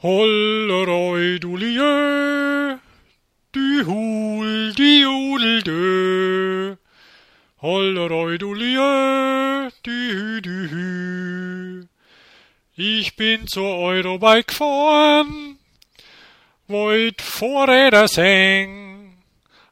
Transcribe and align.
Holleroi 0.00 1.40
dulie, 1.40 2.78
die 3.52 3.82
hul, 3.84 4.72
die 4.78 5.00
judel 5.00 5.62
dö. 5.62 6.76
Holleroi 7.60 8.38
dulie, 8.38 9.70
die 9.84 10.12
hü, 10.14 10.40
die 10.40 10.68
hü. 10.70 11.88
Ich 12.76 13.16
bin 13.16 13.48
zur 13.48 13.74
Eurobike 13.76 14.44
gefahren, 14.44 15.58
wollt 16.68 17.20
Vorräder 17.20 18.06
seng, 18.06 19.18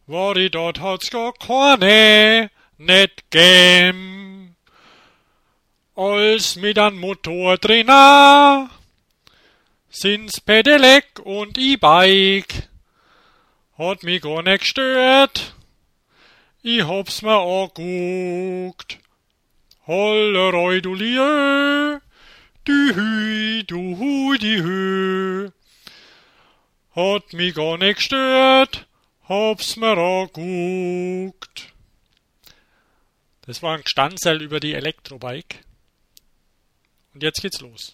war 0.08 0.34
ich 0.34 0.50
dort 0.50 0.80
hat's 0.80 1.08
gar 1.08 1.34
keine, 1.34 2.50
net 2.79 3.30
gäm. 3.30 4.56
Als 5.95 6.56
mit 6.56 6.79
an 6.79 6.98
Motor 6.98 7.58
drinna, 7.58 8.70
sind's 9.89 10.40
Pedelec 10.40 11.21
und 11.21 11.58
E-Bike. 11.58 12.68
Hat 13.79 14.03
mich 14.03 14.22
gar 14.22 14.43
nicht 14.43 14.61
gestört. 14.61 15.54
Ich 16.63 16.82
hab's 16.82 17.22
mir 17.22 17.39
anguckt. 17.39 18.99
Holleroi 19.86 20.80
du 20.80 20.94
Lieu, 20.94 22.00
du 22.64 22.94
Hü, 22.96 23.63
du 23.64 23.96
Hu, 23.96 24.36
die 24.36 24.61
Hü. 24.61 25.50
Hat 26.96 27.32
mich 27.32 27.55
gar 27.55 27.79
nicht 27.79 27.99
gestört, 27.99 28.89
hab's 29.29 29.77
mir 29.77 29.96
anguckt. 29.96 31.72
Das 33.42 33.62
war 33.62 33.77
ein 33.77 33.84
Gestanzel 33.84 34.42
über 34.42 34.58
die 34.58 34.75
Elektrobike. 34.75 35.58
Und 37.14 37.22
jetzt 37.22 37.42
geht's 37.42 37.61
los. 37.61 37.92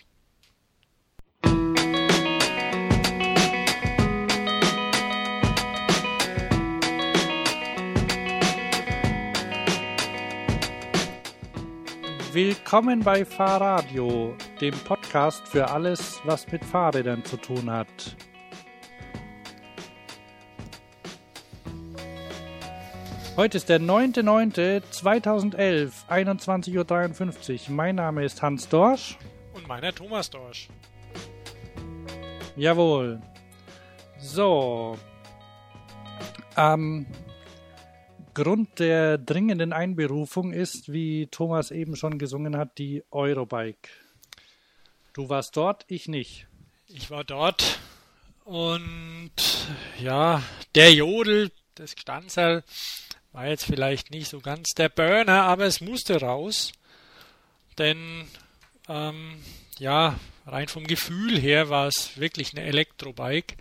Willkommen 12.33 13.00
bei 13.00 13.25
Fahrradio, 13.27 14.34
dem 14.58 14.72
Podcast 14.72 15.47
für 15.47 15.69
alles, 15.69 16.19
was 16.25 16.50
mit 16.50 16.64
Fahrrädern 16.64 17.22
zu 17.27 17.36
tun 17.36 17.70
hat. 17.70 18.16
Heute 23.36 23.58
ist 23.58 23.69
der 23.69 23.80
9.9.2011, 23.80 25.92
21.53 26.08 27.69
Uhr. 27.69 27.75
Mein 27.75 27.97
Name 27.97 28.25
ist 28.25 28.41
Hans 28.41 28.66
Dorsch. 28.66 29.19
Und 29.53 29.69
meiner 29.69 29.94
Thomas 29.94 30.30
Dorsch. 30.30 30.70
Jawohl. 32.56 33.20
So. 34.16 34.97
Ähm, 36.56 37.05
Grund 38.34 38.78
der 38.78 39.19
dringenden 39.19 39.72
Einberufung 39.72 40.52
ist, 40.52 40.92
wie 40.92 41.27
Thomas 41.27 41.70
eben 41.70 41.97
schon 41.97 42.19
gesungen 42.19 42.56
hat, 42.56 42.78
die 42.78 43.05
Eurobike. 43.11 43.91
Du 45.12 45.28
warst 45.28 45.56
dort, 45.56 45.84
ich 45.88 46.08
nicht. 46.08 46.47
Ich 46.88 47.10
war 47.10 47.25
dort 47.25 47.78
und 48.44 49.33
ja, 50.00 50.42
der 50.75 50.92
Jodel, 50.92 51.50
das 51.75 51.94
Gstanzerl, 51.94 52.64
war 53.33 53.47
jetzt 53.47 53.64
vielleicht 53.64 54.10
nicht 54.10 54.28
so 54.28 54.41
ganz 54.41 54.70
der 54.70 54.88
Burner, 54.88 55.42
aber 55.44 55.64
es 55.64 55.80
musste 55.80 56.20
raus. 56.20 56.72
Denn 57.78 58.28
ähm, 58.88 59.42
ja, 59.78 60.19
rein 60.47 60.69
vom 60.69 60.86
Gefühl 60.86 61.38
her 61.38 61.70
war 61.70 61.86
es 61.86 62.19
wirklich 62.19 62.53
eine 62.53 62.66
Elektrobike 62.66 63.56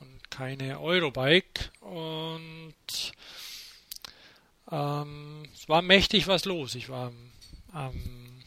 und 0.00 0.30
keine 0.30 0.80
Eurobike. 0.80 1.70
Und 1.80 2.74
ähm, 4.70 5.44
es 5.54 5.68
war 5.68 5.82
mächtig 5.82 6.26
was 6.26 6.44
los. 6.44 6.74
Ich 6.74 6.88
war 6.88 7.12
am, 7.72 8.42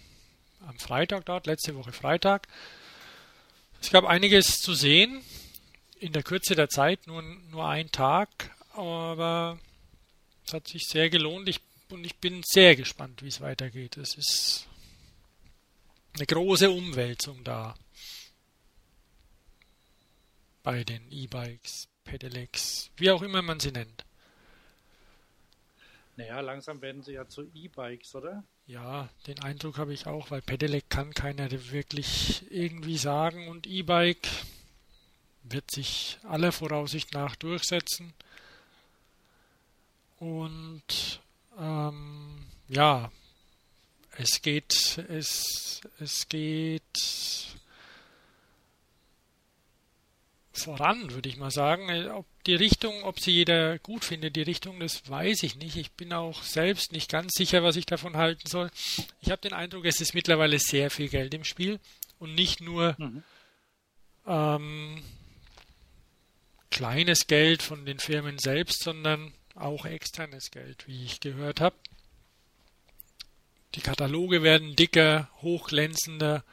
am 0.65 0.79
Freitag 0.79 1.25
dort, 1.25 1.47
letzte 1.47 1.75
Woche 1.75 1.91
Freitag. 1.91 2.47
Es 3.81 3.89
gab 3.91 4.05
einiges 4.05 4.59
zu 4.59 4.73
sehen 4.73 5.21
in 5.99 6.13
der 6.13 6.23
Kürze 6.23 6.55
der 6.55 6.69
Zeit, 6.69 7.07
nur, 7.07 7.21
nur 7.21 7.67
ein 7.67 7.91
Tag, 7.91 8.29
aber 8.73 9.59
es 10.45 10.53
hat 10.53 10.67
sich 10.67 10.85
sehr 10.87 11.09
gelohnt 11.09 11.47
ich, 11.47 11.61
und 11.89 12.05
ich 12.05 12.17
bin 12.17 12.41
sehr 12.43 12.75
gespannt, 12.75 13.23
wie 13.23 13.27
es 13.27 13.41
weitergeht. 13.41 13.97
Es 13.97 14.15
ist 14.15 14.67
eine 16.13 16.25
große 16.25 16.69
Umwälzung 16.69 17.43
da 17.43 17.75
bei 20.63 20.83
den 20.83 21.11
E-Bikes, 21.11 21.87
Pedelecs, 22.03 22.91
wie 22.97 23.11
auch 23.11 23.21
immer 23.21 23.41
man 23.41 23.59
sie 23.59 23.71
nennt. 23.71 24.05
Naja, 26.19 26.41
langsam 26.41 26.81
werden 26.81 27.01
sie 27.01 27.13
ja 27.13 27.29
zu 27.29 27.49
E-Bikes, 27.53 28.13
oder? 28.13 28.43
Ja, 28.67 29.07
den 29.25 29.39
Eindruck 29.41 29.77
habe 29.77 29.93
ich 29.93 30.05
auch, 30.05 30.31
weil 30.31 30.41
Pedelec 30.41 30.89
kann 30.89 31.13
keiner 31.13 31.49
wirklich 31.49 32.43
irgendwie 32.51 32.97
sagen 32.97 33.47
und 33.47 33.65
E-Bike 33.65 34.27
wird 35.43 35.71
sich 35.71 36.19
aller 36.23 36.51
Voraussicht 36.51 37.13
nach 37.13 37.37
durchsetzen. 37.37 38.13
Und 40.19 41.21
ähm, 41.57 42.45
ja, 42.67 43.13
es 44.17 44.41
geht, 44.41 44.97
es, 45.07 45.79
es 46.01 46.27
geht 46.27 46.83
voran, 50.51 51.11
würde 51.11 51.29
ich 51.29 51.37
mal 51.37 51.51
sagen. 51.51 52.11
Ob 52.11 52.25
die 52.49 52.55
Richtung, 52.55 53.03
ob 53.03 53.19
sie 53.19 53.29
jeder 53.29 53.77
gut 53.77 54.03
findet, 54.03 54.35
die 54.35 54.41
Richtung, 54.41 54.79
das 54.79 55.07
weiß 55.07 55.43
ich 55.43 55.55
nicht. 55.57 55.75
Ich 55.75 55.91
bin 55.91 56.11
auch 56.13 56.41
selbst 56.41 56.91
nicht 56.93 57.11
ganz 57.11 57.33
sicher, 57.37 57.61
was 57.61 57.75
ich 57.75 57.85
davon 57.85 58.17
halten 58.17 58.47
soll. 58.47 58.71
Ich 59.21 59.29
habe 59.29 59.39
den 59.39 59.53
Eindruck, 59.53 59.85
es 59.85 60.01
ist 60.01 60.15
mittlerweile 60.15 60.57
sehr 60.57 60.89
viel 60.89 61.09
Geld 61.09 61.35
im 61.35 61.43
Spiel 61.43 61.79
und 62.17 62.33
nicht 62.33 62.59
nur 62.59 62.95
mhm. 62.97 63.23
ähm, 64.25 65.03
kleines 66.71 67.27
Geld 67.27 67.61
von 67.61 67.85
den 67.85 67.99
Firmen 67.99 68.39
selbst, 68.39 68.81
sondern 68.83 69.31
auch 69.53 69.85
externes 69.85 70.49
Geld, 70.49 70.87
wie 70.87 71.05
ich 71.05 71.19
gehört 71.19 71.61
habe. 71.61 71.75
Die 73.75 73.81
Kataloge 73.81 74.41
werden 74.41 74.75
dicker, 74.75 75.29
hochglänzender. 75.43 76.43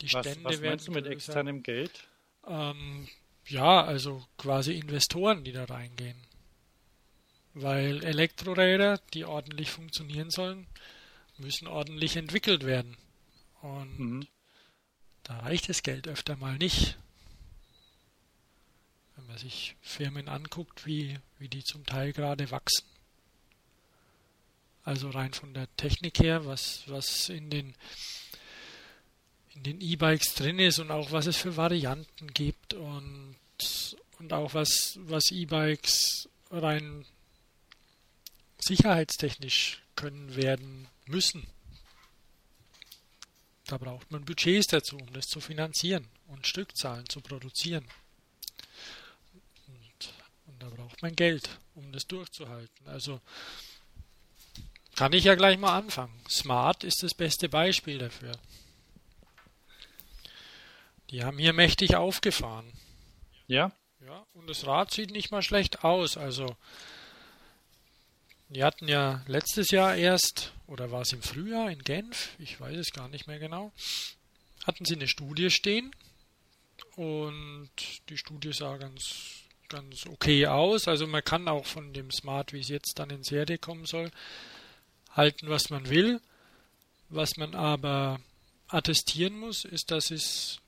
Die 0.00 0.08
Stände 0.08 0.42
was, 0.42 0.54
was 0.54 0.60
werden 0.62 0.70
meinst 0.70 0.88
du 0.88 0.92
mit 0.92 1.04
größer. 1.04 1.12
externem 1.12 1.62
Geld? 1.62 2.08
Ähm, 2.48 3.08
ja, 3.46 3.84
also 3.84 4.24
quasi 4.38 4.72
Investoren, 4.74 5.44
die 5.44 5.52
da 5.52 5.64
reingehen. 5.64 6.16
Weil 7.52 8.02
Elektroräder, 8.02 8.98
die 9.12 9.24
ordentlich 9.24 9.70
funktionieren 9.70 10.30
sollen, 10.30 10.66
müssen 11.38 11.68
ordentlich 11.68 12.16
entwickelt 12.16 12.64
werden. 12.64 12.96
Und 13.60 13.98
mhm. 13.98 14.26
da 15.22 15.38
reicht 15.40 15.68
das 15.68 15.82
Geld 15.82 16.08
öfter 16.08 16.36
mal 16.36 16.56
nicht. 16.58 16.98
Wenn 19.16 19.26
man 19.26 19.38
sich 19.38 19.76
Firmen 19.80 20.28
anguckt, 20.28 20.86
wie, 20.86 21.18
wie 21.38 21.48
die 21.48 21.62
zum 21.62 21.86
Teil 21.86 22.12
gerade 22.12 22.50
wachsen. 22.50 22.86
Also 24.82 25.08
rein 25.10 25.32
von 25.32 25.54
der 25.54 25.74
Technik 25.76 26.18
her, 26.18 26.44
was, 26.44 26.84
was 26.88 27.28
in 27.28 27.48
den 27.48 27.74
in 29.54 29.62
den 29.62 29.80
E-Bikes 29.80 30.34
drin 30.34 30.58
ist 30.58 30.78
und 30.78 30.90
auch 30.90 31.12
was 31.12 31.26
es 31.26 31.36
für 31.36 31.56
Varianten 31.56 32.28
gibt 32.28 32.74
und, 32.74 33.36
und 34.18 34.32
auch 34.32 34.54
was, 34.54 34.98
was 35.02 35.30
E-Bikes 35.30 36.28
rein 36.50 37.04
sicherheitstechnisch 38.58 39.82
können 39.96 40.36
werden 40.36 40.88
müssen. 41.06 41.46
Da 43.66 43.78
braucht 43.78 44.10
man 44.10 44.24
Budgets 44.24 44.66
dazu, 44.66 44.96
um 44.96 45.12
das 45.12 45.26
zu 45.26 45.40
finanzieren 45.40 46.06
und 46.28 46.46
Stückzahlen 46.46 47.08
zu 47.08 47.20
produzieren. 47.20 47.84
Und, 49.68 50.14
und 50.46 50.62
da 50.62 50.68
braucht 50.68 51.00
man 51.02 51.14
Geld, 51.14 51.48
um 51.74 51.92
das 51.92 52.06
durchzuhalten. 52.06 52.86
Also 52.86 53.20
kann 54.96 55.12
ich 55.12 55.24
ja 55.24 55.34
gleich 55.34 55.58
mal 55.58 55.76
anfangen. 55.76 56.22
Smart 56.28 56.84
ist 56.84 57.02
das 57.02 57.14
beste 57.14 57.48
Beispiel 57.48 57.98
dafür. 57.98 58.38
Die 61.14 61.22
haben 61.22 61.38
hier 61.38 61.52
mächtig 61.52 61.94
aufgefahren. 61.94 62.72
Ja? 63.46 63.70
Ja, 64.04 64.26
und 64.34 64.50
das 64.50 64.66
Rad 64.66 64.90
sieht 64.90 65.12
nicht 65.12 65.30
mal 65.30 65.42
schlecht 65.42 65.84
aus. 65.84 66.16
Also, 66.16 66.56
die 68.48 68.64
hatten 68.64 68.88
ja 68.88 69.22
letztes 69.28 69.70
Jahr 69.70 69.94
erst, 69.94 70.52
oder 70.66 70.90
war 70.90 71.02
es 71.02 71.12
im 71.12 71.22
Frühjahr 71.22 71.70
in 71.70 71.84
Genf, 71.84 72.30
ich 72.40 72.60
weiß 72.60 72.76
es 72.76 72.90
gar 72.90 73.06
nicht 73.08 73.28
mehr 73.28 73.38
genau, 73.38 73.72
hatten 74.66 74.84
sie 74.84 74.96
eine 74.96 75.06
Studie 75.06 75.50
stehen. 75.50 75.94
Und 76.96 77.70
die 78.08 78.18
Studie 78.18 78.52
sah 78.52 78.76
ganz, 78.76 79.44
ganz 79.68 80.06
okay 80.06 80.48
aus. 80.48 80.88
Also 80.88 81.06
man 81.06 81.22
kann 81.22 81.46
auch 81.46 81.66
von 81.66 81.92
dem 81.92 82.10
Smart, 82.10 82.52
wie 82.52 82.58
es 82.58 82.68
jetzt 82.68 82.98
dann 82.98 83.10
in 83.10 83.22
Serie 83.22 83.58
kommen 83.58 83.86
soll, 83.86 84.10
halten, 85.12 85.48
was 85.48 85.70
man 85.70 85.88
will. 85.88 86.20
Was 87.08 87.36
man 87.36 87.54
aber 87.54 88.18
attestieren 88.66 89.38
muss, 89.38 89.64
ist, 89.64 89.92
dass 89.92 90.10
es 90.10 90.60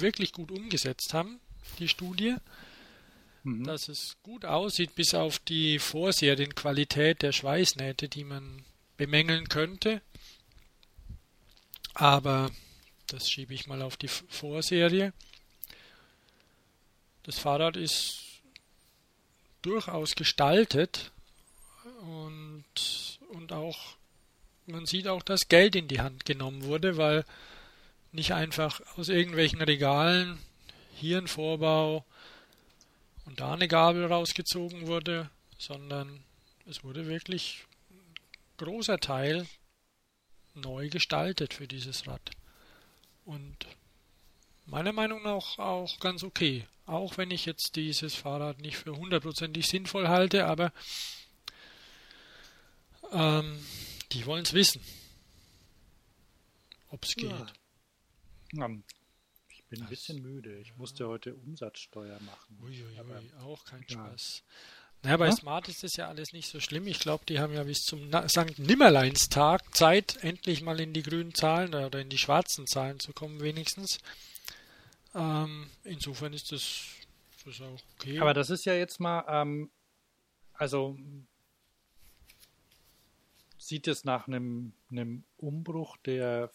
wirklich 0.00 0.32
gut 0.32 0.50
umgesetzt 0.50 1.14
haben, 1.14 1.40
die 1.78 1.88
Studie. 1.88 2.36
Mhm. 3.42 3.64
Dass 3.64 3.88
es 3.88 4.16
gut 4.22 4.44
aussieht, 4.44 4.94
bis 4.94 5.14
auf 5.14 5.38
die 5.38 5.78
Vorserienqualität 5.78 7.22
der 7.22 7.32
Schweißnähte, 7.32 8.08
die 8.08 8.24
man 8.24 8.64
bemängeln 8.96 9.48
könnte. 9.48 10.00
Aber 11.94 12.50
das 13.06 13.30
schiebe 13.30 13.54
ich 13.54 13.66
mal 13.66 13.82
auf 13.82 13.96
die 13.96 14.08
Vorserie. 14.08 15.12
Das 17.22 17.38
Fahrrad 17.38 17.76
ist 17.76 18.20
durchaus 19.62 20.14
gestaltet 20.14 21.12
und, 22.02 23.18
und 23.30 23.52
auch 23.52 23.96
man 24.66 24.86
sieht 24.86 25.08
auch, 25.08 25.22
dass 25.22 25.48
Geld 25.48 25.76
in 25.76 25.88
die 25.88 26.00
Hand 26.00 26.24
genommen 26.24 26.64
wurde, 26.64 26.96
weil 26.96 27.24
nicht 28.14 28.32
einfach 28.32 28.80
aus 28.96 29.08
irgendwelchen 29.08 29.60
Regalen 29.60 30.38
hier 30.94 31.18
ein 31.18 31.26
Vorbau 31.26 32.04
und 33.24 33.40
da 33.40 33.54
eine 33.54 33.68
Gabel 33.68 34.06
rausgezogen 34.06 34.86
wurde, 34.86 35.30
sondern 35.58 36.22
es 36.66 36.84
wurde 36.84 37.06
wirklich 37.06 37.66
ein 37.90 38.14
großer 38.58 38.98
Teil 38.98 39.46
neu 40.54 40.88
gestaltet 40.88 41.54
für 41.54 41.66
dieses 41.66 42.06
Rad. 42.06 42.30
Und 43.24 43.66
meiner 44.66 44.92
Meinung 44.92 45.22
nach 45.22 45.58
auch 45.58 45.98
ganz 45.98 46.22
okay. 46.22 46.66
Auch 46.86 47.16
wenn 47.16 47.30
ich 47.30 47.46
jetzt 47.46 47.76
dieses 47.76 48.14
Fahrrad 48.14 48.60
nicht 48.60 48.76
für 48.76 48.94
hundertprozentig 48.94 49.66
sinnvoll 49.66 50.08
halte, 50.08 50.46
aber 50.46 50.72
ähm, 53.10 53.58
die 54.12 54.24
wollen 54.26 54.44
es 54.44 54.52
wissen, 54.52 54.82
ob 56.90 57.04
es 57.04 57.16
geht. 57.16 57.30
Ja. 57.30 57.46
Ich 59.48 59.64
bin 59.64 59.82
ein 59.82 59.88
bisschen 59.88 60.22
müde. 60.22 60.58
Ich 60.58 60.76
musste 60.76 61.08
heute 61.08 61.34
Umsatzsteuer 61.34 62.20
machen. 62.20 62.58
Uiuiui, 62.62 63.00
ui, 63.00 63.10
ui, 63.10 63.42
auch 63.42 63.64
kein 63.64 63.84
ja. 63.88 63.94
Spaß. 63.94 64.42
Naja, 65.04 65.18
bei 65.18 65.26
ja? 65.26 65.32
Smart 65.32 65.68
ist 65.68 65.82
das 65.82 65.96
ja 65.96 66.08
alles 66.08 66.32
nicht 66.32 66.48
so 66.48 66.60
schlimm. 66.60 66.86
Ich 66.86 66.98
glaube, 66.98 67.24
die 67.26 67.38
haben 67.38 67.52
ja 67.52 67.62
bis 67.64 67.82
zum 67.82 68.10
St. 68.28 68.58
Nimmerleinstag 68.58 69.74
Zeit, 69.74 70.16
endlich 70.22 70.62
mal 70.62 70.80
in 70.80 70.94
die 70.94 71.02
grünen 71.02 71.34
Zahlen 71.34 71.74
oder 71.74 72.00
in 72.00 72.08
die 72.08 72.18
schwarzen 72.18 72.66
Zahlen 72.66 73.00
zu 73.00 73.12
kommen, 73.12 73.40
wenigstens. 73.40 73.98
Ähm, 75.14 75.68
insofern 75.84 76.32
ist 76.32 76.52
das, 76.52 76.86
das 77.44 77.60
auch 77.60 77.78
okay. 77.96 78.18
Aber 78.18 78.32
das 78.32 78.48
ist 78.48 78.64
ja 78.64 78.74
jetzt 78.74 78.98
mal, 78.98 79.24
ähm, 79.28 79.70
also 80.54 80.98
sieht 83.58 83.88
es 83.88 84.04
nach 84.04 84.26
einem, 84.26 84.72
einem 84.90 85.24
Umbruch 85.36 85.98
der 85.98 86.48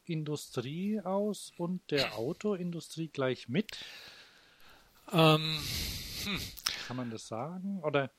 Fahrradindustrie 0.00 1.00
aus 1.00 1.52
und 1.56 1.90
der 1.90 2.16
Autoindustrie 2.16 3.08
gleich 3.08 3.48
mit? 3.48 3.84
Ähm, 5.12 5.58
hm. 6.24 6.40
Kann 6.86 6.96
man 6.96 7.10
das 7.10 7.26
sagen? 7.26 7.80
Oder 7.82 8.10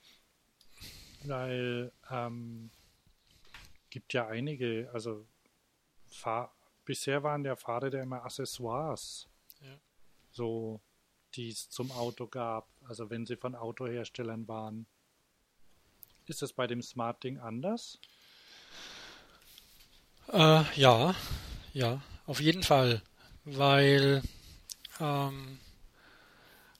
weil 1.23 1.91
ähm, 2.09 2.71
gibt 3.89 4.13
ja 4.13 4.27
einige, 4.27 4.89
also 4.93 5.27
Fahr 6.07 6.53
bisher 6.85 7.23
waren 7.23 7.45
ja 7.45 7.55
Fahrräder 7.55 8.01
immer 8.01 8.23
Accessoires, 8.23 9.27
ja. 9.61 9.77
so 10.31 10.81
die 11.35 11.49
es 11.49 11.69
zum 11.69 11.91
Auto 11.91 12.27
gab, 12.27 12.67
also 12.87 13.09
wenn 13.09 13.25
sie 13.25 13.37
von 13.37 13.55
Autoherstellern 13.55 14.47
waren. 14.47 14.85
Ist 16.25 16.41
das 16.41 16.53
bei 16.53 16.67
dem 16.67 16.81
Smart 16.81 17.23
Ding 17.23 17.39
anders? 17.39 17.99
Äh, 20.31 20.63
ja, 20.75 21.15
ja, 21.73 22.01
auf 22.25 22.39
jeden 22.39 22.63
Fall. 22.63 23.01
Weil, 23.45 24.21
ähm, 24.99 25.59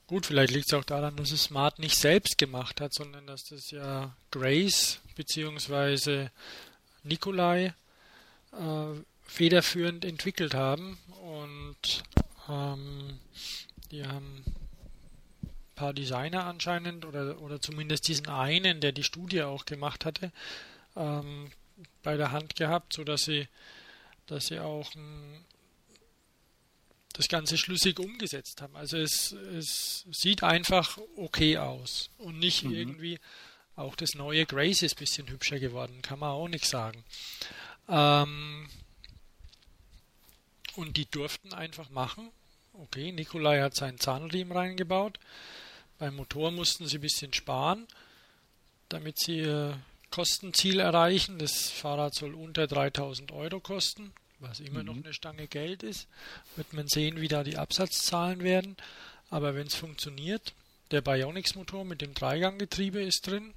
gut, 0.08 0.26
vielleicht 0.26 0.54
liegt 0.54 0.68
es 0.68 0.74
auch 0.74 0.84
daran, 0.84 1.16
dass 1.16 1.32
es 1.32 1.44
Smart 1.44 1.80
nicht 1.80 1.98
selbst 1.98 2.38
gemacht 2.38 2.82
hat, 2.82 2.94
sondern 2.94 3.28
dass 3.28 3.46
das 3.46 3.72
ja 3.72 4.16
Grace 4.30 5.00
bzw. 5.16 6.30
Nikolai 7.04 7.74
äh, 8.54 9.02
federführend 9.24 10.06
entwickelt 10.06 10.54
haben 10.54 10.98
und 11.22 12.04
ähm, 12.50 13.20
die 13.92 14.06
haben 14.06 14.44
paar 15.82 15.94
Designer 15.94 16.46
anscheinend 16.46 17.06
oder, 17.06 17.42
oder 17.42 17.60
zumindest 17.60 18.08
diesen 18.08 18.28
einen, 18.28 18.82
der 18.82 18.92
die 18.92 19.04
Studie 19.04 19.42
auch 19.42 19.66
gemacht 19.66 20.06
hatte, 20.06 20.32
ähm, 20.96 21.50
bei 22.04 22.18
der 22.18 22.32
Hand 22.32 22.56
gehabt, 22.56 22.94
sodass 22.94 23.24
sie, 23.24 23.48
dass 24.28 24.48
sie 24.48 24.60
auch 24.60 24.94
ein, 24.96 25.46
das 27.14 27.28
Ganze 27.28 27.58
schlüssig 27.58 28.00
umgesetzt 28.00 28.62
haben. 28.62 28.76
Also 28.76 28.98
es, 28.98 29.32
es 29.32 30.06
sieht 30.12 30.44
einfach 30.44 30.98
okay 31.16 31.58
aus 31.58 32.10
und 32.18 32.40
nicht 32.40 32.64
mhm. 32.64 32.74
irgendwie 32.74 33.20
auch 33.76 33.96
das 33.96 34.16
neue 34.16 34.46
Grace 34.46 34.84
ist 34.84 34.96
ein 34.96 35.00
bisschen 35.00 35.28
hübscher 35.30 35.60
geworden, 35.60 36.02
kann 36.02 36.20
man 36.20 36.32
auch 36.32 36.48
nicht 36.48 36.66
sagen. 36.66 37.04
Ähm, 37.88 38.70
und 40.76 40.98
die 40.98 41.06
durften 41.06 41.54
einfach 41.54 41.90
machen. 41.90 42.30
Okay, 42.74 43.12
Nikolai 43.12 43.62
hat 43.62 43.76
seinen 43.76 44.00
Zahnriemen 44.00 44.56
reingebaut. 44.56 45.20
Beim 45.98 46.16
Motor 46.16 46.52
mussten 46.52 46.88
sie 46.88 46.98
ein 46.98 47.02
bisschen 47.02 47.34
sparen, 47.34 47.88
damit 48.90 49.20
sie 49.20 49.40
ihr 49.40 49.80
Kostenziel 50.12 50.80
erreichen. 50.80 51.40
Das 51.40 51.70
Fahrrad 51.70 52.14
soll 52.14 52.36
unter 52.36 52.68
3000 52.68 53.32
Euro 53.32 53.60
kosten, 53.60 54.14
was 54.40 54.60
immer 54.60 54.82
mhm. 54.82 54.86
noch 54.86 54.96
eine 54.98 55.14
Stange 55.14 55.48
Geld 55.48 55.84
ist. 55.84 56.08
Wird 56.56 56.74
man 56.74 56.88
sehen, 56.88 57.20
wie 57.20 57.28
da 57.28 57.44
die 57.44 57.58
Absatzzahlen 57.58 58.44
werden. 58.44 58.78
Aber 59.30 59.56
wenn 59.56 59.68
es 59.68 59.76
funktioniert, 59.76 60.54
der 60.92 61.02
Bionics-Motor 61.02 61.86
mit 61.86 62.02
dem 62.02 62.14
Dreiganggetriebe 62.14 63.02
ist 63.02 63.26
drin. 63.26 63.54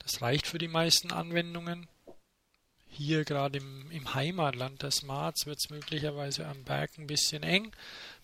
Das 0.00 0.20
reicht 0.20 0.46
für 0.46 0.58
die 0.58 0.68
meisten 0.68 1.12
Anwendungen. 1.12 1.88
Hier 2.88 3.24
gerade 3.24 3.58
im, 3.58 3.90
im 3.90 4.14
Heimatland 4.14 4.82
der 4.82 4.90
Smarts 4.90 5.46
wird 5.46 5.58
es 5.58 5.70
möglicherweise 5.70 6.46
am 6.46 6.62
Berg 6.62 6.96
ein 6.98 7.06
bisschen 7.06 7.42
eng, 7.42 7.72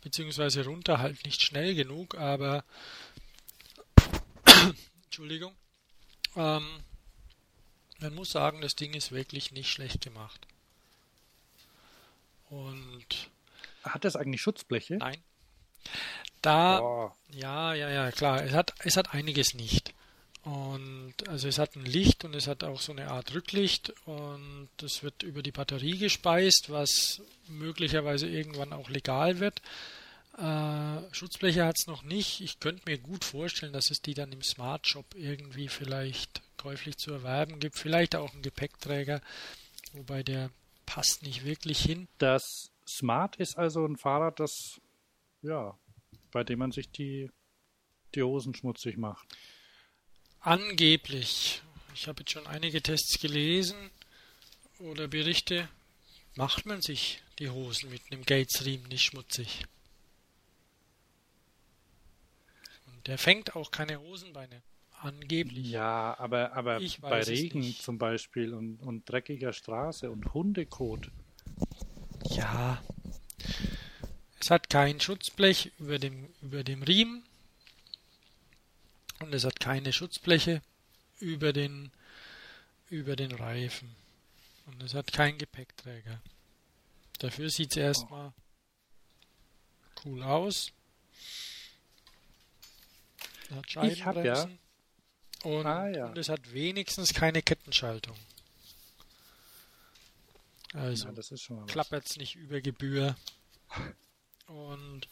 beziehungsweise 0.01 0.65
runter 0.65 0.99
halt 0.99 1.25
nicht 1.25 1.43
schnell 1.43 1.75
genug, 1.75 2.17
aber 2.17 2.65
Entschuldigung. 5.05 5.55
Ähm, 6.37 6.69
man 8.01 8.15
muss 8.15 8.31
sagen, 8.31 8.61
das 8.61 8.75
Ding 8.75 8.95
ist 8.95 9.13
wirklich 9.13 9.53
nicht 9.53 9.71
schlecht 9.71 10.01
gemacht. 10.03 10.47
Und 12.49 13.31
hat 13.85 14.05
das 14.05 14.17
eigentlich 14.17 14.43
Schutzbleche? 14.43 14.97
Nein. 14.97 15.23
Da, 16.43 16.81
oh. 16.81 17.13
ja, 17.31 17.75
ja, 17.75 17.91
ja, 17.91 18.11
klar. 18.11 18.43
Es 18.43 18.53
hat, 18.53 18.75
es 18.81 18.97
hat 18.97 19.15
einiges 19.15 19.55
nicht. 19.55 19.95
Und 20.43 21.15
also 21.29 21.49
es 21.49 21.59
hat 21.59 21.77
ein 21.77 21.85
Licht 21.85 22.25
und 22.25 22.35
es 22.35 22.47
hat 22.47 22.65
auch 22.65 22.81
so 22.81 22.93
eine 22.93 23.11
Art 23.11 23.35
Rücklicht 23.35 23.93
und 24.07 24.71
das 24.79 25.03
wird 25.03 25.23
über 25.23 25.43
die 25.43 25.53
Batterie 25.53 25.99
gespeist, 25.99 26.71
was 26.71 27.21
möglicherweise 27.47 28.27
irgendwann 28.27 28.73
auch 28.73 28.89
legal 28.89 29.39
wird. 29.39 29.61
Äh, 30.39 31.15
Schutzbleche 31.15 31.67
hat 31.67 31.77
es 31.79 31.87
noch 31.87 32.03
nicht. 32.03 32.41
Ich 32.41 32.59
könnte 32.59 32.83
mir 32.87 32.97
gut 32.97 33.25
vorstellen, 33.25 33.75
dass 33.75 33.91
es 33.91 34.01
die 34.01 34.15
dann 34.15 34.33
im 34.33 34.43
Smart 34.43 34.87
Shop 34.87 35.15
irgendwie 35.15 35.69
vielleicht 35.69 36.41
käuflich 36.61 36.99
zu 36.99 37.13
erwerben 37.13 37.59
gibt. 37.59 37.79
Vielleicht 37.79 38.15
auch 38.15 38.35
ein 38.35 38.43
Gepäckträger, 38.43 39.23
wobei 39.93 40.23
der 40.23 40.51
passt 40.85 41.23
nicht 41.23 41.45
wirklich 41.45 41.81
hin. 41.81 42.07
Das 42.19 42.71
Smart 42.87 43.37
ist 43.37 43.57
also 43.57 43.87
ein 43.87 43.97
Fahrrad, 43.97 44.41
das 44.41 44.79
ja, 45.43 45.79
bei 46.33 46.45
dem 46.45 46.59
man 46.59 46.71
sich 46.71 46.91
die, 46.91 47.31
die 48.15 48.23
Hosen 48.23 48.55
schmutzig 48.55 48.99
macht. 48.99 49.27
Angeblich. 50.41 51.63
Ich 51.95 52.07
habe 52.09 52.21
jetzt 52.21 52.33
schon 52.33 52.47
einige 52.47 52.83
Tests 52.83 53.19
gelesen 53.19 53.91
oder 54.79 55.09
Berichte. 55.09 55.69
Macht 56.35 56.67
man 56.67 56.83
sich 56.83 57.23
die 57.39 57.49
Hosen 57.49 57.91
mit 57.91 58.03
einem 58.11 58.25
Gatesriemen 58.25 58.89
nicht 58.89 59.05
schmutzig? 59.05 59.65
Der 63.07 63.17
fängt 63.17 63.57
auch 63.57 63.71
keine 63.71 63.99
Hosenbeine. 63.99 64.63
Angeblich. 65.03 65.71
Ja, 65.71 66.15
aber, 66.19 66.53
aber 66.53 66.79
bei 67.01 67.23
Regen 67.23 67.63
zum 67.63 67.97
Beispiel 67.97 68.53
und, 68.53 68.83
und 68.83 69.09
dreckiger 69.09 69.55
Straße 69.55 70.11
und 70.11 70.35
Hundekot. 70.35 71.11
Ja. 72.29 72.83
Es 74.39 74.51
hat 74.51 74.69
kein 74.69 75.01
Schutzblech 75.01 75.73
über 75.79 75.99
dem, 75.99 76.29
über 76.43 76.65
dem 76.65 76.83
Riemen. 76.83 77.25
Und 79.21 79.35
es 79.35 79.45
hat 79.45 79.59
keine 79.59 79.93
Schutzbleche 79.93 80.61
über 81.19 81.55
den, 81.55 81.91
über 82.91 83.17
den 83.17 83.33
Reifen. 83.33 83.95
Und 84.67 84.83
es 84.83 84.93
hat 84.93 85.13
keinen 85.13 85.39
Gepäckträger. 85.39 86.21
Dafür 87.19 87.49
sieht 87.49 87.71
es 87.71 87.77
erstmal 87.79 88.33
cool 90.05 90.23
aus. 90.23 90.73
Ich 93.83 94.05
habe 94.05 94.25
ja. 94.25 94.49
Und, 95.43 95.67
ah, 95.67 95.89
ja. 95.89 96.07
und 96.07 96.19
es 96.19 96.29
hat 96.29 96.53
wenigstens 96.53 97.15
keine 97.15 97.43
Kettenschaltung. 97.43 98.17
Also 100.73 101.09
ja, 101.09 101.65
klappert 101.67 102.07
es 102.07 102.17
nicht 102.17 102.37
über 102.37 102.61
Gebühr. 102.61 103.17
Und 104.47 105.09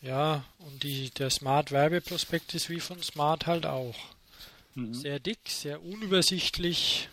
ja, 0.00 0.44
und 0.58 0.82
die, 0.82 1.10
der 1.10 1.30
Smart-Werbeprospekt 1.30 2.54
ist 2.54 2.70
wie 2.70 2.80
von 2.80 3.02
Smart 3.02 3.46
halt 3.46 3.66
auch. 3.66 3.96
Mhm. 4.74 4.94
Sehr 4.94 5.20
dick, 5.20 5.40
sehr 5.46 5.82
unübersichtlich 5.82 7.08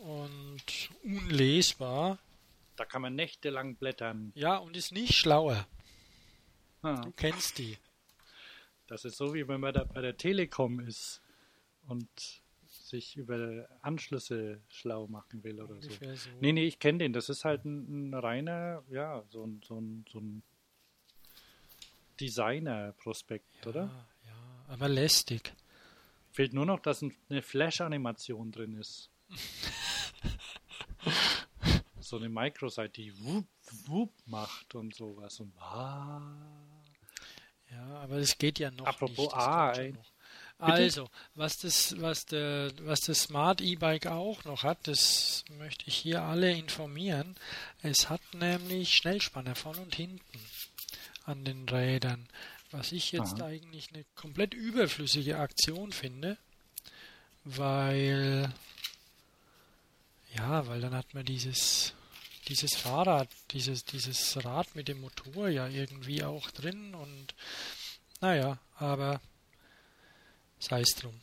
und 0.00 0.90
unlesbar. 1.04 2.18
Da 2.76 2.84
kann 2.84 3.02
man 3.02 3.14
nächtelang 3.14 3.76
blättern. 3.76 4.32
Ja, 4.34 4.56
und 4.56 4.76
ist 4.76 4.92
nicht 4.92 5.14
schlauer. 5.14 5.66
Ah. 6.82 7.00
Du 7.02 7.12
kennst 7.12 7.58
die. 7.58 7.78
Das 8.86 9.04
ist 9.04 9.16
so, 9.16 9.34
wie 9.34 9.46
wenn 9.48 9.60
man 9.60 9.72
da 9.72 9.84
bei 9.84 10.00
der 10.00 10.16
Telekom 10.16 10.80
ist 10.80 11.22
und 11.86 12.08
sich 12.66 13.16
über 13.16 13.68
Anschlüsse 13.80 14.60
schlau 14.68 15.06
machen 15.06 15.42
will 15.44 15.60
oder 15.60 15.80
so. 15.80 15.90
so. 15.90 16.30
Nee, 16.40 16.52
nee, 16.52 16.66
ich 16.66 16.78
kenne 16.78 16.98
den. 16.98 17.12
Das 17.12 17.28
ist 17.28 17.44
halt 17.44 17.64
ein, 17.64 18.10
ein, 18.10 18.14
reiner, 18.14 18.82
ja, 18.90 19.24
so 19.30 19.44
ein, 19.44 19.60
so 19.64 19.80
ein, 19.80 20.04
so 20.10 20.18
ein 20.18 20.42
Designer-Prospekt, 22.20 23.46
ja, 23.62 23.70
oder? 23.70 24.06
Ja, 24.26 24.64
aber 24.68 24.88
lästig. 24.88 25.54
Fehlt 26.30 26.52
nur 26.52 26.66
noch, 26.66 26.80
dass 26.80 27.02
eine 27.02 27.42
Flash-Animation 27.42 28.52
drin 28.52 28.74
ist. 28.74 29.10
so 32.00 32.16
eine 32.16 32.28
Microsite, 32.28 32.90
die 32.90 33.24
wup, 33.24 33.46
wup 33.86 34.12
macht 34.26 34.74
und 34.74 34.94
sowas. 34.94 35.40
Und 35.40 35.52
ah. 35.58 36.61
Ja, 37.88 38.00
aber 38.00 38.16
es 38.16 38.38
geht 38.38 38.58
ja 38.58 38.70
noch 38.70 38.86
Apropos 38.86 39.26
nicht. 39.26 39.34
A, 39.34 39.74
also, 40.58 41.08
was 41.34 41.58
das, 41.58 42.00
was 42.00 42.24
der, 42.26 42.70
was 42.82 43.00
das 43.00 43.22
Smart 43.22 43.60
E-Bike 43.60 44.06
auch 44.06 44.44
noch 44.44 44.62
hat, 44.62 44.86
das 44.86 45.44
möchte 45.58 45.88
ich 45.88 45.96
hier 45.96 46.22
alle 46.22 46.52
informieren. 46.52 47.34
Es 47.82 48.08
hat 48.08 48.20
nämlich 48.32 48.94
Schnellspanner 48.94 49.56
vorne 49.56 49.80
und 49.80 49.94
hinten 49.94 50.40
an 51.24 51.44
den 51.44 51.68
Rädern. 51.68 52.28
Was 52.70 52.92
ich 52.92 53.10
jetzt 53.10 53.40
Aha. 53.40 53.46
eigentlich 53.46 53.88
eine 53.92 54.04
komplett 54.14 54.54
überflüssige 54.54 55.38
Aktion 55.38 55.90
finde, 55.90 56.36
weil 57.44 58.52
ja, 60.34 60.66
weil 60.68 60.80
dann 60.80 60.94
hat 60.94 61.12
man 61.12 61.24
dieses 61.24 61.92
dieses 62.48 62.76
Fahrrad, 62.76 63.28
dieses 63.50 63.84
dieses 63.84 64.44
Rad 64.44 64.74
mit 64.74 64.88
dem 64.88 65.00
Motor 65.00 65.48
ja 65.48 65.68
irgendwie 65.68 66.24
auch 66.24 66.50
drin 66.50 66.94
und 66.94 67.34
naja, 68.20 68.58
aber 68.76 69.20
sei 70.58 70.80
es 70.80 70.94
drum. 70.94 71.18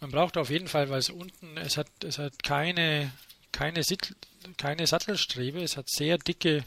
Man 0.00 0.10
braucht 0.10 0.36
auf 0.38 0.48
jeden 0.48 0.68
Fall, 0.68 0.88
weil 0.88 0.98
es 0.98 1.10
unten, 1.10 1.58
es 1.58 1.76
hat, 1.76 1.88
es 2.02 2.18
hat 2.18 2.42
keine, 2.42 3.12
keine, 3.52 3.82
Sitt, 3.82 4.16
keine 4.56 4.86
Sattelstrebe, 4.86 5.62
es 5.62 5.76
hat 5.76 5.90
sehr 5.90 6.16
dicke 6.16 6.64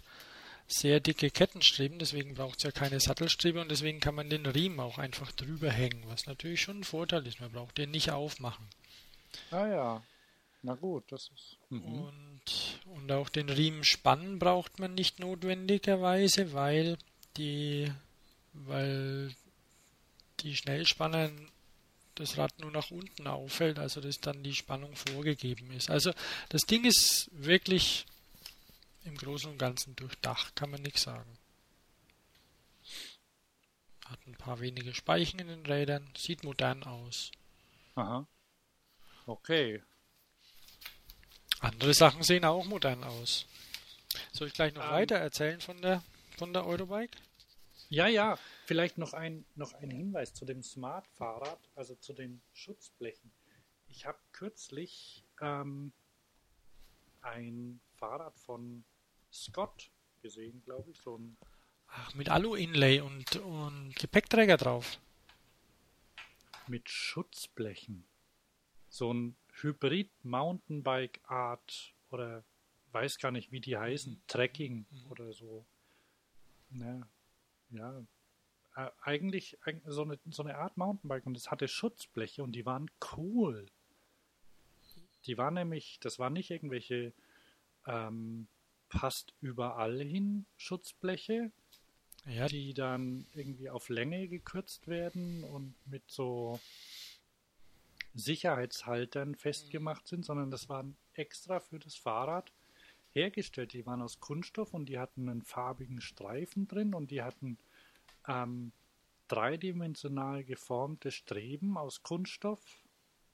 sehr 0.67 0.99
dicke 0.99 1.29
Kettenstreben, 1.29 1.99
deswegen 1.99 2.35
braucht 2.35 2.59
es 2.59 2.63
ja 2.63 2.71
keine 2.71 2.99
Sattelstrebe 2.99 3.59
und 3.59 3.69
deswegen 3.69 3.99
kann 3.99 4.15
man 4.15 4.29
den 4.29 4.45
Riemen 4.45 4.79
auch 4.79 4.97
einfach 4.97 5.31
drüber 5.31 5.69
hängen, 5.69 6.03
was 6.07 6.25
natürlich 6.25 6.61
schon 6.61 6.79
ein 6.79 6.83
Vorteil 6.83 7.25
ist. 7.27 7.39
Man 7.39 7.51
braucht 7.51 7.77
den 7.77 7.91
nicht 7.91 8.11
aufmachen. 8.11 8.65
Ah 9.51 9.67
ja, 9.67 10.03
na 10.61 10.75
gut, 10.75 11.11
das 11.11 11.29
ist. 11.33 11.57
Mhm. 11.73 12.01
Und, 12.01 12.79
und 12.95 13.11
auch 13.11 13.29
den 13.29 13.49
Riemen 13.49 13.83
spannen 13.83 14.39
braucht 14.39 14.79
man 14.79 14.93
nicht 14.93 15.19
notwendigerweise, 15.19 16.53
weil 16.53 16.97
die, 17.37 17.91
weil 18.53 19.33
die 20.41 20.55
Schnellspanner 20.55 21.31
das 22.15 22.37
Rad 22.37 22.59
nur 22.59 22.71
nach 22.71 22.91
unten 22.91 23.27
auffällt, 23.27 23.79
also 23.79 23.99
dass 23.99 24.19
dann 24.19 24.43
die 24.43 24.53
Spannung 24.53 24.95
vorgegeben 24.95 25.71
ist. 25.71 25.89
Also 25.89 26.11
das 26.49 26.61
Ding 26.61 26.85
ist 26.85 27.29
wirklich 27.31 28.05
im 29.03 29.17
Großen 29.17 29.49
und 29.49 29.57
Ganzen 29.57 29.95
durchdacht, 29.95 30.55
kann 30.55 30.69
man 30.69 30.81
nichts 30.83 31.01
sagen. 31.01 31.37
Hat 34.05 34.19
ein 34.27 34.35
paar 34.35 34.59
wenige 34.59 34.93
Speichen 34.93 35.39
in 35.39 35.47
den 35.47 35.65
Rädern, 35.65 36.07
sieht 36.15 36.43
modern 36.43 36.83
aus. 36.83 37.31
Aha. 37.95 38.27
Okay. 39.25 39.81
Andere 41.63 41.93
Sachen 41.93 42.23
sehen 42.23 42.43
auch 42.43 42.65
modern 42.65 43.03
aus. 43.03 43.45
Soll 44.33 44.49
ich 44.49 44.53
gleich 44.53 44.73
noch 44.73 44.83
ähm, 44.83 44.91
weiter 44.91 45.15
erzählen 45.15 45.61
von 45.61 45.81
der 45.81 46.03
von 46.37 46.51
der 46.51 46.65
Eurobike? 46.65 47.17
Ja, 47.89 48.07
ja. 48.07 48.37
Vielleicht 48.65 48.97
noch 48.97 49.13
ein, 49.13 49.45
noch 49.55 49.73
ein 49.73 49.89
Hinweis 49.89 50.33
zu 50.33 50.45
dem 50.45 50.61
Smart-Fahrrad, 50.61 51.59
also 51.75 51.95
zu 51.95 52.13
den 52.13 52.41
Schutzblechen. 52.51 53.31
Ich 53.87 54.05
habe 54.05 54.17
kürzlich 54.31 55.23
ähm, 55.41 55.93
ein 57.21 57.79
Fahrrad 57.95 58.37
von 58.39 58.83
Scott 59.31 59.91
gesehen, 60.21 60.61
glaube 60.65 60.91
ich. 60.91 60.99
So 61.01 61.17
ein 61.17 61.37
Ach, 61.87 62.13
mit 62.15 62.29
Alu-Inlay 62.29 63.01
und, 63.01 63.37
und 63.37 63.95
Gepäckträger 63.95 64.57
drauf. 64.57 64.99
Mit 66.67 66.89
Schutzblechen. 66.89 68.05
So 68.89 69.13
ein 69.13 69.35
Hybrid-Mountainbike-Art 69.61 71.93
oder 72.09 72.43
weiß 72.91 73.17
gar 73.17 73.31
nicht, 73.31 73.51
wie 73.51 73.61
die 73.61 73.77
heißen. 73.77 74.13
Mhm. 74.13 74.21
Trekking 74.27 74.85
mhm. 74.89 75.11
oder 75.11 75.33
so. 75.33 75.65
Ne, 76.69 77.07
ja. 77.69 78.03
Äh, 78.75 78.89
eigentlich 79.01 79.57
so 79.85 80.03
eine, 80.03 80.19
so 80.29 80.43
eine 80.43 80.57
Art 80.57 80.77
Mountainbike 80.77 81.25
und 81.25 81.37
es 81.37 81.51
hatte 81.51 81.67
Schutzbleche 81.67 82.43
und 82.43 82.53
die 82.53 82.65
waren 82.65 82.89
cool. 83.15 83.67
Die 85.25 85.37
waren 85.37 85.53
nämlich, 85.53 85.99
das 86.01 86.19
waren 86.19 86.33
nicht 86.33 86.51
irgendwelche 86.51 87.13
ähm, 87.85 88.47
passt 88.89 89.33
überall 89.41 90.01
hin 90.01 90.45
Schutzbleche, 90.55 91.51
ja. 92.25 92.47
die 92.47 92.73
dann 92.73 93.25
irgendwie 93.33 93.69
auf 93.69 93.89
Länge 93.89 94.27
gekürzt 94.27 94.87
werden 94.87 95.43
und 95.43 95.75
mit 95.85 96.03
so 96.07 96.59
Sicherheitshaltern 98.13 99.35
festgemacht 99.35 100.07
sind, 100.07 100.25
sondern 100.25 100.51
das 100.51 100.69
waren 100.69 100.95
extra 101.13 101.59
für 101.59 101.79
das 101.79 101.95
Fahrrad 101.95 102.51
hergestellt. 103.11 103.73
Die 103.73 103.85
waren 103.85 104.01
aus 104.01 104.19
Kunststoff 104.19 104.73
und 104.73 104.87
die 104.87 104.99
hatten 104.99 105.29
einen 105.29 105.43
farbigen 105.43 106.01
Streifen 106.01 106.67
drin 106.67 106.93
und 106.93 107.11
die 107.11 107.21
hatten 107.21 107.57
ähm, 108.27 108.71
dreidimensional 109.27 110.43
geformte 110.43 111.11
Streben 111.11 111.77
aus 111.77 112.03
Kunststoff. 112.03 112.61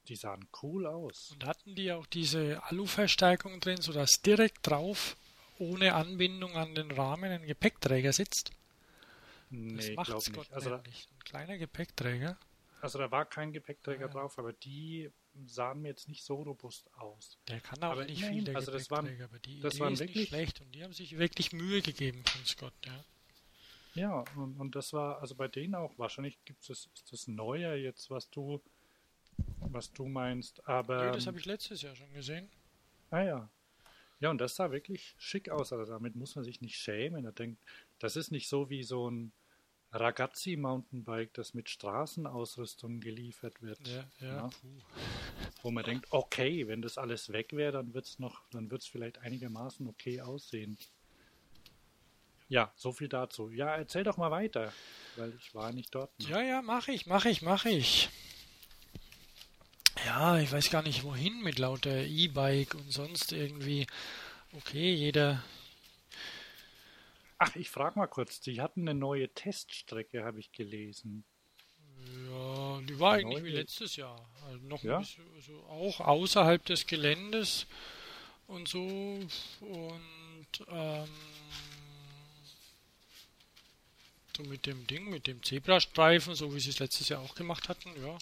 Die 0.07 0.15
sahen 0.15 0.47
cool 0.63 0.87
aus. 0.87 1.31
Und 1.31 1.45
hatten 1.45 1.75
die 1.75 1.91
auch 1.91 2.07
diese 2.07 2.63
Aluverstärkung 2.63 3.59
drin, 3.59 3.81
sodass 3.81 4.21
direkt 4.21 4.65
drauf 4.65 5.15
ohne 5.59 5.93
Anbindung 5.93 6.55
an 6.55 6.73
den 6.73 6.89
Rahmen 6.91 7.31
ein 7.31 7.45
Gepäckträger 7.45 8.13
sitzt? 8.13 8.51
Nee, 9.49 9.75
das 9.75 9.89
macht 9.95 10.21
Scott 10.21 10.37
nicht. 10.37 10.53
Also 10.53 10.69
nämlich. 10.69 11.07
Ein 11.11 11.23
kleiner 11.25 11.57
Gepäckträger. 11.57 12.37
Also 12.81 12.99
da 12.99 13.11
war 13.11 13.25
kein 13.25 13.51
Gepäckträger 13.51 14.07
ja. 14.07 14.11
drauf, 14.11 14.37
aber 14.39 14.53
die 14.53 15.11
sahen 15.45 15.81
mir 15.81 15.89
jetzt 15.89 16.07
nicht 16.07 16.23
so 16.23 16.41
robust 16.41 16.91
aus. 16.95 17.37
Der 17.47 17.59
kann 17.61 17.81
auch 17.83 17.91
aber 17.91 18.05
nicht 18.05 18.23
viel, 18.23 18.43
der 18.43 18.55
also 18.55 18.71
das 18.71 18.89
waren, 18.89 19.21
aber 19.21 19.39
die 19.39 19.59
das 19.59 19.75
Idee 19.75 19.83
waren 19.83 19.99
wirklich, 19.99 20.27
schlecht 20.29 20.61
und 20.61 20.73
die 20.73 20.83
haben 20.83 20.93
sich 20.93 21.17
wirklich 21.17 21.53
Mühe 21.53 21.81
gegeben 21.81 22.23
von 22.25 22.45
Scott, 22.45 22.73
ja. 22.85 23.05
Ja, 23.95 24.23
und, 24.35 24.59
und 24.59 24.75
das 24.75 24.93
war, 24.93 25.19
also 25.19 25.35
bei 25.35 25.47
denen 25.47 25.75
auch, 25.75 25.97
wahrscheinlich 25.97 26.43
gibt 26.45 26.61
es, 26.69 26.69
ist 26.93 27.11
das 27.11 27.27
neuer 27.27 27.73
jetzt, 27.73 28.09
was 28.09 28.29
du, 28.29 28.61
was 29.59 29.91
du 29.91 30.07
meinst, 30.07 30.65
aber... 30.67 31.07
Nee, 31.07 31.11
das 31.13 31.27
habe 31.27 31.39
ich 31.39 31.45
letztes 31.45 31.81
Jahr 31.81 31.95
schon 31.95 32.13
gesehen. 32.13 32.49
Ah 33.09 33.23
ja, 33.23 33.49
ja, 34.19 34.29
und 34.29 34.39
das 34.39 34.55
sah 34.55 34.71
wirklich 34.71 35.15
schick 35.17 35.49
aus. 35.49 35.71
Also 35.71 35.91
damit 35.91 36.15
muss 36.15 36.35
man 36.35 36.43
sich 36.43 36.61
nicht 36.61 36.77
schämen. 36.77 37.23
Er 37.25 37.31
denkt, 37.31 37.61
das 37.99 38.15
ist 38.15 38.31
nicht 38.31 38.49
so 38.49 38.69
wie 38.69 38.83
so 38.83 39.09
ein 39.09 39.31
Ragazzi 39.91 40.55
Mountainbike, 40.55 41.33
das 41.33 41.53
mit 41.53 41.69
Straßenausrüstung 41.69 42.99
geliefert 42.99 43.61
wird. 43.61 43.79
Ja, 43.87 44.05
ja. 44.19 44.49
Wo 45.63 45.71
man 45.71 45.83
denkt, 45.83 46.07
okay, 46.11 46.67
wenn 46.67 46.81
das 46.81 46.97
alles 46.97 47.31
weg 47.31 47.53
wäre, 47.53 47.71
dann 47.73 47.93
wird 47.93 48.05
es 48.05 48.19
noch, 48.19 48.41
dann 48.51 48.69
wird 48.69 48.81
es 48.81 48.87
vielleicht 48.87 49.19
einigermaßen 49.19 49.87
okay 49.87 50.21
aussehen. 50.21 50.77
Ja, 52.47 52.71
so 52.75 52.91
viel 52.91 53.09
dazu. 53.09 53.49
Ja, 53.51 53.75
erzähl 53.75 54.03
doch 54.03 54.17
mal 54.17 54.31
weiter, 54.31 54.73
weil 55.15 55.33
ich 55.35 55.53
war 55.53 55.71
nicht 55.71 55.93
dort. 55.93 56.11
Noch. 56.19 56.29
Ja, 56.29 56.41
ja, 56.41 56.61
mache 56.61 56.91
ich, 56.91 57.05
mache 57.05 57.29
ich, 57.29 57.41
mache 57.41 57.69
ich 57.69 58.09
ja, 60.05 60.39
ich 60.39 60.51
weiß 60.51 60.69
gar 60.69 60.81
nicht 60.81 61.03
wohin 61.03 61.41
mit 61.41 61.59
lauter 61.59 62.03
E-Bike 62.03 62.75
und 62.75 62.91
sonst 62.91 63.31
irgendwie. 63.31 63.87
Okay, 64.53 64.93
jeder. 64.93 65.43
Ach, 67.39 67.55
ich 67.55 67.69
frage 67.69 67.97
mal 67.97 68.07
kurz, 68.07 68.41
die 68.41 68.61
hatten 68.61 68.81
eine 68.81 68.99
neue 68.99 69.29
Teststrecke, 69.29 70.25
habe 70.25 70.41
ich 70.41 70.51
gelesen. 70.51 71.23
Ja, 72.29 72.81
die 72.81 72.99
war 72.99 73.13
eigentlich 73.13 73.43
wie 73.45 73.51
letztes 73.51 73.95
Jahr. 73.95 74.29
Also 74.45 74.65
noch 74.67 74.83
ja? 74.83 74.99
bisschen, 74.99 75.25
also 75.35 75.57
auch 75.63 76.01
außerhalb 76.01 76.65
des 76.65 76.85
Geländes 76.85 77.65
und 78.47 78.67
so. 78.67 78.85
Und 79.61 80.47
ähm, 80.67 81.07
so 84.35 84.43
mit 84.43 84.65
dem 84.65 84.85
Ding, 84.87 85.09
mit 85.09 85.27
dem 85.27 85.41
Zebrastreifen, 85.41 86.35
so 86.35 86.53
wie 86.53 86.59
sie 86.59 86.71
es 86.71 86.79
letztes 86.79 87.09
Jahr 87.09 87.21
auch 87.21 87.35
gemacht 87.35 87.69
hatten, 87.69 87.89
ja. 88.01 88.17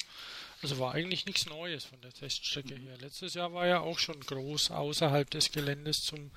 Also 0.61 0.79
war 0.79 0.93
eigentlich 0.93 1.27
nichts 1.27 1.45
Neues 1.45 1.85
von 1.85 2.01
der 2.01 2.11
Teststrecke 2.11 2.75
her. 2.75 2.97
Letztes 2.97 3.35
Jahr 3.35 3.53
war 3.53 3.67
ja 3.67 3.79
auch 3.79 3.99
schon 3.99 4.19
groß 4.19 4.71
außerhalb 4.71 5.29
des 5.29 5.51
Geländes 5.51 6.03
zum, 6.03 6.31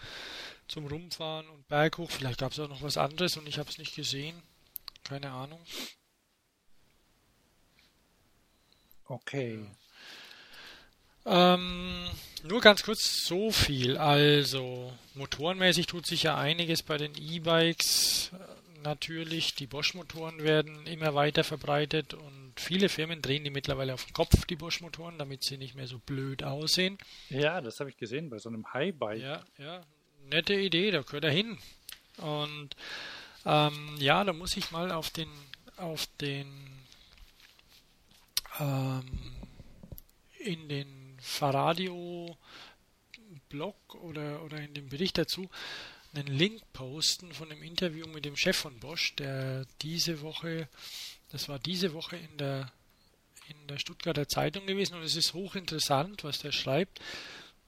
zum 0.70 0.86
Rumfahren 0.86 1.48
und 1.48 1.66
Berghoch. 1.68 2.10
Vielleicht 2.10 2.38
gab 2.38 2.52
es 2.52 2.60
auch 2.60 2.68
noch 2.68 2.82
was 2.82 2.96
anderes 2.96 3.36
und 3.36 3.48
ich 3.48 3.58
habe 3.58 3.68
es 3.68 3.78
nicht 3.78 3.94
gesehen. 3.94 4.40
Keine 5.02 5.30
Ahnung. 5.30 5.60
Okay. 9.06 9.66
Ähm, 11.26 12.06
nur 12.44 12.60
ganz 12.60 12.84
kurz 12.84 13.26
so 13.26 13.50
viel. 13.50 13.98
Also, 13.98 14.92
motorenmäßig 15.14 15.86
tut 15.86 16.06
sich 16.06 16.22
ja 16.22 16.36
einiges 16.36 16.82
bei 16.82 16.96
den 16.96 17.12
E-Bikes. 17.16 18.30
Natürlich, 18.82 19.54
die 19.56 19.66
Bosch-Motoren 19.66 20.42
werden 20.42 20.86
immer 20.86 21.14
weiter 21.14 21.44
verbreitet 21.44 22.14
und 22.14 22.54
viele 22.56 22.88
Firmen 22.88 23.20
drehen 23.20 23.44
die 23.44 23.50
mittlerweile 23.50 23.92
auf 23.92 24.06
den 24.06 24.14
Kopf, 24.14 24.46
die 24.46 24.56
Bosch-Motoren, 24.56 25.18
damit 25.18 25.44
sie 25.44 25.58
nicht 25.58 25.74
mehr 25.74 25.86
so 25.86 25.98
blöd 25.98 26.42
aussehen. 26.44 26.96
Ja, 27.28 27.60
das 27.60 27.80
habe 27.80 27.90
ich 27.90 27.98
gesehen 27.98 28.30
bei 28.30 28.38
so 28.38 28.48
einem 28.48 28.72
High-Bike. 28.72 29.20
Ja, 29.20 29.44
ja, 29.58 29.82
nette 30.30 30.54
Idee, 30.54 30.90
da 30.90 31.02
gehört 31.02 31.24
er 31.24 31.30
hin. 31.30 31.58
Und 32.16 32.70
ähm, 33.44 33.96
ja, 33.98 34.24
da 34.24 34.32
muss 34.32 34.56
ich 34.56 34.70
mal 34.70 34.90
auf 34.92 35.10
den 35.10 35.28
auf 35.76 36.06
den 36.20 36.46
ähm, 38.58 39.32
in 40.38 40.68
den 40.68 41.16
Faradio 41.20 42.36
Blog 43.48 43.94
oder, 43.94 44.42
oder 44.42 44.58
in 44.58 44.74
dem 44.74 44.88
Bericht 44.88 45.18
dazu 45.18 45.48
einen 46.14 46.26
Link 46.26 46.60
posten 46.72 47.32
von 47.32 47.50
einem 47.50 47.62
Interview 47.62 48.06
mit 48.08 48.24
dem 48.24 48.36
Chef 48.36 48.56
von 48.56 48.78
Bosch, 48.80 49.14
der 49.16 49.64
diese 49.82 50.22
Woche, 50.22 50.68
das 51.30 51.48
war 51.48 51.58
diese 51.58 51.92
Woche 51.92 52.16
in 52.16 52.36
der 52.38 52.72
in 53.48 53.66
der 53.66 53.78
Stuttgarter 53.78 54.28
Zeitung 54.28 54.66
gewesen 54.66 54.94
und 54.94 55.02
es 55.02 55.16
ist 55.16 55.34
hochinteressant, 55.34 56.22
was 56.22 56.38
der 56.38 56.52
schreibt, 56.52 57.00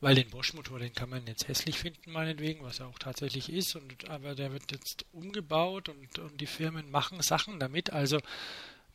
weil 0.02 0.16
den 0.16 0.28
Bosch-Motor, 0.30 0.80
den 0.80 0.92
kann 0.92 1.10
man 1.10 1.24
jetzt 1.28 1.46
hässlich 1.46 1.78
finden, 1.78 2.10
meinetwegen, 2.10 2.64
was 2.64 2.80
er 2.80 2.88
auch 2.88 2.98
tatsächlich 2.98 3.48
ist, 3.48 3.76
und, 3.76 4.10
aber 4.10 4.34
der 4.34 4.52
wird 4.52 4.72
jetzt 4.72 5.06
umgebaut 5.12 5.88
und, 5.88 6.18
und 6.18 6.40
die 6.40 6.46
Firmen 6.46 6.90
machen 6.90 7.22
Sachen 7.22 7.60
damit. 7.60 7.92
Also 7.92 8.18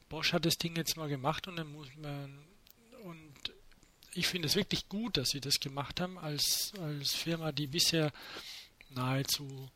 Bosch 0.09 0.33
hat 0.33 0.45
das 0.45 0.57
Ding 0.57 0.75
jetzt 0.75 0.97
mal 0.97 1.07
gemacht 1.07 1.47
und 1.47 1.55
dann 1.55 1.71
muss 1.71 1.87
man 1.95 2.45
und 3.03 3.33
ich 4.13 4.27
finde 4.27 4.47
es 4.47 4.55
wirklich 4.57 4.89
gut, 4.89 5.15
dass 5.15 5.29
sie 5.29 5.39
das 5.39 5.61
gemacht 5.61 6.01
haben 6.01 6.17
als, 6.17 6.73
als 6.81 7.13
Firma, 7.13 7.53
die 7.53 7.67
bisher 7.67 8.11
nahezu 8.89 9.69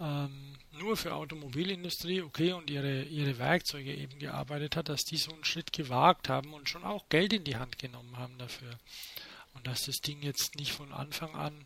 ähm, 0.00 0.56
nur 0.72 0.96
für 0.96 1.14
Automobilindustrie, 1.14 2.22
okay, 2.22 2.52
und 2.52 2.68
ihre, 2.68 3.02
ihre 3.04 3.38
Werkzeuge 3.38 3.94
eben 3.94 4.18
gearbeitet 4.18 4.74
hat, 4.74 4.88
dass 4.88 5.02
die 5.02 5.18
so 5.18 5.32
einen 5.32 5.44
Schritt 5.44 5.72
gewagt 5.72 6.28
haben 6.28 6.52
und 6.52 6.68
schon 6.68 6.82
auch 6.82 7.08
Geld 7.10 7.32
in 7.32 7.44
die 7.44 7.56
Hand 7.56 7.78
genommen 7.78 8.16
haben 8.16 8.38
dafür. 8.38 8.76
Und 9.58 9.66
dass 9.66 9.86
das 9.86 9.96
Ding 9.96 10.22
jetzt 10.22 10.54
nicht 10.54 10.70
von 10.70 10.92
Anfang 10.92 11.34
an 11.34 11.64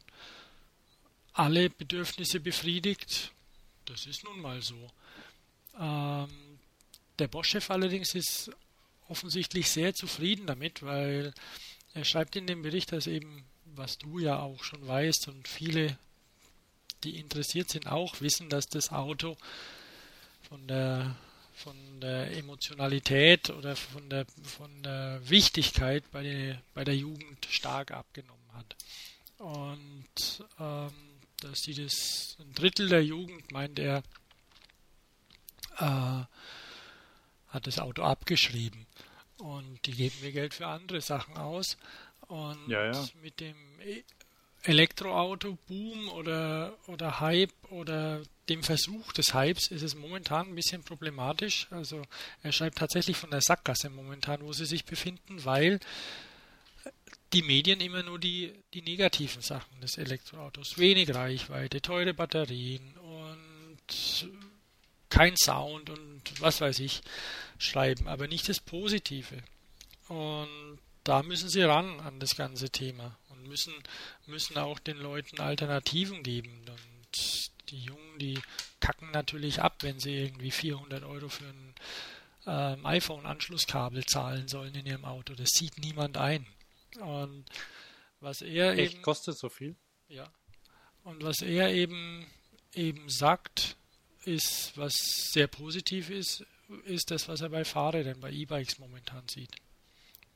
alle 1.34 1.68
Bedürfnisse 1.68 2.40
befriedigt, 2.40 3.32
das 3.84 4.06
ist 4.06 4.24
nun 4.24 4.40
mal 4.40 4.62
so. 4.62 4.90
Ähm, 5.78 6.58
der 7.18 7.28
Bosch-Chef 7.28 7.70
allerdings 7.70 8.14
ist 8.14 8.50
offensichtlich 9.08 9.68
sehr 9.68 9.94
zufrieden 9.94 10.46
damit, 10.46 10.82
weil 10.82 11.34
er 11.92 12.04
schreibt 12.06 12.34
in 12.34 12.46
dem 12.46 12.62
Bericht, 12.62 12.92
dass 12.92 13.06
eben, 13.06 13.44
was 13.66 13.98
du 13.98 14.18
ja 14.18 14.38
auch 14.38 14.64
schon 14.64 14.86
weißt 14.86 15.28
und 15.28 15.46
viele, 15.46 15.98
die 17.04 17.18
interessiert 17.18 17.68
sind, 17.68 17.88
auch 17.88 18.22
wissen, 18.22 18.48
dass 18.48 18.68
das 18.68 18.90
Auto 18.90 19.36
von 20.48 20.66
der 20.66 21.14
von 21.62 22.00
der 22.00 22.36
Emotionalität 22.36 23.50
oder 23.50 23.76
von 23.76 24.08
der 24.10 24.26
von 24.42 24.82
der 24.82 25.20
Wichtigkeit 25.28 26.04
bei 26.10 26.22
der 26.22 26.62
bei 26.74 26.84
der 26.84 26.96
Jugend 26.96 27.46
stark 27.48 27.92
abgenommen 27.92 28.52
hat. 28.52 28.76
Und 29.38 30.44
ähm, 30.58 30.92
dass 31.40 31.62
sie 31.62 31.74
das 31.74 32.36
ein 32.40 32.52
Drittel 32.54 32.88
der 32.88 33.04
Jugend 33.04 33.50
meint 33.52 33.78
er 33.78 34.02
äh, 35.78 36.24
hat 37.48 37.66
das 37.66 37.78
Auto 37.78 38.02
abgeschrieben. 38.02 38.86
Und 39.38 39.84
die 39.86 39.92
geben 39.92 40.16
mir 40.22 40.32
Geld 40.32 40.54
für 40.54 40.66
andere 40.66 41.00
Sachen 41.00 41.36
aus. 41.36 41.76
Und 42.28 42.68
ja, 42.68 42.92
ja. 42.92 43.04
mit 43.22 43.40
dem 43.40 43.56
e- 43.80 44.04
Elektroauto-Boom 44.62 46.08
oder, 46.10 46.78
oder 46.86 47.20
Hype 47.20 47.52
oder 47.70 48.22
dem 48.48 48.62
Versuch 48.62 49.12
des 49.12 49.34
Hypes 49.34 49.70
ist 49.70 49.82
es 49.82 49.94
momentan 49.94 50.48
ein 50.48 50.54
bisschen 50.54 50.82
problematisch. 50.82 51.68
Also 51.70 52.02
er 52.42 52.52
schreibt 52.52 52.78
tatsächlich 52.78 53.16
von 53.16 53.30
der 53.30 53.40
Sackgasse 53.40 53.88
momentan, 53.88 54.42
wo 54.42 54.52
sie 54.52 54.66
sich 54.66 54.84
befinden, 54.84 55.44
weil 55.44 55.78
die 57.32 57.42
Medien 57.42 57.80
immer 57.80 58.02
nur 58.02 58.18
die, 58.18 58.52
die 58.74 58.82
negativen 58.82 59.42
Sachen 59.42 59.80
des 59.80 59.96
Elektroautos, 59.96 60.76
wenig 60.76 61.14
Reichweite, 61.14 61.80
teure 61.80 62.14
Batterien 62.14 62.94
und 62.98 64.28
kein 65.08 65.36
Sound 65.36 65.90
und 65.90 66.22
was 66.40 66.60
weiß 66.60 66.80
ich 66.80 67.02
schreiben, 67.58 68.08
aber 68.08 68.28
nicht 68.28 68.48
das 68.48 68.60
Positive. 68.60 69.42
Und 70.08 70.78
da 71.04 71.22
müssen 71.22 71.48
sie 71.48 71.62
ran 71.62 72.00
an 72.00 72.20
das 72.20 72.36
ganze 72.36 72.70
Thema 72.70 73.18
und 73.30 73.46
müssen, 73.48 73.74
müssen 74.26 74.58
auch 74.58 74.78
den 74.78 74.98
Leuten 74.98 75.40
Alternativen 75.40 76.22
geben. 76.22 76.64
Und 76.68 77.51
die 77.72 77.82
Jungen, 77.82 78.18
die 78.18 78.38
kacken 78.80 79.10
natürlich 79.10 79.60
ab, 79.60 79.82
wenn 79.82 79.98
sie 79.98 80.14
irgendwie 80.14 80.50
400 80.50 81.02
Euro 81.04 81.28
für 81.28 81.44
ein 81.44 81.74
ähm, 82.46 82.86
iPhone-Anschlusskabel 82.86 84.04
zahlen 84.04 84.48
sollen 84.48 84.74
in 84.74 84.86
ihrem 84.86 85.04
Auto. 85.04 85.34
Das 85.34 85.50
sieht 85.50 85.78
niemand 85.78 86.16
ein. 86.16 86.46
Und 87.00 87.44
was 88.20 88.42
er 88.42 88.78
Echt, 88.78 88.94
eben. 88.94 89.02
kostet 89.02 89.38
so 89.38 89.48
viel? 89.48 89.74
Ja. 90.08 90.30
Und 91.04 91.24
was 91.24 91.42
er 91.42 91.72
eben 91.72 92.26
eben 92.74 93.08
sagt, 93.08 93.76
ist, 94.24 94.72
was 94.76 94.94
sehr 95.32 95.46
positiv 95.46 96.10
ist, 96.10 96.44
ist 96.84 97.10
das, 97.10 97.28
was 97.28 97.40
er 97.40 97.50
bei 97.50 97.64
Fahrrädern, 97.64 98.20
bei 98.20 98.30
E-Bikes 98.30 98.78
momentan 98.78 99.26
sieht. 99.28 99.56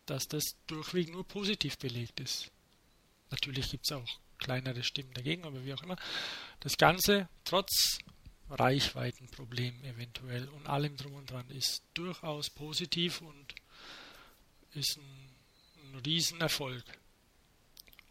Dass 0.06 0.26
das 0.28 0.56
durchweg 0.66 1.12
nur 1.12 1.26
positiv 1.26 1.78
belegt 1.78 2.20
ist. 2.20 2.50
Natürlich 3.30 3.70
gibt 3.70 3.84
es 3.84 3.92
auch 3.92 4.06
kleinere 4.38 4.82
Stimmen 4.82 5.12
dagegen, 5.14 5.44
aber 5.44 5.64
wie 5.64 5.74
auch 5.74 5.82
immer. 5.82 5.96
Das 6.60 6.76
Ganze, 6.76 7.28
trotz 7.44 7.98
Reichweitenproblem 8.50 9.84
eventuell 9.84 10.48
und 10.48 10.66
allem 10.66 10.96
drum 10.96 11.14
und 11.14 11.30
dran, 11.30 11.48
ist 11.50 11.82
durchaus 11.94 12.50
positiv 12.50 13.20
und 13.20 13.54
ist 14.74 14.98
ein, 14.98 15.94
ein 15.94 16.00
Riesenerfolg. 16.04 16.84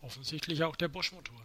Offensichtlich 0.02 0.64
auch 0.64 0.76
der 0.76 0.88
Bosch-Motor. 0.90 1.42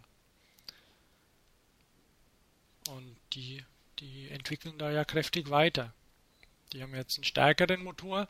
Und 2.89 3.15
die 3.33 3.63
die 4.01 4.29
entwickeln 4.29 4.77
da 4.77 4.91
ja 4.91 5.05
kräftig 5.05 5.49
weiter. 5.49 5.93
Die 6.73 6.81
haben 6.81 6.95
jetzt 6.95 7.17
einen 7.17 7.23
stärkeren 7.23 7.83
Motor 7.83 8.27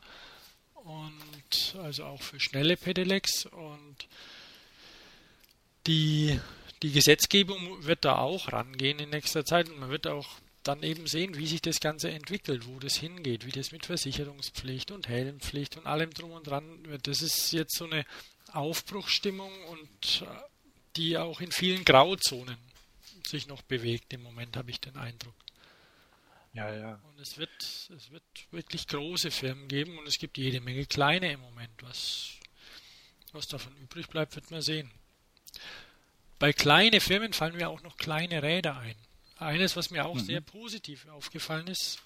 und 0.74 1.76
also 1.78 2.04
auch 2.04 2.22
für 2.22 2.40
schnelle 2.40 2.76
Pedelecs 2.76 3.46
und 3.46 4.08
die, 5.86 6.40
die 6.82 6.92
Gesetzgebung 6.92 7.84
wird 7.84 8.04
da 8.04 8.18
auch 8.18 8.52
rangehen 8.52 8.98
in 8.98 9.10
nächster 9.10 9.44
Zeit 9.44 9.68
und 9.68 9.78
man 9.78 9.90
wird 9.90 10.06
auch 10.06 10.28
dann 10.62 10.82
eben 10.82 11.06
sehen, 11.06 11.36
wie 11.36 11.46
sich 11.46 11.60
das 11.60 11.80
Ganze 11.80 12.10
entwickelt, 12.10 12.66
wo 12.66 12.78
das 12.78 12.96
hingeht, 12.96 13.46
wie 13.46 13.50
das 13.50 13.72
mit 13.72 13.86
Versicherungspflicht 13.86 14.90
und 14.92 15.08
Helmpflicht 15.08 15.76
und 15.76 15.86
allem 15.86 16.10
drum 16.10 16.32
und 16.32 16.46
dran 16.46 16.86
wird. 16.86 17.06
Das 17.08 17.20
ist 17.20 17.52
jetzt 17.52 17.76
so 17.76 17.86
eine 17.86 18.04
Aufbruchsstimmung 18.52 19.52
und 19.70 20.22
äh, 20.22 20.26
die 20.96 21.18
auch 21.18 21.40
in 21.40 21.50
vielen 21.50 21.84
Grauzonen 21.84 22.58
sich 23.26 23.46
noch 23.46 23.62
bewegt 23.62 24.12
im 24.12 24.22
Moment, 24.22 24.56
habe 24.56 24.70
ich 24.70 24.80
den 24.80 24.96
Eindruck. 24.96 25.34
Ja, 26.52 26.72
ja. 26.74 27.00
Und 27.08 27.18
es 27.18 27.38
wird, 27.38 27.50
es 27.62 28.10
wird 28.10 28.22
wirklich 28.50 28.86
große 28.86 29.30
Firmen 29.30 29.68
geben 29.68 29.98
und 29.98 30.06
es 30.06 30.18
gibt 30.18 30.36
jede 30.36 30.60
Menge 30.60 30.84
kleine 30.86 31.32
im 31.32 31.40
Moment. 31.40 31.72
Was, 31.80 32.34
was 33.32 33.46
davon 33.46 33.74
übrig 33.78 34.08
bleibt, 34.08 34.34
wird 34.34 34.50
man 34.50 34.60
sehen. 34.60 34.90
Bei 36.38 36.52
kleinen 36.52 37.00
Firmen 37.00 37.32
fallen 37.32 37.56
mir 37.56 37.68
auch 37.68 37.82
noch 37.82 37.96
kleine 37.96 38.42
Räder 38.42 38.76
ein. 38.78 38.96
Eines, 39.38 39.76
was 39.76 39.90
mir 39.90 40.06
auch 40.06 40.14
mhm. 40.14 40.24
sehr 40.24 40.40
positiv 40.40 41.08
aufgefallen 41.08 41.66
ist, 41.66 42.02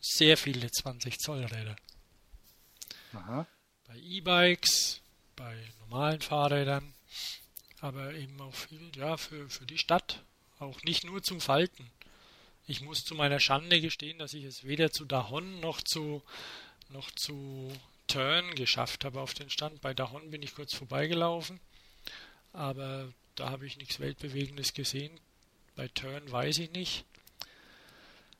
sehr 0.00 0.36
viele 0.36 0.70
20 0.70 1.18
Zoll 1.18 1.44
Räder. 1.44 1.76
Aha. 3.12 3.46
Bei 3.86 3.96
E-Bikes, 3.96 5.00
bei 5.36 5.56
normalen 5.80 6.20
Fahrrädern, 6.20 6.94
aber 7.80 8.14
eben 8.14 8.40
auch 8.40 8.54
viel, 8.54 8.90
ja, 8.96 9.16
für, 9.16 9.48
für 9.48 9.66
die 9.66 9.78
Stadt. 9.78 10.22
Auch 10.58 10.82
nicht 10.82 11.04
nur 11.04 11.22
zum 11.22 11.40
Falten. 11.40 11.90
Ich 12.66 12.82
muss 12.82 13.02
zu 13.02 13.14
meiner 13.14 13.40
Schande 13.40 13.80
gestehen, 13.80 14.18
dass 14.18 14.34
ich 14.34 14.44
es 14.44 14.64
weder 14.64 14.92
zu 14.92 15.04
Dahon 15.04 15.60
noch 15.60 15.82
zu, 15.82 16.22
noch 16.90 17.10
zu 17.10 17.72
Turn 18.06 18.54
geschafft 18.54 19.04
habe 19.04 19.20
auf 19.20 19.34
den 19.34 19.50
Stand. 19.50 19.80
Bei 19.80 19.94
Dahon 19.94 20.30
bin 20.30 20.42
ich 20.42 20.54
kurz 20.54 20.74
vorbeigelaufen, 20.74 21.58
aber 22.52 23.12
da 23.34 23.50
habe 23.50 23.66
ich 23.66 23.76
nichts 23.76 24.00
Weltbewegendes 24.00 24.74
gesehen. 24.74 25.18
Bei 25.76 25.88
Turn 25.88 26.30
weiß 26.30 26.58
ich 26.58 26.72
nicht. 26.72 27.04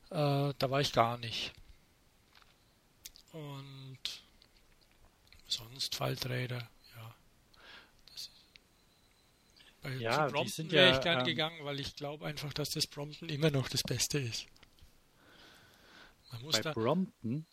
Äh, 0.09 0.53
da 0.57 0.69
war 0.69 0.81
ich 0.81 0.91
gar 0.91 1.17
nicht. 1.17 1.53
Und 3.31 3.99
sonst 5.47 5.95
Falträder, 5.95 6.69
ja. 6.95 7.15
Bei 9.81 9.95
ja, 9.95 10.27
Brompton 10.27 10.69
wäre 10.69 10.89
ja, 10.89 10.95
ich 10.95 11.01
gern 11.01 11.19
ähm, 11.19 11.25
gegangen, 11.25 11.63
weil 11.63 11.79
ich 11.79 11.95
glaube 11.95 12.25
einfach, 12.25 12.53
dass 12.53 12.71
das 12.71 12.87
Brompton 12.87 13.29
immer 13.29 13.49
noch 13.49 13.69
das 13.69 13.83
Beste 13.83 14.19
ist. 14.19 14.45
bei 16.51 16.73
Brompton? 16.73 17.45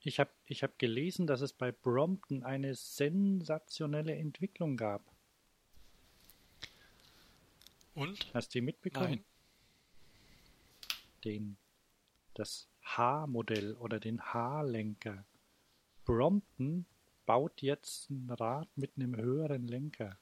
Ich 0.00 0.20
habe 0.20 0.30
ich 0.46 0.62
hab 0.62 0.78
gelesen, 0.78 1.26
dass 1.26 1.40
es 1.40 1.52
bei 1.52 1.72
Brompton 1.72 2.44
eine 2.44 2.74
sensationelle 2.74 4.14
Entwicklung 4.14 4.76
gab. 4.76 5.02
Und? 7.94 8.32
Hast 8.34 8.54
du 8.54 8.58
die 8.58 8.64
mitbekommen? 8.64 9.10
Nein. 9.10 9.24
Den, 11.24 11.56
das 12.34 12.68
H-Modell 12.82 13.74
oder 13.76 14.00
den 14.00 14.20
H-Lenker. 14.20 15.24
Brompton 16.04 16.86
baut 17.24 17.62
jetzt 17.62 18.10
ein 18.10 18.30
Rad 18.30 18.68
mit 18.76 18.92
einem 18.96 19.16
höheren 19.16 19.66
Lenker. 19.66 20.18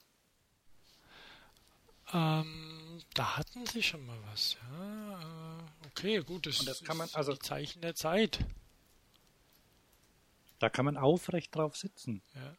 Ähm, 2.13 3.01
da 3.15 3.37
hatten 3.39 3.65
sie 3.67 3.83
schon 3.83 4.05
mal 4.05 4.19
was. 4.31 4.57
Ja, 4.71 5.21
äh, 5.21 5.87
okay, 5.87 6.23
gut, 6.23 6.47
das, 6.47 6.61
Und 6.61 6.69
das 6.69 6.85
kann 6.85 6.97
man, 6.97 7.09
also, 7.15 7.33
die 7.33 7.39
Zeichen 7.39 7.81
der 7.81 7.95
Zeit. 7.95 8.45
Da 10.59 10.69
kann 10.69 10.85
man 10.85 10.97
aufrecht 10.97 11.55
drauf 11.57 11.77
sitzen. 11.77 12.23
Ja. 12.35 12.57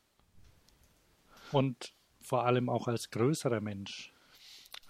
Und 1.52 1.93
vor 2.21 2.45
allem 2.45 2.67
auch 2.67 2.88
als 2.88 3.12
größerer 3.12 3.62
Mensch. 3.62 4.12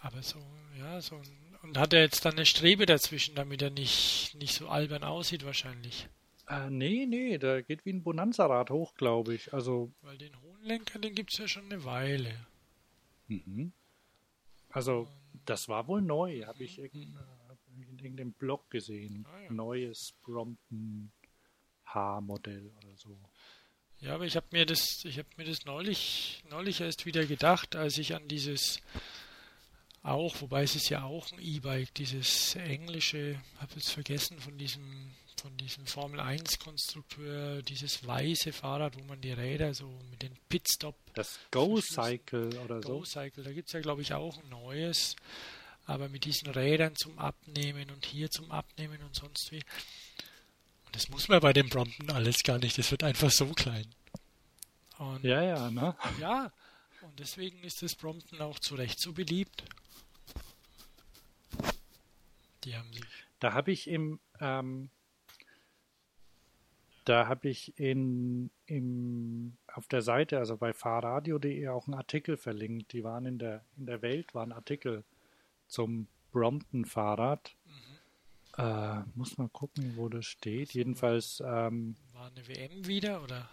Aber 0.03 0.21
so, 0.21 0.37
ja, 0.77 0.99
so 1.01 1.19
und 1.63 1.77
hat 1.77 1.93
er 1.93 2.01
jetzt 2.01 2.25
dann 2.25 2.33
eine 2.33 2.45
Strebe 2.45 2.85
dazwischen, 2.85 3.35
damit 3.35 3.61
er 3.61 3.69
nicht, 3.69 4.35
nicht 4.35 4.53
so 4.53 4.67
albern 4.67 5.03
aussieht 5.03 5.45
wahrscheinlich. 5.45 6.09
Äh, 6.49 6.69
nee, 6.69 7.05
nee, 7.05 7.37
der 7.37 7.63
geht 7.63 7.85
wie 7.85 7.93
ein 7.93 8.03
Bonanza-Rad 8.03 8.69
hoch, 8.69 8.95
glaube 8.95 9.33
ich. 9.33 9.53
Also. 9.53 9.93
Weil 10.01 10.17
den 10.17 10.39
hohen 10.41 10.61
Lenker, 10.61 10.99
den 10.99 11.15
gibt 11.15 11.31
es 11.31 11.39
ja 11.39 11.47
schon 11.47 11.65
eine 11.65 11.85
Weile. 11.85 12.35
Mhm. 13.29 13.71
Also, 14.71 15.07
das 15.45 15.69
war 15.69 15.87
wohl 15.87 16.01
neu, 16.01 16.43
habe 16.45 16.65
ich 16.65 16.79
in, 16.79 17.17
in 17.77 17.97
irgendeinem 17.99 18.33
Blog 18.33 18.69
gesehen. 18.69 19.25
Ah, 19.31 19.43
ja. 19.43 19.51
Neues 19.53 20.13
Brompton 20.21 21.13
H-Modell 21.85 22.73
oder 22.77 22.97
so. 22.97 23.17
Ja, 24.01 24.15
aber 24.15 24.25
ich 24.25 24.35
habe 24.35 24.47
mir 24.51 24.65
das, 24.65 25.05
ich 25.05 25.17
habe 25.17 25.29
mir 25.37 25.45
das 25.45 25.63
neulich, 25.63 26.43
neulich 26.49 26.81
erst 26.81 27.05
wieder 27.05 27.25
gedacht, 27.25 27.77
als 27.77 27.97
ich 27.97 28.13
an 28.13 28.27
dieses 28.27 28.81
auch, 30.03 30.41
wobei 30.41 30.63
es 30.63 30.75
ist 30.75 30.89
ja 30.89 31.03
auch 31.03 31.31
ein 31.31 31.39
E-Bike, 31.39 31.93
dieses 31.95 32.55
englische, 32.55 33.39
habe 33.59 33.73
jetzt 33.75 33.91
vergessen 33.91 34.39
von 34.39 34.57
diesem 34.57 35.13
von 35.41 35.57
diesem 35.57 35.85
Formel 35.85 36.21
1 36.21 36.59
Konstrukteur, 36.59 37.61
dieses 37.63 38.07
weiße 38.07 38.53
Fahrrad, 38.53 38.97
wo 38.97 39.03
man 39.03 39.19
die 39.19 39.33
Räder 39.33 39.73
so 39.73 39.87
mit 40.09 40.21
den 40.21 40.31
Pitstop. 40.47 40.95
Das 41.15 41.37
Go 41.51 41.81
Cycle 41.81 42.47
oder 42.59 42.79
Go 42.79 42.81
so. 42.81 42.99
Go 42.99 43.05
Cycle, 43.05 43.43
da 43.43 43.51
gibt 43.51 43.67
es 43.67 43.73
ja 43.73 43.81
glaube 43.81 44.01
ich 44.03 44.13
auch 44.13 44.37
ein 44.37 44.49
neues, 44.49 45.17
aber 45.85 46.07
mit 46.07 46.23
diesen 46.23 46.49
Rädern 46.49 46.95
zum 46.95 47.19
Abnehmen 47.19 47.89
und 47.89 48.05
hier 48.05 48.29
zum 48.29 48.51
Abnehmen 48.51 49.01
und 49.03 49.15
sonst 49.15 49.51
wie. 49.51 49.63
Und 50.85 50.95
das 50.95 51.09
muss 51.09 51.27
man 51.27 51.41
bei 51.41 51.51
dem 51.51 51.67
Brompton 51.67 52.09
alles 52.11 52.43
gar 52.43 52.59
nicht, 52.59 52.77
das 52.77 52.89
wird 52.91 53.03
einfach 53.03 53.31
so 53.31 53.47
klein. 53.47 53.87
Und 54.97 55.25
ja, 55.25 55.43
ja, 55.43 55.71
ne? 55.71 55.95
Ja, 56.21 56.53
und 57.13 57.19
deswegen 57.19 57.63
ist 57.63 57.83
das 57.83 57.93
Brompton 57.93 58.41
auch 58.41 58.57
zu 58.57 58.73
Recht 58.73 58.99
so 58.99 59.13
beliebt. 59.13 59.63
Die 62.63 62.75
haben 62.75 62.91
sich. 62.91 63.05
Da 63.39 63.53
habe 63.53 63.71
ich 63.71 63.87
im, 63.87 64.19
ähm, 64.39 64.89
da 67.05 67.27
habe 67.27 67.49
ich 67.49 67.77
in, 67.77 68.49
im, 68.65 69.55
auf 69.67 69.87
der 69.87 70.01
Seite, 70.01 70.39
also 70.39 70.57
bei 70.57 70.73
fahrradio.de 70.73 71.67
auch 71.67 71.85
einen 71.85 71.93
Artikel 71.93 72.35
verlinkt. 72.35 72.93
Die 72.93 73.03
waren 73.03 73.27
in 73.27 73.37
der, 73.37 73.63
in 73.77 73.85
der 73.85 74.01
Welt, 74.01 74.33
waren 74.33 74.51
Artikel 74.51 75.03
zum 75.67 76.07
Brompton-Fahrrad. 76.31 77.55
Mhm. 77.65 78.57
Äh, 78.57 79.03
muss 79.13 79.37
mal 79.37 79.49
gucken, 79.49 79.97
wo 79.97 80.09
das 80.09 80.25
steht. 80.25 80.71
So, 80.71 80.79
Jedenfalls. 80.79 81.43
Ähm, 81.45 81.95
war 82.11 82.31
eine 82.31 82.47
WM 82.47 82.87
wieder 82.87 83.21
oder? 83.21 83.51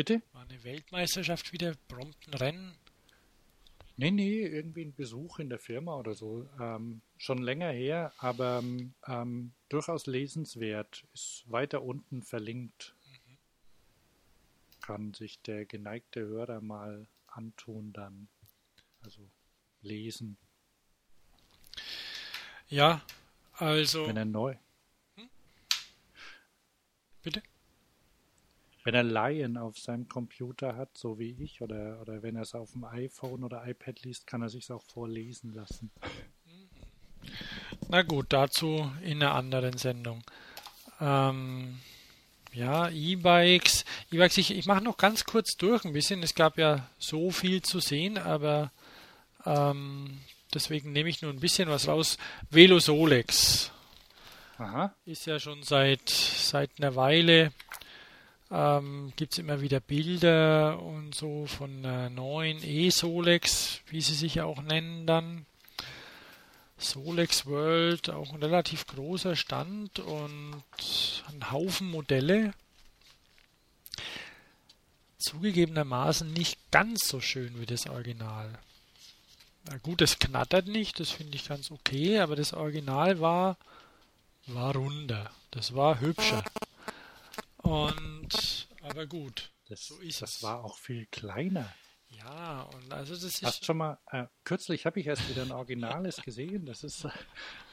Bitte? 0.00 0.22
War 0.32 0.48
eine 0.48 0.64
Weltmeisterschaft 0.64 1.52
wieder? 1.52 1.74
Brompton-Rennen? 1.88 2.74
Nee, 3.98 4.10
nee, 4.10 4.46
irgendwie 4.46 4.86
ein 4.86 4.94
Besuch 4.94 5.40
in 5.40 5.50
der 5.50 5.58
Firma 5.58 5.94
oder 5.94 6.14
so. 6.14 6.48
Ähm, 6.58 7.02
schon 7.18 7.36
länger 7.36 7.70
her, 7.70 8.10
aber 8.16 8.64
ähm, 9.06 9.52
durchaus 9.68 10.06
lesenswert. 10.06 11.04
Ist 11.12 11.44
weiter 11.48 11.82
unten 11.82 12.22
verlinkt. 12.22 12.94
Mhm. 13.04 13.36
Kann 14.80 15.12
sich 15.12 15.42
der 15.42 15.66
geneigte 15.66 16.22
Hörer 16.22 16.62
mal 16.62 17.06
antun 17.26 17.92
dann. 17.92 18.30
Also 19.02 19.28
lesen. 19.82 20.38
Ja, 22.68 23.02
also. 23.52 24.06
Wenn 24.06 24.16
er 24.16 24.24
neu. 24.24 24.56
Hm? 25.16 25.28
Bitte? 27.22 27.42
Wenn 28.84 28.94
er 28.94 29.02
Laien 29.02 29.56
auf 29.56 29.78
seinem 29.78 30.08
Computer 30.08 30.76
hat, 30.76 30.96
so 30.96 31.18
wie 31.18 31.36
ich, 31.38 31.60
oder, 31.60 32.00
oder 32.00 32.22
wenn 32.22 32.36
er 32.36 32.42
es 32.42 32.54
auf 32.54 32.72
dem 32.72 32.84
iPhone 32.84 33.44
oder 33.44 33.66
iPad 33.66 34.02
liest, 34.02 34.26
kann 34.26 34.42
er 34.42 34.48
sich 34.48 34.70
auch 34.70 34.82
vorlesen 34.82 35.52
lassen. 35.52 35.90
Na 37.88 38.02
gut, 38.02 38.26
dazu 38.30 38.90
in 39.02 39.22
einer 39.22 39.34
anderen 39.34 39.76
Sendung. 39.76 40.22
Ähm, 41.00 41.78
ja, 42.52 42.88
E-Bikes. 42.88 43.84
E-Bikes, 44.10 44.38
ich, 44.38 44.50
ich 44.52 44.66
mache 44.66 44.82
noch 44.82 44.96
ganz 44.96 45.24
kurz 45.24 45.56
durch 45.56 45.84
ein 45.84 45.92
bisschen. 45.92 46.22
Es 46.22 46.34
gab 46.34 46.58
ja 46.58 46.88
so 46.98 47.30
viel 47.30 47.62
zu 47.62 47.80
sehen, 47.80 48.16
aber 48.18 48.72
ähm, 49.44 50.20
deswegen 50.54 50.92
nehme 50.92 51.08
ich 51.08 51.22
nur 51.22 51.32
ein 51.32 51.40
bisschen 51.40 51.68
was 51.68 51.88
raus. 51.88 52.16
Velosolex. 52.50 53.72
Aha. 54.58 54.94
Ist 55.06 55.26
ja 55.26 55.38
schon 55.38 55.62
seit, 55.62 56.08
seit 56.08 56.70
einer 56.78 56.94
Weile 56.96 57.52
ähm, 58.50 59.12
gibt 59.16 59.32
es 59.32 59.38
immer 59.38 59.60
wieder 59.60 59.80
Bilder 59.80 60.82
und 60.82 61.14
so 61.14 61.46
von 61.46 61.84
äh, 61.84 62.10
neuen 62.10 62.62
E-Solex, 62.62 63.80
wie 63.86 64.00
sie 64.00 64.14
sich 64.14 64.40
auch 64.40 64.62
nennen 64.62 65.06
dann. 65.06 65.46
Solex 66.78 67.46
World, 67.46 68.08
auch 68.10 68.32
ein 68.32 68.42
relativ 68.42 68.86
großer 68.86 69.36
Stand 69.36 69.98
und 69.98 70.62
ein 71.28 71.50
Haufen 71.52 71.90
Modelle. 71.90 72.54
Zugegebenermaßen 75.18 76.32
nicht 76.32 76.58
ganz 76.70 77.06
so 77.06 77.20
schön 77.20 77.60
wie 77.60 77.66
das 77.66 77.86
Original. 77.86 78.58
Na 79.68 79.76
gut, 79.76 80.00
es 80.00 80.18
knattert 80.18 80.66
nicht, 80.66 80.98
das 80.98 81.10
finde 81.10 81.36
ich 81.36 81.46
ganz 81.46 81.70
okay, 81.70 82.18
aber 82.18 82.34
das 82.34 82.54
Original 82.54 83.20
war, 83.20 83.58
war 84.46 84.74
runder. 84.74 85.30
Das 85.50 85.74
war 85.74 86.00
hübscher. 86.00 86.42
Und, 87.62 88.68
aber 88.82 89.06
gut, 89.06 89.52
das, 89.68 89.86
so 89.86 89.98
ist 89.98 90.22
das 90.22 90.36
es. 90.36 90.42
war 90.42 90.64
auch 90.64 90.78
viel 90.78 91.06
kleiner. 91.06 91.72
Ja, 92.08 92.62
und 92.62 92.92
also 92.92 93.14
das 93.14 93.22
ist. 93.22 93.42
Hast 93.42 93.64
schon 93.64 93.76
mal, 93.76 93.98
äh, 94.10 94.26
kürzlich 94.44 94.84
habe 94.84 94.98
ich 95.00 95.06
erst 95.06 95.28
wieder 95.28 95.42
ein 95.42 95.52
Originales 95.52 96.16
gesehen. 96.22 96.66
Das 96.66 96.82
ist, 96.82 97.06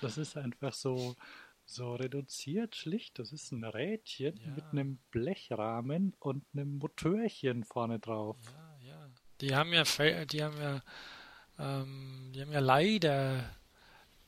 das 0.02 0.18
ist 0.18 0.38
einfach 0.38 0.74
so, 0.74 1.16
so 1.66 1.96
reduziert, 1.96 2.76
schlicht. 2.76 3.18
Das 3.20 3.32
ist 3.32 3.52
ein 3.52 3.64
Rädchen 3.64 4.38
ja. 4.38 4.52
mit 4.52 4.66
einem 4.72 5.00
Blechrahmen 5.10 6.16
und 6.20 6.46
einem 6.54 6.78
Motörchen 6.78 7.64
vorne 7.64 8.00
drauf. 8.00 8.38
Ja, 8.46 8.90
ja. 8.90 9.10
Die 9.42 9.56
haben 9.56 9.74
ja, 9.74 9.84
die 10.26 10.44
haben 10.44 10.58
ja, 10.58 10.84
ähm, 11.58 12.32
die 12.34 12.42
haben 12.42 12.52
ja 12.52 12.60
leider 12.60 13.56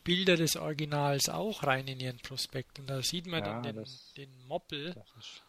Bilder 0.04 0.38
des 0.38 0.56
Originals 0.56 1.30
auch 1.30 1.64
rein 1.64 1.88
in 1.88 2.00
ihren 2.00 2.18
Prospekten. 2.18 2.88
Da 2.88 3.02
sieht 3.04 3.28
man 3.28 3.44
ja, 3.44 3.54
dann 3.54 3.64
den, 3.64 3.76
das, 3.76 4.14
den 4.14 4.48
Moppel. 4.48 4.94
Das 4.94 5.08
ist 5.20 5.44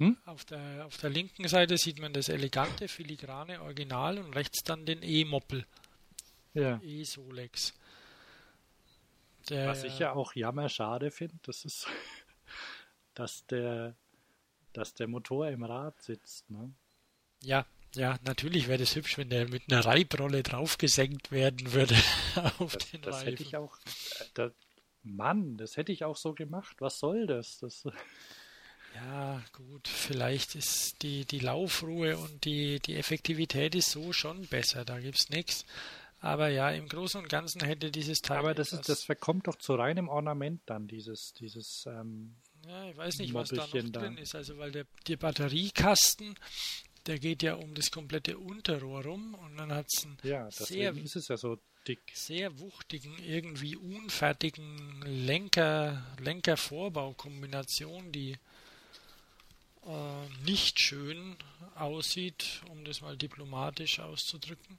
hm? 0.00 0.16
Auf, 0.24 0.46
der, 0.46 0.86
auf 0.86 0.96
der 0.96 1.10
linken 1.10 1.46
Seite 1.46 1.76
sieht 1.76 2.00
man 2.00 2.14
das 2.14 2.30
elegante, 2.30 2.88
filigrane 2.88 3.60
Original 3.60 4.16
und 4.16 4.34
rechts 4.34 4.64
dann 4.64 4.86
den 4.86 5.02
E-Moppel. 5.02 5.66
Ja. 6.54 6.80
E-Solex. 6.82 7.74
Was 9.50 9.84
ich 9.84 9.98
ja 9.98 10.12
auch 10.12 10.34
jammer 10.34 10.70
schade 10.70 11.10
finde, 11.10 11.36
das 11.42 11.66
ist, 11.66 11.86
dass 13.14 13.44
der, 13.46 13.94
dass 14.72 14.94
der 14.94 15.06
Motor 15.06 15.48
im 15.48 15.64
Rad 15.64 16.00
sitzt. 16.00 16.50
Ne? 16.50 16.72
Ja, 17.42 17.66
ja, 17.94 18.18
natürlich 18.22 18.68
wäre 18.68 18.78
das 18.78 18.96
hübsch, 18.96 19.18
wenn 19.18 19.28
der 19.28 19.50
mit 19.50 19.70
einer 19.70 19.84
Reibrolle 19.84 20.42
draufgesenkt 20.42 21.30
werden 21.30 21.74
würde 21.74 21.96
auf 22.58 22.74
das, 22.74 22.90
den 22.90 23.02
das 23.02 23.16
Reifen. 23.16 23.28
hätte 23.28 23.42
ich 23.42 23.56
auch. 23.56 23.76
Äh, 23.76 24.24
da, 24.32 24.50
Mann, 25.02 25.58
das 25.58 25.76
hätte 25.76 25.92
ich 25.92 26.04
auch 26.04 26.16
so 26.16 26.32
gemacht. 26.32 26.76
Was 26.80 27.00
soll 27.00 27.26
das? 27.26 27.58
Das 27.58 27.84
ja, 29.04 29.42
gut, 29.52 29.88
vielleicht 29.88 30.54
ist 30.54 31.02
die, 31.02 31.24
die 31.24 31.38
Laufruhe 31.38 32.16
und 32.16 32.44
die, 32.44 32.80
die 32.80 32.96
Effektivität 32.96 33.74
ist 33.74 33.90
so 33.90 34.12
schon 34.12 34.46
besser, 34.46 34.84
da 34.84 35.00
gibt 35.00 35.18
es 35.18 35.30
nichts. 35.30 35.64
Aber 36.22 36.48
ja, 36.48 36.70
im 36.70 36.86
Großen 36.86 37.22
und 37.22 37.30
Ganzen 37.30 37.62
hätte 37.62 37.90
dieses 37.90 38.18
Teil. 38.18 38.38
Aber 38.38 38.52
das, 38.52 38.72
ist, 38.74 38.90
das 38.90 39.04
verkommt 39.04 39.46
doch 39.46 39.56
zu 39.56 39.74
reinem 39.74 40.08
Ornament 40.08 40.60
dann, 40.66 40.86
dieses, 40.86 41.32
dieses 41.32 41.84
ähm, 41.86 42.36
Ja, 42.66 42.90
ich 42.90 42.96
weiß 42.96 43.18
nicht, 43.20 43.32
was 43.32 43.48
da 43.48 43.66
noch 43.66 43.70
drin 43.70 44.18
ist. 44.18 44.34
Also 44.34 44.58
weil 44.58 44.70
der, 44.70 44.84
der 45.08 45.16
Batteriekasten 45.16 46.36
der 47.06 47.18
geht 47.18 47.42
ja 47.42 47.54
um 47.54 47.74
das 47.74 47.90
komplette 47.90 48.38
Unterrohr 48.38 49.04
rum 49.04 49.34
und 49.34 49.56
dann 49.56 49.72
hat 49.72 49.86
es 49.90 50.04
einen 50.04 50.18
ja, 50.22 50.48
sehr, 50.50 50.94
ist 50.96 51.16
es 51.16 51.28
ja 51.28 51.36
so 51.36 51.58
dick. 51.86 52.00
sehr 52.12 52.58
wuchtigen, 52.58 53.18
irgendwie 53.18 53.76
unfertigen 53.76 55.02
Lenker, 55.02 56.06
Lenker-Vorbau-Kombination, 56.18 58.12
die 58.12 58.36
äh, 59.86 60.28
nicht 60.44 60.80
schön 60.80 61.36
aussieht, 61.74 62.62
um 62.68 62.84
das 62.84 63.00
mal 63.00 63.16
diplomatisch 63.16 64.00
auszudrücken. 64.00 64.78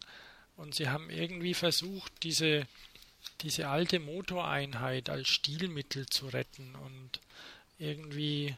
Und 0.58 0.76
sie 0.76 0.90
haben 0.90 1.10
irgendwie 1.10 1.54
versucht, 1.54 2.12
diese, 2.24 2.68
diese 3.42 3.68
alte 3.70 4.00
Motoreinheit 4.00 5.10
als 5.10 5.28
Stilmittel 5.28 6.06
zu 6.08 6.28
retten 6.28 6.76
und 6.76 7.20
irgendwie 7.80 8.56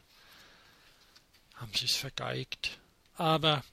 haben 1.54 1.72
sie 1.74 1.86
es 1.86 1.96
vergeigt. 1.96 2.78
Aber 3.16 3.64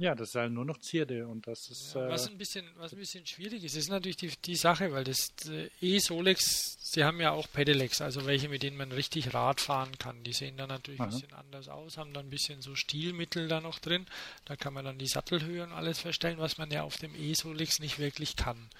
ja, 0.00 0.14
das 0.14 0.30
ist 0.30 0.34
halt 0.34 0.52
nur 0.52 0.64
noch 0.64 0.78
Zierde 0.78 1.26
und 1.28 1.46
das 1.46 1.68
ist. 1.70 1.94
Ja, 1.94 2.08
was, 2.08 2.26
äh, 2.26 2.30
ein 2.30 2.38
bisschen, 2.38 2.66
was 2.78 2.94
ein 2.94 2.98
bisschen 2.98 3.26
schwierig 3.26 3.62
ist, 3.62 3.76
ist 3.76 3.90
natürlich 3.90 4.16
die, 4.16 4.32
die 4.46 4.56
Sache, 4.56 4.90
weil 4.92 5.04
das 5.04 5.30
äh, 5.46 5.68
E-Solex, 5.82 6.78
sie 6.80 7.04
haben 7.04 7.20
ja 7.20 7.32
auch 7.32 7.46
Pedelecs, 7.52 8.00
also 8.00 8.24
welche, 8.24 8.48
mit 8.48 8.62
denen 8.62 8.78
man 8.78 8.92
richtig 8.92 9.34
Rad 9.34 9.60
fahren 9.60 9.98
kann. 9.98 10.24
Die 10.24 10.32
sehen 10.32 10.56
dann 10.56 10.70
natürlich 10.70 11.00
Aha. 11.00 11.08
ein 11.08 11.12
bisschen 11.12 11.34
anders 11.34 11.68
aus, 11.68 11.98
haben 11.98 12.14
dann 12.14 12.26
ein 12.26 12.30
bisschen 12.30 12.62
so 12.62 12.74
Stilmittel 12.74 13.46
da 13.46 13.60
noch 13.60 13.78
drin. 13.78 14.06
Da 14.46 14.56
kann 14.56 14.72
man 14.72 14.86
dann 14.86 14.98
die 14.98 15.06
Sattelhöhe 15.06 15.62
und 15.62 15.72
alles 15.72 15.98
verstellen, 15.98 16.38
was 16.38 16.56
man 16.56 16.70
ja 16.70 16.82
auf 16.82 16.96
dem 16.96 17.14
E-Solex 17.14 17.80
nicht 17.80 17.98
wirklich 17.98 18.36
kann. 18.36 18.70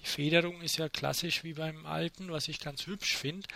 Die 0.00 0.06
Federung 0.06 0.60
ist 0.60 0.76
ja 0.76 0.88
klassisch 0.88 1.44
wie 1.44 1.54
beim 1.54 1.86
alten, 1.86 2.32
was 2.32 2.48
ich 2.48 2.58
ganz 2.58 2.86
hübsch 2.86 3.16
finde. 3.16 3.46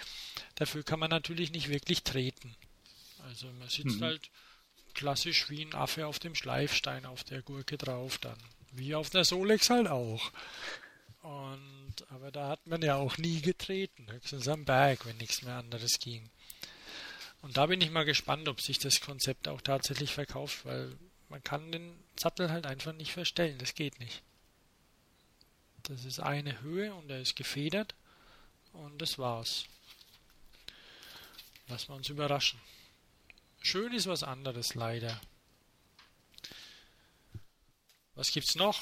Dafür 0.54 0.84
kann 0.84 1.00
man 1.00 1.10
natürlich 1.10 1.50
nicht 1.50 1.68
wirklich 1.68 2.04
treten. 2.04 2.54
Also 3.24 3.48
man 3.58 3.68
sitzt 3.68 3.98
mhm. 3.98 4.04
halt 4.04 4.30
klassisch 4.94 5.50
wie 5.50 5.64
ein 5.64 5.74
Affe 5.74 6.06
auf 6.06 6.18
dem 6.18 6.34
Schleifstein 6.34 7.06
auf 7.06 7.24
der 7.24 7.42
Gurke 7.42 7.78
drauf 7.78 8.18
dann. 8.18 8.38
Wie 8.72 8.94
auf 8.94 9.10
der 9.10 9.24
Solex 9.24 9.70
halt 9.70 9.88
auch. 9.88 10.32
Und, 11.22 11.94
aber 12.08 12.30
da 12.30 12.48
hat 12.48 12.66
man 12.66 12.82
ja 12.82 12.96
auch 12.96 13.16
nie 13.18 13.40
getreten, 13.40 14.10
höchstens 14.10 14.48
am 14.48 14.64
Berg, 14.64 15.06
wenn 15.06 15.16
nichts 15.18 15.42
mehr 15.42 15.56
anderes 15.56 15.98
ging. 16.00 16.30
Und 17.42 17.56
da 17.56 17.66
bin 17.66 17.80
ich 17.80 17.90
mal 17.90 18.04
gespannt, 18.04 18.48
ob 18.48 18.60
sich 18.60 18.78
das 18.78 19.00
Konzept 19.00 19.48
auch 19.48 19.60
tatsächlich 19.60 20.12
verkauft, 20.12 20.64
weil 20.64 20.96
man 21.28 21.42
kann 21.42 21.72
den 21.72 21.96
Sattel 22.18 22.50
halt 22.50 22.66
einfach 22.66 22.92
nicht 22.92 23.12
verstellen, 23.12 23.58
das 23.58 23.74
geht 23.74 23.98
nicht. 24.00 24.22
Das 25.84 26.04
ist 26.04 26.20
eine 26.20 26.60
Höhe 26.60 26.94
und 26.94 27.10
er 27.10 27.20
ist 27.20 27.34
gefedert 27.34 27.94
und 28.72 29.02
das 29.02 29.18
war's. 29.18 29.64
Lassen 31.68 31.88
wir 31.88 31.96
uns 31.96 32.08
überraschen. 32.08 32.60
Schön 33.62 33.92
ist 33.92 34.06
was 34.06 34.22
anderes, 34.22 34.74
leider. 34.74 35.20
Was 38.14 38.30
gibt's 38.32 38.56
noch? 38.56 38.80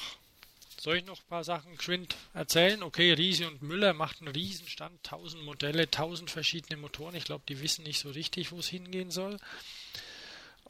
Soll 0.79 0.97
ich 0.97 1.05
noch 1.05 1.19
ein 1.19 1.27
paar 1.29 1.43
Sachen 1.43 1.77
geschwind 1.77 2.15
erzählen? 2.33 2.81
Okay, 2.81 3.13
Riese 3.13 3.47
und 3.47 3.61
Müller 3.61 3.93
macht 3.93 4.19
einen 4.19 4.33
Riesenstand, 4.33 4.99
1000 5.05 5.43
Modelle, 5.43 5.83
1000 5.83 6.31
verschiedene 6.31 6.81
Motoren. 6.81 7.13
Ich 7.13 7.25
glaube, 7.25 7.43
die 7.47 7.61
wissen 7.61 7.83
nicht 7.83 7.99
so 7.99 8.09
richtig, 8.09 8.51
wo 8.51 8.57
es 8.57 8.67
hingehen 8.67 9.11
soll. 9.11 9.37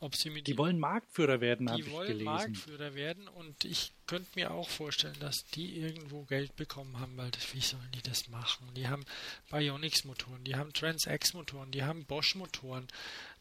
Ob 0.01 0.15
sie 0.15 0.31
mit 0.31 0.47
die 0.47 0.57
wollen 0.57 0.79
Marktführer 0.79 1.41
werden, 1.41 1.69
habe 1.69 1.79
ich 1.79 1.85
gelesen. 1.85 2.01
Die 2.01 2.09
wollen 2.09 2.23
Marktführer 2.23 2.95
werden 2.95 3.27
und 3.29 3.63
ich 3.63 3.93
könnte 4.07 4.31
mir 4.35 4.51
auch 4.51 4.67
vorstellen, 4.67 5.15
dass 5.19 5.45
die 5.45 5.77
irgendwo 5.77 6.23
Geld 6.23 6.55
bekommen 6.55 6.99
haben, 6.99 7.15
weil 7.17 7.29
das, 7.31 7.53
wie 7.53 7.61
sollen 7.61 7.89
die 7.93 8.01
das 8.01 8.27
machen? 8.27 8.67
Die 8.75 8.87
haben 8.87 9.05
Bionics-Motoren, 9.51 10.43
die 10.43 10.55
haben 10.55 10.73
Trans-X-Motoren, 10.73 11.71
die 11.71 11.83
haben 11.83 12.03
Bosch-Motoren, 12.05 12.87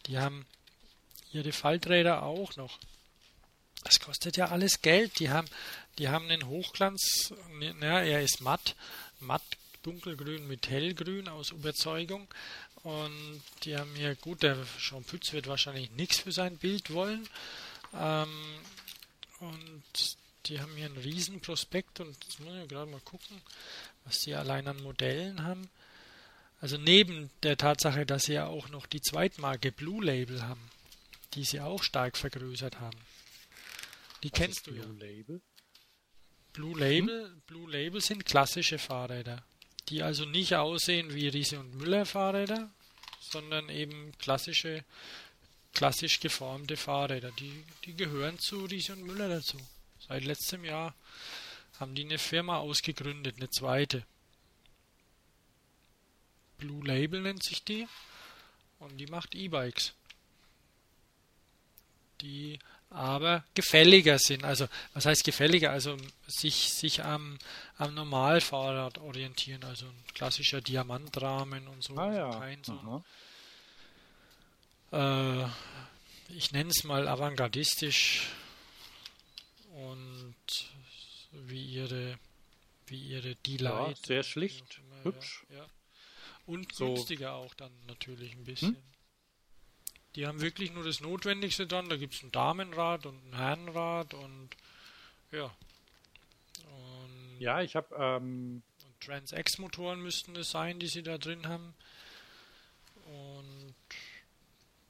die 0.06 0.18
haben 0.18 0.46
ihre 1.32 1.52
Falträder 1.52 2.22
auch 2.22 2.56
noch. 2.56 2.78
Das 3.84 4.00
kostet 4.00 4.36
ja 4.36 4.46
alles 4.48 4.82
Geld. 4.82 5.18
Die 5.18 5.30
haben, 5.30 5.48
die 5.98 6.08
haben 6.08 6.28
einen 6.28 6.46
Hochglanz, 6.46 7.32
ja, 7.60 8.00
er 8.00 8.22
ist 8.22 8.40
matt, 8.40 8.76
matt 9.20 9.42
dunkelgrün 9.82 10.46
mit 10.46 10.68
hellgrün 10.68 11.28
aus 11.28 11.50
Überzeugung. 11.50 12.28
Und 12.82 13.42
die 13.64 13.76
haben 13.76 13.94
hier, 13.94 14.14
gut, 14.16 14.42
der 14.42 14.56
Jean 14.78 15.04
Pütz 15.04 15.32
wird 15.32 15.46
wahrscheinlich 15.46 15.90
nichts 15.92 16.18
für 16.18 16.32
sein 16.32 16.56
Bild 16.56 16.92
wollen. 16.92 17.28
Ähm, 17.94 18.28
und 19.40 20.16
die 20.46 20.60
haben 20.60 20.74
hier 20.76 20.86
einen 20.86 20.96
riesen 20.96 21.40
Prospekt 21.40 22.00
und 22.00 22.16
jetzt 22.24 22.40
muss 22.40 22.54
ich 22.62 22.68
gerade 22.68 22.90
mal 22.90 23.00
gucken, 23.00 23.40
was 24.04 24.20
die 24.20 24.34
allein 24.34 24.66
an 24.68 24.82
Modellen 24.82 25.44
haben. 25.44 25.68
Also 26.60 26.76
neben 26.76 27.30
der 27.42 27.56
Tatsache, 27.56 28.04
dass 28.04 28.24
sie 28.24 28.34
ja 28.34 28.46
auch 28.46 28.68
noch 28.68 28.86
die 28.86 29.00
Zweitmarke 29.00 29.72
Blue 29.72 30.04
Label 30.04 30.42
haben 30.42 30.70
die 31.34 31.44
sie 31.44 31.60
auch 31.60 31.82
stark 31.82 32.16
vergrößert 32.16 32.80
haben. 32.80 32.98
Die 34.22 34.32
Was 34.32 34.38
kennst 34.38 34.66
du 34.66 34.72
Blue 34.72 34.96
ja. 34.98 35.06
Label? 35.06 35.40
Blue 36.52 36.78
Label, 36.78 37.30
hm? 37.30 37.42
Blue 37.46 37.70
Label 37.70 38.00
sind 38.00 38.26
klassische 38.26 38.78
Fahrräder, 38.78 39.44
die 39.88 40.02
also 40.02 40.24
nicht 40.24 40.54
aussehen 40.56 41.14
wie 41.14 41.28
Riese 41.28 41.60
und 41.60 41.74
Müller 41.76 42.06
Fahrräder, 42.06 42.70
sondern 43.20 43.68
eben 43.68 44.12
klassische, 44.18 44.84
klassisch 45.72 46.20
geformte 46.20 46.76
Fahrräder. 46.76 47.30
Die, 47.32 47.64
die 47.84 47.94
gehören 47.94 48.38
zu 48.38 48.64
Riese 48.64 48.94
und 48.94 49.04
Müller 49.04 49.28
dazu. 49.28 49.58
Seit 50.08 50.24
letztem 50.24 50.64
Jahr 50.64 50.94
haben 51.78 51.94
die 51.94 52.04
eine 52.04 52.18
Firma 52.18 52.58
ausgegründet, 52.58 53.36
eine 53.36 53.48
zweite. 53.50 54.04
Blue 56.58 56.84
Label 56.84 57.20
nennt 57.20 57.42
sich 57.42 57.64
die 57.64 57.86
und 58.80 58.98
die 58.98 59.06
macht 59.06 59.34
E-Bikes 59.34 59.94
die 62.20 62.58
aber 62.90 63.44
gefälliger 63.54 64.18
sind. 64.18 64.44
Also 64.44 64.66
was 64.94 65.06
heißt 65.06 65.24
gefälliger? 65.24 65.70
Also 65.70 65.96
sich, 66.26 66.72
sich 66.72 67.04
am, 67.04 67.38
am 67.78 67.94
Normalfahrrad 67.94 68.98
orientieren, 68.98 69.62
also 69.64 69.86
ein 69.86 70.04
klassischer 70.14 70.60
Diamantrahmen 70.60 71.68
und 71.68 71.82
so. 71.82 71.96
Ah, 71.96 72.12
ja. 72.12 72.30
Kein 72.30 72.64
so 72.64 73.04
äh, 74.92 75.44
ich 76.30 76.52
nenne 76.52 76.70
es 76.70 76.84
mal 76.84 77.08
avantgardistisch 77.08 78.28
und 79.72 80.34
wie 81.32 81.64
ihre 81.64 82.18
wie 82.86 82.98
ihre 82.98 83.36
D-Light. 83.36 83.98
Ja, 84.00 84.06
sehr 84.06 84.22
schlicht, 84.24 84.80
hübsch. 85.04 85.44
Ja, 85.48 85.58
ja. 85.58 85.66
Und 86.46 86.74
so. 86.74 86.86
günstiger 86.94 87.34
auch 87.34 87.54
dann 87.54 87.70
natürlich 87.86 88.32
ein 88.32 88.44
bisschen. 88.44 88.74
Hm? 88.74 88.82
Die 90.16 90.26
haben 90.26 90.40
wirklich 90.40 90.72
nur 90.72 90.84
das 90.84 91.00
Notwendigste 91.00 91.66
dran. 91.66 91.88
Da 91.88 91.96
gibt 91.96 92.14
es 92.14 92.22
ein 92.22 92.32
Damenrad 92.32 93.06
und 93.06 93.30
ein 93.30 93.36
Herrenrad 93.36 94.14
und 94.14 94.50
ja. 95.32 95.44
Und 96.64 97.40
ja, 97.40 97.62
ich 97.62 97.76
habe 97.76 97.94
ähm 97.98 98.62
Trans-X-Motoren 99.00 100.00
müssten 100.00 100.36
es 100.36 100.50
sein, 100.50 100.78
die 100.78 100.86
sie 100.86 101.02
da 101.02 101.18
drin 101.18 101.48
haben. 101.48 101.74
Und 103.06 103.74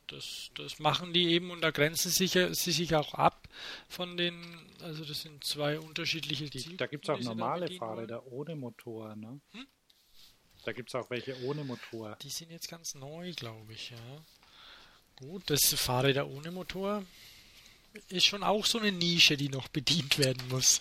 das, 0.09 0.51
das 0.57 0.79
machen 0.81 1.13
die 1.13 1.29
eben 1.29 1.51
und 1.51 1.61
da 1.61 1.71
grenzen 1.71 2.11
sich, 2.11 2.33
sie 2.33 2.73
sich 2.73 2.95
auch 2.97 3.15
ab 3.15 3.49
von 3.89 4.17
den, 4.17 4.43
also 4.81 5.05
das 5.05 5.23
sind 5.23 5.45
zwei 5.45 5.79
unterschiedliche 5.79 6.51
die, 6.51 6.77
Da 6.77 6.87
gibt 6.87 7.09
es 7.09 7.11
auch 7.11 7.21
normale 7.21 7.71
Fahrräder 7.71 8.27
ohne 8.27 8.57
Motor, 8.57 9.15
ne? 9.15 9.41
Hm? 9.53 9.67
Da 10.65 10.73
gibt 10.73 10.91
es 10.91 10.95
auch 10.95 11.09
welche 11.09 11.41
ohne 11.45 11.65
Motor. 11.65 12.17
Die 12.17 12.29
sind 12.29 12.51
jetzt 12.51 12.69
ganz 12.69 12.95
neu, 12.95 13.33
glaube 13.33 13.73
ich, 13.73 13.91
ja. 13.91 14.25
Gut, 15.21 15.43
das 15.51 15.75
Fahrräder 15.75 16.29
ohne 16.29 16.51
Motor 16.51 17.05
ist 18.09 18.25
schon 18.25 18.43
auch 18.43 18.65
so 18.65 18.79
eine 18.79 18.91
Nische, 18.91 19.37
die 19.37 19.51
noch 19.51 19.69
bedient 19.69 20.19
werden 20.19 20.43
muss. 20.49 20.81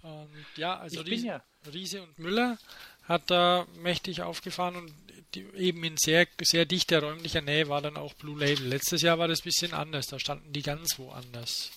Und 0.00 0.46
ja, 0.56 0.78
also 0.78 1.02
Riese, 1.02 1.26
ja. 1.26 1.44
Riese, 1.70 2.02
und 2.02 2.18
Müller 2.18 2.58
hat 3.02 3.30
da 3.30 3.66
mächtig 3.76 4.22
aufgefahren 4.22 4.76
und 4.76 4.94
die, 5.34 5.42
eben 5.54 5.84
in 5.84 5.96
sehr, 5.98 6.26
sehr 6.42 6.64
dichter 6.64 7.02
räumlicher 7.02 7.42
Nähe 7.42 7.68
war 7.68 7.82
dann 7.82 7.98
auch 7.98 8.14
Blue 8.14 8.38
Label. 8.38 8.68
Letztes 8.68 9.02
Jahr 9.02 9.18
war 9.18 9.28
das 9.28 9.40
ein 9.40 9.44
bisschen 9.44 9.74
anders, 9.74 10.06
da 10.06 10.18
standen 10.18 10.52
die 10.54 10.62
ganz 10.62 10.98
woanders. 10.98 11.70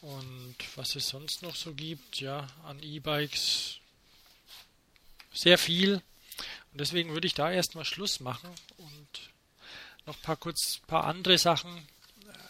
Und 0.00 0.56
was 0.74 0.96
es 0.96 1.08
sonst 1.08 1.42
noch 1.42 1.54
so 1.54 1.72
gibt, 1.72 2.20
ja, 2.20 2.48
an 2.64 2.82
E-Bikes 2.82 3.78
sehr 5.32 5.56
viel. 5.56 6.02
Und 6.74 6.80
deswegen 6.80 7.12
würde 7.12 7.28
ich 7.28 7.34
da 7.34 7.52
erstmal 7.52 7.84
Schluss 7.84 8.18
machen 8.18 8.50
und 8.78 9.30
noch 10.06 10.16
ein 10.16 10.22
paar 10.22 10.36
kurz 10.36 10.80
paar 10.88 11.04
andere 11.04 11.38
Sachen 11.38 11.86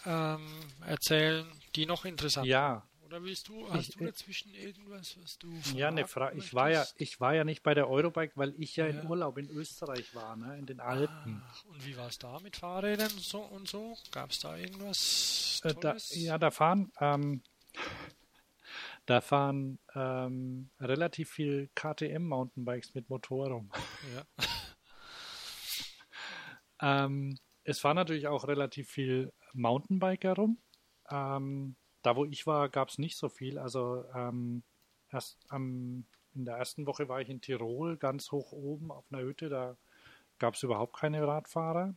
ähm, 0.03 0.47
erzählen, 0.83 1.45
die 1.75 1.85
noch 1.85 2.05
interessant 2.05 2.47
ja. 2.47 2.81
sind. 2.81 3.05
Oder 3.05 3.23
willst 3.23 3.49
du, 3.49 3.69
hast 3.69 3.89
ich, 3.89 3.95
du 3.97 4.05
dazwischen 4.05 4.51
irgendwas, 4.55 5.15
was 5.21 5.37
du 5.37 5.53
Ja, 5.75 5.89
eine 5.89 6.07
Frage. 6.07 6.39
Ich 6.39 6.55
war 6.55 6.71
ja, 6.71 6.87
ich 6.97 7.19
war 7.19 7.35
ja 7.35 7.43
nicht 7.43 7.61
bei 7.61 7.75
der 7.75 7.87
Eurobike, 7.87 8.33
weil 8.35 8.55
ich 8.57 8.75
ja, 8.77 8.87
ja. 8.87 8.99
in 8.99 9.07
Urlaub 9.07 9.37
in 9.37 9.47
Österreich 9.47 10.15
war, 10.15 10.35
ne, 10.35 10.57
in 10.57 10.65
den 10.65 10.79
Alpen. 10.79 11.43
Ach, 11.47 11.65
und 11.65 11.85
wie 11.85 11.95
war 11.95 12.07
es 12.07 12.17
da 12.17 12.39
mit 12.39 12.57
Fahrrädern 12.57 13.11
so 13.11 13.41
und 13.41 13.67
so? 13.67 13.95
Gab 14.09 14.31
es 14.31 14.39
da 14.39 14.57
irgendwas? 14.57 15.61
Äh, 15.63 15.75
da, 15.75 15.95
ja, 16.09 16.39
da 16.39 16.49
fahren 16.49 16.91
ähm, 16.99 17.43
da 19.05 19.21
fahren 19.21 19.79
ähm, 19.93 20.69
relativ 20.79 21.29
viel 21.29 21.69
KTM-Mountainbikes 21.75 22.95
mit 22.95 23.09
Motor 23.09 23.49
rum. 23.49 23.71
Ja. 24.15 24.25
ähm, 27.05 27.37
es 27.63 27.83
war 27.83 27.93
natürlich 27.93 28.27
auch 28.27 28.47
relativ 28.47 28.89
viel 28.89 29.31
Mountainbiker 29.53 30.33
rum. 30.35 30.57
Ähm, 31.09 31.75
da, 32.01 32.15
wo 32.15 32.25
ich 32.25 32.45
war, 32.47 32.69
gab 32.69 32.89
es 32.89 32.97
nicht 32.97 33.17
so 33.17 33.29
viel. 33.29 33.59
Also 33.59 34.05
ähm, 34.13 34.63
erst 35.11 35.37
am, 35.49 36.05
in 36.33 36.45
der 36.45 36.57
ersten 36.57 36.85
Woche 36.85 37.07
war 37.07 37.21
ich 37.21 37.29
in 37.29 37.41
Tirol, 37.41 37.97
ganz 37.97 38.31
hoch 38.31 38.51
oben 38.51 38.91
auf 38.91 39.05
einer 39.11 39.23
Hütte. 39.23 39.49
Da 39.49 39.77
gab 40.39 40.55
es 40.55 40.63
überhaupt 40.63 40.95
keine 40.95 41.27
Radfahrer. 41.27 41.95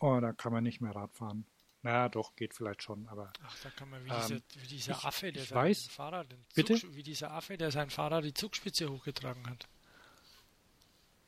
Oh, 0.00 0.18
da 0.20 0.32
kann 0.32 0.52
man 0.52 0.64
nicht 0.64 0.80
mehr 0.80 0.94
Radfahren. 0.94 1.46
Na 1.84 2.08
doch, 2.08 2.34
geht 2.34 2.54
vielleicht 2.54 2.82
schon, 2.82 3.06
aber. 3.08 3.30
Ach, 3.42 3.56
da 3.62 3.70
kann 3.70 3.90
man 3.90 4.04
wie, 4.04 4.08
ähm, 4.08 4.16
dieser, 4.16 4.62
wie 4.62 4.66
dieser 4.66 4.92
ich, 4.92 5.04
Affe, 5.04 5.32
der 5.32 5.42
ich 5.42 5.54
weiß, 5.54 5.86
Fahrrad 5.88 6.34
bitte? 6.54 6.74
Zug, 6.76 6.94
wie 6.94 7.02
dieser 7.02 7.30
Affe, 7.30 7.58
der 7.58 7.70
sein 7.70 7.90
Fahrrad 7.90 8.24
die 8.24 8.32
Zugspitze 8.32 8.90
hochgetragen 8.90 9.46
hat. 9.48 9.68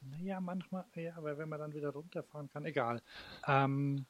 Naja, 0.01 0.41
manchmal, 0.41 0.87
ja, 0.95 1.15
aber 1.17 1.37
wenn 1.37 1.49
man 1.49 1.61
dann 1.61 1.75
wieder 1.75 1.91
runterfahren 1.91 2.49
kann, 2.49 2.65
egal. 2.65 3.03
Ähm, 3.47 4.07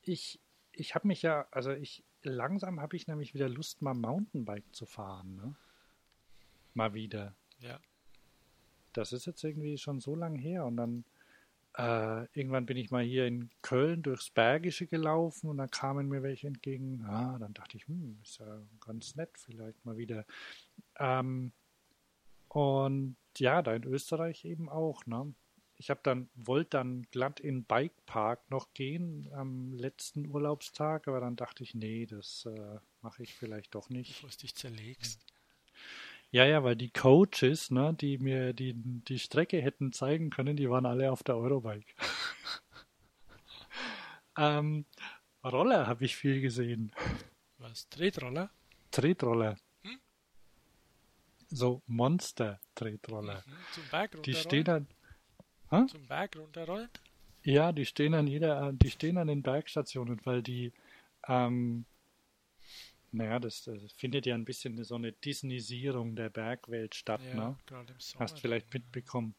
ich 0.00 0.40
ich 0.72 0.94
habe 0.94 1.06
mich 1.06 1.22
ja, 1.22 1.46
also 1.50 1.72
ich, 1.72 2.02
langsam 2.22 2.80
habe 2.80 2.96
ich 2.96 3.06
nämlich 3.06 3.34
wieder 3.34 3.48
Lust, 3.48 3.82
mal 3.82 3.94
Mountainbike 3.94 4.74
zu 4.74 4.86
fahren, 4.86 5.36
ne? 5.36 5.54
Mal 6.74 6.94
wieder. 6.94 7.34
Ja. 7.58 7.78
Das 8.94 9.12
ist 9.12 9.26
jetzt 9.26 9.44
irgendwie 9.44 9.76
schon 9.76 10.00
so 10.00 10.14
lang 10.14 10.36
her 10.36 10.64
und 10.64 10.78
dann 10.78 11.04
äh, 11.78 12.24
irgendwann 12.38 12.66
bin 12.66 12.76
ich 12.76 12.90
mal 12.90 13.02
hier 13.02 13.26
in 13.26 13.48
Köln 13.62 14.02
durchs 14.02 14.30
Bergische 14.30 14.86
gelaufen 14.86 15.48
und 15.48 15.56
dann 15.56 15.70
kamen 15.70 16.08
mir 16.08 16.22
welche 16.22 16.46
entgegen. 16.46 17.04
Ah, 17.06 17.38
dann 17.38 17.54
dachte 17.54 17.76
ich, 17.76 17.86
hm, 17.86 18.18
ist 18.22 18.38
ja 18.38 18.60
ganz 18.80 19.16
nett, 19.16 19.30
vielleicht 19.38 19.84
mal 19.84 19.96
wieder. 19.96 20.26
Ähm, 20.98 21.52
und 22.48 23.16
ja, 23.38 23.62
da 23.62 23.74
in 23.74 23.84
Österreich 23.84 24.44
eben 24.44 24.68
auch, 24.68 25.06
ne? 25.06 25.34
Ich 25.76 25.90
habe 25.90 26.00
dann, 26.04 26.28
wollte 26.34 26.76
dann 26.76 27.02
glatt 27.10 27.40
in 27.40 27.64
Bikepark 27.64 28.50
noch 28.50 28.72
gehen 28.74 29.28
am 29.32 29.72
letzten 29.72 30.26
Urlaubstag, 30.28 31.08
aber 31.08 31.20
dann 31.20 31.34
dachte 31.34 31.64
ich, 31.64 31.74
nee, 31.74 32.06
das 32.06 32.46
äh, 32.46 32.78
mache 33.00 33.22
ich 33.22 33.34
vielleicht 33.34 33.74
doch 33.74 33.88
nicht. 33.88 34.14
Bevor 34.14 34.30
du 34.30 34.36
dich 34.36 34.54
zerlegst. 34.54 35.31
Ja, 36.32 36.46
ja, 36.46 36.64
weil 36.64 36.76
die 36.76 36.88
Coaches, 36.88 37.70
ne, 37.70 37.92
die 37.92 38.16
mir 38.16 38.54
die, 38.54 38.72
die 38.74 39.18
Strecke 39.18 39.60
hätten 39.60 39.92
zeigen 39.92 40.30
können, 40.30 40.56
die 40.56 40.70
waren 40.70 40.86
alle 40.86 41.12
auf 41.12 41.22
der 41.22 41.36
Eurobike. 41.36 41.94
ähm, 44.38 44.86
Roller 45.44 45.86
habe 45.86 46.06
ich 46.06 46.16
viel 46.16 46.40
gesehen. 46.40 46.90
Was? 47.58 47.86
Tretroller? 47.90 48.48
Tretroller. 48.90 49.56
Hm? 49.82 50.00
So 51.48 51.82
Monster-Tretroller. 51.86 53.44
Mhm. 53.46 53.52
Zum 53.74 53.84
Berg 53.90 54.22
Die 54.22 54.34
stehen 54.34 54.64
dann. 54.64 54.86
Hä? 55.68 55.84
Zum 55.86 56.06
Berg 56.06 56.36
runterrollen? 56.36 56.88
Ja, 57.42 57.72
die 57.72 57.84
stehen 57.84 58.14
an 58.14 58.26
jeder, 58.26 58.72
die 58.72 58.90
stehen 58.90 59.18
an 59.18 59.26
den 59.26 59.42
Bergstationen, 59.42 60.18
weil 60.24 60.42
die 60.42 60.72
ähm, 61.28 61.84
naja, 63.12 63.38
das, 63.38 63.64
das, 63.64 63.92
findet 63.92 64.26
ja 64.26 64.34
ein 64.34 64.44
bisschen 64.44 64.82
so 64.84 64.94
eine 64.94 65.12
Disneyisierung 65.12 66.16
der 66.16 66.30
Bergwelt 66.30 66.94
statt, 66.94 67.20
ja, 67.34 67.34
ne? 67.34 67.56
Hast 68.18 68.40
vielleicht 68.40 68.72
mitbekommen. 68.72 69.34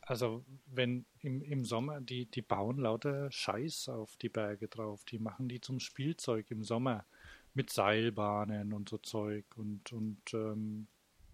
Also, 0.00 0.44
wenn 0.66 1.04
im, 1.20 1.42
im 1.42 1.64
Sommer, 1.64 2.00
die, 2.00 2.26
die 2.26 2.40
bauen 2.40 2.78
lauter 2.78 3.30
Scheiß 3.30 3.90
auf 3.90 4.16
die 4.16 4.30
Berge 4.30 4.68
drauf, 4.68 5.04
die 5.04 5.18
machen 5.18 5.48
die 5.48 5.60
zum 5.60 5.80
Spielzeug 5.80 6.50
im 6.50 6.64
Sommer 6.64 7.04
mit 7.52 7.70
Seilbahnen 7.70 8.72
und 8.72 8.88
so 8.88 8.98
Zeug 8.98 9.44
und, 9.56 9.92
und 9.92 10.32
ähm, 10.32 10.86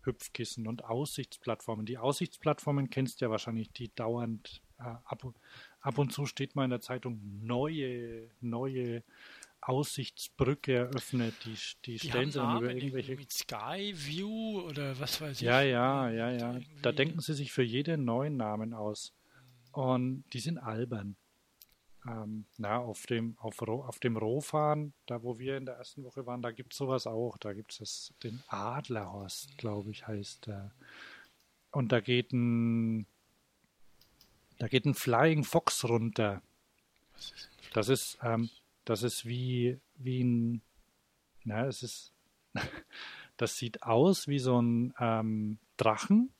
Hüpfkissen 0.02 0.66
und 0.66 0.84
Aussichtsplattformen. 0.84 1.86
Die 1.86 1.98
Aussichtsplattformen 1.98 2.90
kennst 2.90 3.20
du 3.20 3.26
ja 3.26 3.30
wahrscheinlich, 3.30 3.70
die 3.72 3.94
dauernd 3.94 4.62
äh, 4.78 4.82
ab, 4.82 5.22
ab 5.80 5.98
und 5.98 6.12
zu 6.12 6.26
steht 6.26 6.56
mal 6.56 6.64
in 6.64 6.70
der 6.70 6.80
Zeitung 6.80 7.20
neue, 7.42 8.28
neue 8.40 9.02
Aussichtsbrücke 9.68 10.74
eröffnet. 10.74 11.34
Die, 11.44 11.56
die, 11.84 11.98
die 11.98 12.08
stellen 12.08 12.30
sie 12.30 12.38
dann 12.38 12.58
über 12.58 12.72
irgendwelche. 12.72 13.16
Mit 13.16 13.32
Sky 13.32 13.94
View 13.94 14.60
oder 14.60 14.98
was 14.98 15.20
weiß 15.20 15.40
ich. 15.40 15.46
Ja, 15.46 15.62
ja, 15.62 16.10
ja, 16.10 16.30
ja. 16.30 16.60
Da 16.82 16.92
denken 16.92 17.20
sie 17.20 17.34
sich 17.34 17.52
für 17.52 17.62
jeden 17.62 18.04
neuen 18.04 18.36
Namen 18.36 18.74
aus. 18.74 19.12
Und 19.72 20.24
die 20.32 20.40
sind 20.40 20.58
albern. 20.58 21.16
Ähm, 22.06 22.44
na, 22.58 22.78
auf 22.78 23.06
dem, 23.06 23.36
auf, 23.38 23.60
auf 23.62 23.98
dem 23.98 24.16
Rohfahren, 24.16 24.92
da 25.06 25.22
wo 25.22 25.38
wir 25.38 25.56
in 25.56 25.64
der 25.64 25.76
ersten 25.76 26.04
Woche 26.04 26.26
waren, 26.26 26.42
da 26.42 26.50
gibt 26.50 26.74
es 26.74 26.78
sowas 26.78 27.06
auch. 27.06 27.38
Da 27.38 27.54
gibt 27.54 27.80
es 27.80 28.12
den 28.22 28.42
Adlerhorst, 28.48 29.56
glaube 29.56 29.90
ich, 29.90 30.06
heißt 30.06 30.46
der. 30.46 30.70
Und 31.70 31.92
da 31.92 32.00
geht 32.00 32.32
ein 32.32 33.06
da 34.58 34.68
geht 34.68 34.84
ein 34.84 34.94
Flying 34.94 35.44
Fox 35.44 35.84
runter. 35.84 36.42
Das 37.72 37.88
ist, 37.88 38.18
ähm, 38.22 38.50
das 38.84 39.02
ist 39.02 39.24
wie, 39.24 39.80
wie 39.96 40.22
ein, 40.22 40.62
na, 41.44 41.66
es 41.66 41.82
ist, 41.82 42.12
das 43.36 43.56
sieht 43.56 43.82
aus 43.82 44.28
wie 44.28 44.38
so 44.38 44.60
ein 44.60 44.94
ähm, 44.98 45.58
Drachen, 45.76 46.32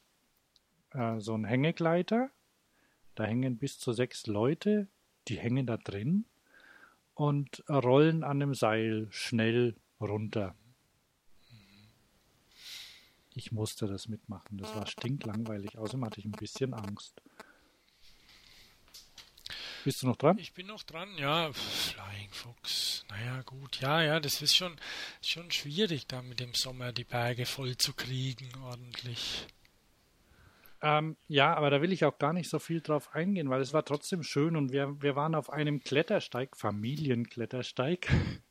äh, 0.91 1.19
so 1.21 1.35
ein 1.35 1.45
Hängegleiter. 1.45 2.31
Da 3.15 3.25
hängen 3.25 3.59
bis 3.59 3.79
zu 3.79 3.93
sechs 3.93 4.27
Leute, 4.27 4.89
die 5.29 5.39
hängen 5.39 5.67
da 5.67 5.77
drin 5.77 6.25
und 7.15 7.65
rollen 7.69 8.25
an 8.25 8.41
dem 8.41 8.55
Seil 8.55 9.07
schnell 9.11 9.77
runter. 10.01 10.55
Ich 13.37 13.51
musste 13.51 13.87
das 13.87 14.09
mitmachen. 14.09 14.59
Das 14.59 14.75
war 14.77 14.87
stinklangweilig. 14.87 15.77
Außerdem 15.77 16.05
hatte 16.05 16.21
ich 16.21 16.27
ein 16.27 16.33
bisschen 16.33 16.73
Angst. 16.73 17.21
Bist 19.85 20.03
du 20.03 20.07
noch 20.07 20.17
dran? 20.17 20.39
Ich 20.39 20.55
bin 20.55 20.67
noch 20.67 20.83
dran, 20.83 21.11
ja. 21.19 21.53
Flying 21.53 22.31
Fox. 22.31 23.05
Naja, 23.11 23.43
gut. 23.43 23.81
Ja, 23.81 24.03
ja, 24.03 24.19
das 24.19 24.41
ist 24.41 24.57
schon, 24.57 24.75
schon 25.21 25.51
schwierig, 25.51 26.07
da 26.07 26.23
mit 26.23 26.41
dem 26.41 26.55
Sommer 26.55 26.93
die 26.93 27.05
Berge 27.05 27.45
voll 27.45 27.77
zu 27.77 27.93
kriegen, 27.93 28.49
ordentlich. 28.63 29.47
Ähm, 30.81 31.19
ja, 31.29 31.55
aber 31.55 31.69
da 31.69 31.83
will 31.83 31.93
ich 31.93 32.07
auch 32.07 32.19
gar 32.19 32.33
nicht 32.33 32.49
so 32.49 32.59
viel 32.59 32.81
drauf 32.81 33.15
eingehen, 33.15 33.51
weil 33.51 33.61
es 33.61 33.75
war 33.75 33.85
trotzdem 33.85 34.23
schön 34.23 34.57
und 34.57 34.73
wir, 34.73 35.03
wir 35.03 35.17
waren 35.17 35.35
auf 35.35 35.51
einem 35.51 35.81
Klettersteig, 35.81 36.57
Familienklettersteig. 36.57 38.09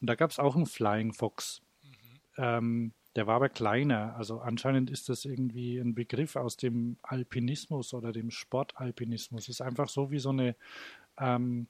Und 0.00 0.06
da 0.06 0.14
gab 0.14 0.30
es 0.30 0.38
auch 0.38 0.56
einen 0.56 0.64
Flying 0.64 1.12
Fox. 1.12 1.60
Mhm. 1.82 2.20
Ähm, 2.38 2.92
der 3.16 3.26
war 3.26 3.36
aber 3.36 3.48
kleiner. 3.48 4.14
Also 4.16 4.40
anscheinend 4.40 4.90
ist 4.90 5.08
das 5.08 5.24
irgendwie 5.24 5.78
ein 5.78 5.94
Begriff 5.94 6.36
aus 6.36 6.56
dem 6.56 6.96
Alpinismus 7.02 7.92
oder 7.94 8.12
dem 8.12 8.30
Sportalpinismus. 8.30 9.48
Ist 9.48 9.60
einfach 9.60 9.88
so 9.88 10.10
wie 10.10 10.18
so 10.18 10.30
eine 10.30 10.54
ähm, 11.18 11.66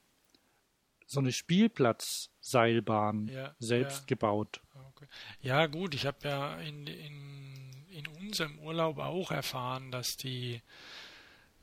so 1.07 1.19
eine 1.19 1.31
Spielplatzseilbahn 1.33 3.27
ja, 3.27 3.53
selbst 3.59 4.01
ja. 4.01 4.05
gebaut. 4.07 4.61
Okay. 4.91 5.07
Ja 5.41 5.65
gut, 5.67 5.93
ich 5.93 6.05
habe 6.05 6.17
ja 6.23 6.55
in, 6.61 6.87
in, 6.87 7.69
in 7.89 8.07
unserem 8.07 8.57
Urlaub 8.59 8.97
auch 8.99 9.31
erfahren, 9.31 9.91
dass 9.91 10.15
die 10.15 10.61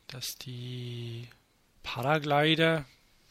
dass 0.08 0.36
die 0.36 1.28
Paraglider, 1.82 2.84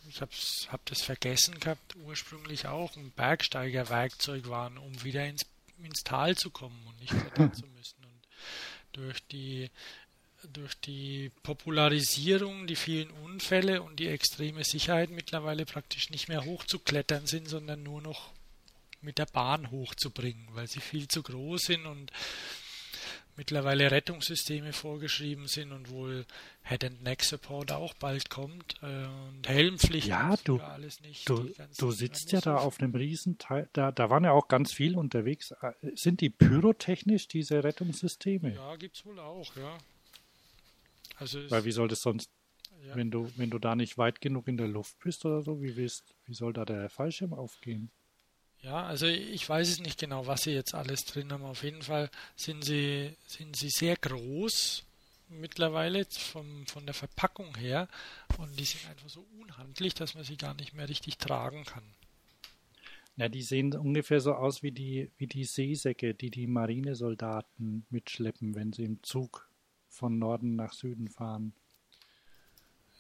ich 0.07 0.21
habe 0.21 0.31
hab 0.71 0.86
das 0.86 1.01
vergessen 1.01 1.60
gehabt, 1.60 1.95
ursprünglich 2.05 2.67
auch 2.67 2.95
ein 2.95 3.12
Bergsteigerwerkzeug 3.12 4.47
waren, 4.47 4.77
um 4.77 5.03
wieder 5.03 5.25
ins 5.25 5.43
ins 5.86 6.04
Tal 6.04 6.36
zu 6.36 6.50
kommen 6.50 6.86
und 6.88 7.00
nicht 7.00 7.12
klettern 7.12 7.54
zu 7.54 7.66
müssen. 7.68 8.04
Und 8.04 8.28
durch 8.94 9.20
die 9.28 9.70
durch 10.54 10.76
die 10.76 11.32
Popularisierung, 11.44 12.68
die 12.68 12.76
vielen 12.76 13.10
Unfälle 13.10 13.82
und 13.82 14.00
die 14.00 14.08
extreme 14.08 14.63
Sicherheit 14.63 15.10
mittlerweile 15.10 15.66
praktisch 15.66 16.10
nicht 16.10 16.30
mehr 16.30 16.46
hochzuklettern 16.46 17.26
sind, 17.26 17.50
sondern 17.50 17.84
nur 17.84 18.02
noch 18.02 18.32
mit 19.02 19.18
der 19.18 19.26
Bahn 19.26 19.72
hochzubringen, 19.72 20.48
weil 20.52 20.68
sie 20.68 20.80
viel 20.80 21.08
zu 21.08 21.24
groß 21.24 21.62
sind 21.63 21.86
und 21.86 22.12
mittlerweile 23.38 23.91
Rettungssysteme 23.91 24.73
vorgeschrieben 24.73 25.47
sind 25.47 25.71
und 25.71 25.89
wohl 25.89 26.26
Head 26.63 26.84
and 26.84 27.04
Neck 27.04 27.23
Support 27.23 27.71
auch 27.71 27.94
bald 27.94 28.29
kommt 28.29 28.75
äh, 28.81 29.06
und 29.06 29.48
Helmpflicht 29.48 30.08
ja, 30.08 30.35
du, 30.44 30.60
alles 30.60 31.00
nicht. 31.02 31.29
Du, 31.29 31.50
du 31.77 31.92
sitzt 31.92 32.31
ja 32.31 32.42
da 32.42 32.58
auf 32.58 32.79
einem 32.79 32.94
Riesenteil, 32.96 33.69
da, 33.73 33.92
da 33.92 34.10
waren 34.10 34.23
ja 34.23 34.31
auch 34.31 34.48
ganz 34.48 34.73
viel 34.73 34.98
unterwegs. 34.98 35.52
Äh, 35.62 35.73
sind 35.94 36.21
die 36.21 36.29
pyrotechnisch, 36.29 37.27
diese 37.27 37.63
Rettungssysteme? 37.63 38.56
Ja, 38.56 38.75
gibt 38.75 38.98
es 38.98 39.06
wohl 39.06 39.19
auch, 39.19 39.56
ja. 39.56 39.77
Also 41.17 41.40
Weil 41.50 41.65
wie 41.65 41.71
soll 41.71 41.88
das 41.88 42.02
sonst, 42.02 42.29
ja. 42.85 42.96
wenn 42.96 43.12
du, 43.12 43.31
wenn 43.38 43.50
du 43.50 43.60
da 43.60 43.75
nicht 43.75 43.98
weit 43.98 44.19
genug 44.19 44.48
in 44.48 44.58
der 44.58 44.67
Luft 44.67 45.00
bist 45.00 45.25
oder 45.25 45.42
so, 45.42 45.62
wie 45.62 45.75
willst, 45.75 46.15
wie 46.25 46.33
soll 46.33 46.54
da 46.54 46.65
der 46.65 46.90
Fallschirm 46.90 47.33
aufgehen? 47.33 47.92
Ja, 48.62 48.85
also 48.85 49.05
ich 49.05 49.47
weiß 49.47 49.69
es 49.69 49.79
nicht 49.79 49.99
genau, 49.99 50.27
was 50.27 50.43
sie 50.43 50.51
jetzt 50.51 50.73
alles 50.73 51.05
drin 51.05 51.31
haben. 51.31 51.43
Auf 51.43 51.63
jeden 51.63 51.83
Fall 51.83 52.10
sind 52.35 52.65
sie, 52.65 53.15
sind 53.27 53.55
sie 53.55 53.69
sehr 53.69 53.95
groß 53.95 54.83
mittlerweile 55.29 56.05
vom, 56.05 56.65
von 56.67 56.85
der 56.85 56.95
Verpackung 56.95 57.55
her 57.58 57.87
und 58.37 58.60
die 58.60 58.65
sind 58.65 58.87
einfach 58.89 59.10
so 59.10 59.25
unhandlich, 59.39 59.93
dass 59.93 60.15
man 60.15 60.23
sie 60.23 60.37
gar 60.37 60.53
nicht 60.53 60.73
mehr 60.73 60.89
richtig 60.89 61.17
tragen 61.17 61.65
kann. 61.65 61.83
Ja, 63.17 63.29
die 63.29 63.41
sehen 63.41 63.73
ungefähr 63.75 64.21
so 64.21 64.33
aus 64.35 64.62
wie 64.62 64.71
die, 64.71 65.12
wie 65.17 65.27
die 65.27 65.43
Seesäcke, 65.43 66.13
die 66.13 66.29
die 66.29 66.45
Marinesoldaten 66.45 67.85
mitschleppen, 67.89 68.53
wenn 68.53 68.73
sie 68.73 68.83
im 68.83 69.01
Zug 69.01 69.49
von 69.89 70.19
Norden 70.19 70.55
nach 70.55 70.73
Süden 70.73 71.10
fahren. 71.10 71.53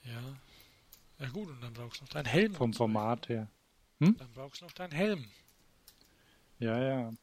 Ja. 0.03 0.37
Ja 1.19 1.29
gut, 1.29 1.49
und 1.49 1.61
dann 1.61 1.73
brauchst 1.73 1.99
du 1.99 2.05
noch 2.05 2.09
deinen 2.09 2.25
Helm. 2.25 2.53
Vom 2.53 2.73
Format 2.73 3.29
her. 3.29 3.47
Hm? 3.99 4.17
Dann 4.17 4.31
brauchst 4.33 4.61
du 4.61 4.65
noch 4.65 4.71
deinen 4.71 4.91
Helm. 4.91 5.27
Ja, 6.59 6.81
ja. 6.81 7.13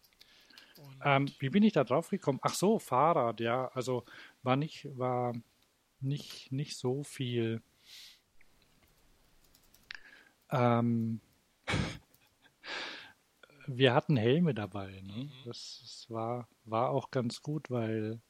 Ähm, 1.02 1.30
wie 1.38 1.50
bin 1.50 1.62
ich 1.62 1.72
da 1.72 1.84
drauf 1.84 2.08
gekommen? 2.08 2.38
Ach 2.42 2.54
so, 2.54 2.78
Fahrrad, 2.78 3.40
ja. 3.40 3.68
Also 3.74 4.04
war 4.42 4.56
nicht, 4.56 4.88
war 4.96 5.34
nicht, 6.00 6.52
nicht 6.52 6.76
so 6.76 7.02
viel. 7.02 7.62
Ähm, 10.50 11.20
wir 13.66 13.94
hatten 13.94 14.16
Helme 14.16 14.54
dabei. 14.54 15.02
Ne? 15.02 15.24
Mhm. 15.24 15.30
Das, 15.44 15.80
das, 15.82 16.06
war, 16.08 16.48
war 16.64 16.90
auch 16.90 17.10
ganz 17.10 17.42
gut, 17.42 17.70
weil 17.70 18.20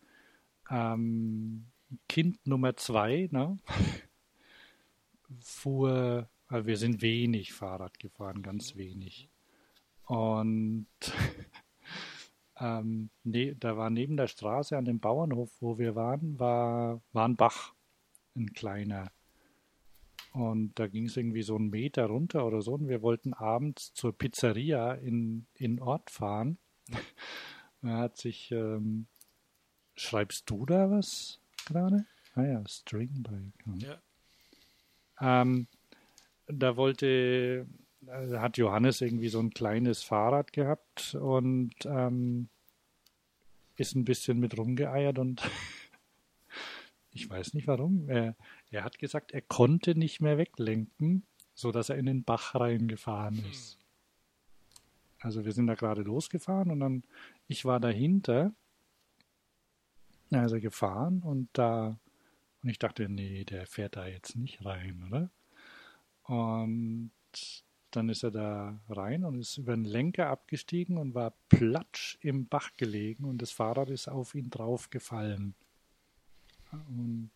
ähm, 0.71 1.67
Kind 2.09 2.47
Nummer 2.47 2.77
zwei 2.77 3.29
ne, 3.31 3.59
fuhr, 5.41 6.29
also 6.49 6.67
wir 6.67 6.77
sind 6.77 7.03
wenig 7.03 7.53
Fahrrad 7.53 7.99
gefahren, 7.99 8.43
ganz 8.43 8.75
mhm. 8.75 8.79
wenig. 8.79 9.29
Und 10.07 10.87
ähm, 12.61 13.11
ne, 13.23 13.55
da 13.55 13.77
war 13.77 13.91
neben 13.91 14.17
der 14.17 14.29
Straße 14.29 14.77
an 14.77 14.85
dem 14.85 15.01
Bauernhof, 15.01 15.51
wo 15.61 15.79
wir 15.79 15.95
waren, 15.95 16.39
war, 16.39 17.01
war 17.13 17.29
ein 17.29 17.37
Bach, 17.37 17.75
ein 18.37 18.53
kleiner. 18.53 19.11
Und 20.33 20.79
da 20.81 20.89
ging 20.89 21.07
es 21.07 21.17
irgendwie 21.17 21.43
so 21.43 21.55
einen 21.55 21.71
Meter 21.71 22.07
runter 22.07 22.45
oder 22.45 22.61
so. 22.61 22.75
Und 22.75 22.89
wir 22.89 23.03
wollten 23.03 23.35
abends 23.35 23.95
zur 23.95 24.13
Pizzeria 24.13 24.93
in, 24.95 25.47
in 25.55 25.81
Ort 25.81 26.11
fahren. 26.11 26.59
er 27.83 27.99
hat 27.99 28.17
sich, 28.17 28.51
ähm, 28.51 29.07
schreibst 29.95 30.51
du 30.51 30.67
da 30.67 30.91
was 30.91 31.41
gerade? 31.67 32.05
Ah 32.35 32.43
ja, 32.43 32.63
Stringbike. 32.67 33.53
Ja. 33.77 34.03
Ähm, 35.21 35.69
da 36.49 36.77
wollte, 36.77 37.67
da 37.67 37.84
hat 38.11 38.57
Johannes 38.57 39.01
irgendwie 39.01 39.29
so 39.29 39.41
ein 39.41 39.51
kleines 39.51 40.03
Fahrrad 40.03 40.53
gehabt 40.53 41.15
und 41.15 41.75
ähm, 41.85 42.49
ist 43.77 43.95
ein 43.95 44.05
bisschen 44.05 44.39
mit 44.39 44.57
rumgeeiert 44.57 45.19
und 45.19 45.43
ich 47.11 47.29
weiß 47.29 47.55
nicht 47.55 47.67
warum. 47.67 48.09
Er, 48.09 48.37
er 48.71 48.85
hat 48.85 48.99
gesagt, 48.99 49.33
er 49.33 49.43
konnte 49.43 49.99
nicht 49.99 50.21
mehr 50.21 50.39
weglenken, 50.39 51.25
so 51.55 51.73
dass 51.73 51.89
er 51.89 51.97
in 51.97 52.07
den 52.07 52.25
Bach 52.25 52.55
reingefahren 52.55 53.39
hm. 53.39 53.51
ist. 53.51 53.79
Also 55.21 55.45
wir 55.45 55.53
sind 55.53 55.67
da 55.67 55.75
gerade 55.75 56.03
losgefahren 56.03 56.71
und 56.71 56.81
dann 56.81 57.03
ich 57.49 57.65
war 57.65 57.81
dahinter. 57.81 58.53
Also 60.31 60.59
gefahren 60.59 61.23
und 61.23 61.49
da 61.53 61.97
und 62.65 62.71
ich 62.71 62.79
dachte, 62.79 63.11
nee, 63.11 63.45
der 63.45 63.67
fährt 63.67 63.97
da 63.97 64.07
jetzt 64.07 64.37
nicht 64.37 64.65
rein, 64.65 65.05
oder? 65.07 65.31
Und 66.23 67.11
dann 67.97 68.09
ist 68.09 68.25
er 68.25 68.31
da 68.31 68.81
rein 68.89 69.25
und 69.25 69.39
ist 69.39 69.59
über 69.59 69.75
den 69.75 69.85
Lenker 69.85 70.29
abgestiegen 70.29 70.99
und 70.99 71.15
war 71.15 71.33
platsch 71.49 72.19
im 72.21 72.49
Bach 72.49 72.71
gelegen 72.77 73.25
und 73.25 73.41
das 73.41 73.53
Fahrrad 73.53 73.91
ist 73.91 74.09
auf 74.09 74.35
ihn 74.35 74.51
draufgefallen. 74.51 75.55
Und 76.89 77.31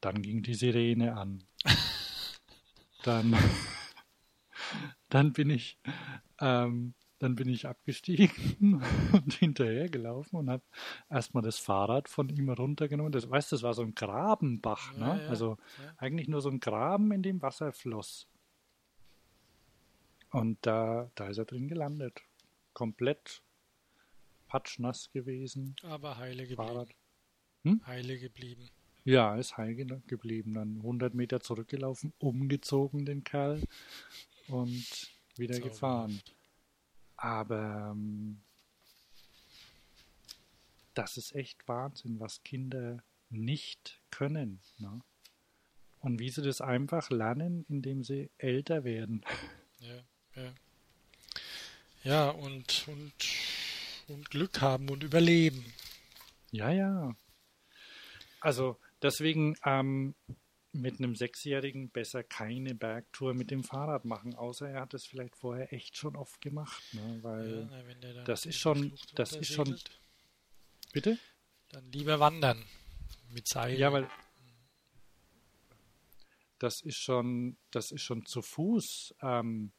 dann 0.00 0.20
ging 0.20 0.42
die 0.42 0.54
Sirene 0.54 1.16
an. 1.16 1.42
dann, 3.02 3.34
dann 5.08 5.32
bin 5.32 5.48
ich, 5.48 5.78
ähm, 6.40 6.92
dann 7.18 7.34
bin 7.34 7.48
ich 7.48 7.66
abgestiegen 7.66 8.82
und 9.12 9.32
hinterhergelaufen 9.32 10.38
und 10.38 10.50
habe 10.50 10.64
erstmal 11.08 11.42
das 11.42 11.58
Fahrrad 11.58 12.10
von 12.10 12.28
ihm 12.28 12.50
runtergenommen. 12.50 13.12
Das, 13.12 13.30
weißt 13.30 13.52
du, 13.52 13.56
das 13.56 13.62
war 13.62 13.72
so 13.72 13.82
ein 13.82 13.94
Grabenbach, 13.94 14.92
ne? 14.92 15.06
Ja, 15.06 15.16
ja, 15.16 15.28
also 15.28 15.56
ja. 15.82 15.94
eigentlich 15.96 16.28
nur 16.28 16.42
so 16.42 16.50
ein 16.50 16.60
Graben, 16.60 17.10
in 17.12 17.22
dem 17.22 17.40
Wasser 17.40 17.72
floss. 17.72 18.28
Und 20.36 20.58
da, 20.66 21.10
da 21.14 21.28
ist 21.28 21.38
er 21.38 21.46
drin 21.46 21.66
gelandet. 21.66 22.20
Komplett 22.74 23.42
patschnass 24.48 25.10
gewesen. 25.10 25.76
Aber 25.82 26.18
heile 26.18 26.42
geblieben. 26.42 26.62
Fahrrad. 26.62 26.94
Hm? 27.64 27.80
Heile 27.86 28.18
geblieben. 28.18 28.68
Ja, 29.04 29.36
ist 29.36 29.56
heil 29.56 29.74
geblieben. 29.74 30.54
Dann 30.54 30.76
100 30.76 31.14
Meter 31.14 31.40
zurückgelaufen, 31.40 32.12
umgezogen 32.18 33.06
den 33.06 33.24
Kerl 33.24 33.62
und 34.48 35.10
wieder 35.36 35.54
Zauberhaft. 35.54 35.62
gefahren. 35.62 36.20
Aber 37.16 37.92
ähm, 37.92 38.40
das 40.92 41.16
ist 41.16 41.34
echt 41.34 41.66
Wahnsinn, 41.66 42.20
was 42.20 42.42
Kinder 42.42 43.02
nicht 43.30 44.02
können. 44.10 44.60
Ne? 44.78 45.00
Und 46.00 46.20
wie 46.20 46.28
sie 46.28 46.42
das 46.42 46.60
einfach 46.60 47.08
lernen, 47.10 47.64
indem 47.68 48.04
sie 48.04 48.30
älter 48.36 48.84
werden. 48.84 49.24
Ja. 49.80 50.02
Ja, 50.36 50.54
ja 52.04 52.30
und, 52.30 52.86
und, 52.88 53.12
und 54.08 54.30
Glück 54.30 54.60
haben 54.60 54.88
und 54.90 55.02
überleben. 55.02 55.64
Ja, 56.52 56.70
ja. 56.70 57.16
Also 58.40 58.78
deswegen 59.02 59.56
ähm, 59.64 60.14
mit 60.72 60.98
einem 60.98 61.16
Sechsjährigen 61.16 61.90
besser 61.90 62.22
keine 62.22 62.74
Bergtour 62.74 63.34
mit 63.34 63.50
dem 63.50 63.64
Fahrrad 63.64 64.04
machen, 64.04 64.34
außer 64.34 64.68
er 64.68 64.82
hat 64.82 64.94
es 64.94 65.06
vielleicht 65.06 65.36
vorher 65.36 65.72
echt 65.72 65.96
schon 65.96 66.16
oft 66.16 66.40
gemacht, 66.40 66.82
ne? 66.92 67.18
weil 67.22 67.68
ja, 68.02 68.24
das 68.24 68.46
ist 68.46 68.58
schon, 68.58 68.92
das 69.14 69.32
ist 69.32 69.52
schon. 69.52 69.78
Bitte? 70.92 71.18
Dann 71.70 71.90
lieber 71.90 72.20
wandern 72.20 72.64
mit 73.30 73.48
Seil. 73.48 73.78
Ja, 73.78 73.92
weil 73.92 74.08
das 76.58 76.80
ist 76.82 76.96
schon, 76.96 77.56
das 77.70 77.90
ist 77.90 78.02
schon 78.02 78.24
zu 78.26 78.42
Fuß 78.42 79.14
ähm, 79.22 79.72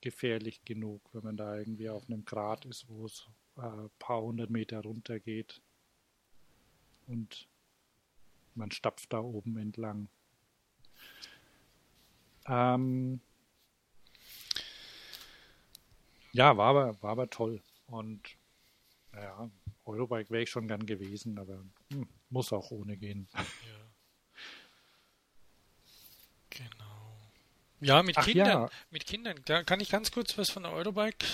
gefährlich 0.00 0.64
genug, 0.64 1.02
wenn 1.12 1.24
man 1.24 1.36
da 1.36 1.56
irgendwie 1.56 1.88
auf 1.88 2.08
einem 2.08 2.24
Grat 2.24 2.64
ist, 2.64 2.88
wo 2.88 3.06
es 3.06 3.26
ein 3.56 3.86
äh, 3.86 3.88
paar 3.98 4.22
hundert 4.22 4.50
Meter 4.50 4.80
runter 4.80 5.20
geht. 5.20 5.60
Und 7.06 7.48
man 8.54 8.70
stapft 8.70 9.12
da 9.12 9.20
oben 9.20 9.56
entlang. 9.56 10.08
Ähm, 12.46 13.20
ja, 16.32 16.56
war 16.56 16.68
aber, 16.68 17.02
war 17.02 17.10
aber 17.10 17.30
toll. 17.30 17.62
Und 17.86 18.36
naja, 19.12 19.50
Eurobike 19.84 20.30
wäre 20.30 20.42
ich 20.42 20.50
schon 20.50 20.68
gern 20.68 20.86
gewesen, 20.86 21.38
aber 21.38 21.64
hm, 21.92 22.08
muss 22.28 22.52
auch 22.52 22.70
ohne 22.70 22.96
gehen. 22.96 23.28
Ja. 23.34 23.89
Ja, 27.80 28.02
mit 28.02 28.18
Ach, 28.18 28.24
Kindern. 28.24 28.48
Ja. 28.48 28.70
Mit 28.90 29.06
Kindern. 29.06 29.36
Da 29.44 29.62
kann 29.62 29.80
ich 29.80 29.88
ganz 29.88 30.10
kurz 30.12 30.36
was 30.36 30.50
von 30.50 30.64
der 30.64 30.72
Eurobike. 30.72 31.26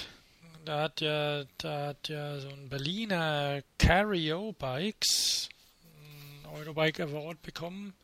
Da 0.65 0.83
hat 0.83 1.01
ja, 1.01 1.45
da 1.59 1.89
hat 1.89 2.09
ja 2.09 2.41
so 2.41 2.49
ein 2.49 2.69
Berliner 2.69 3.63
Cario 3.79 4.53
Bikes 4.53 5.49
ein 5.85 6.47
Eurobike 6.47 7.05
Award 7.05 7.41
bekommen. 7.43 7.95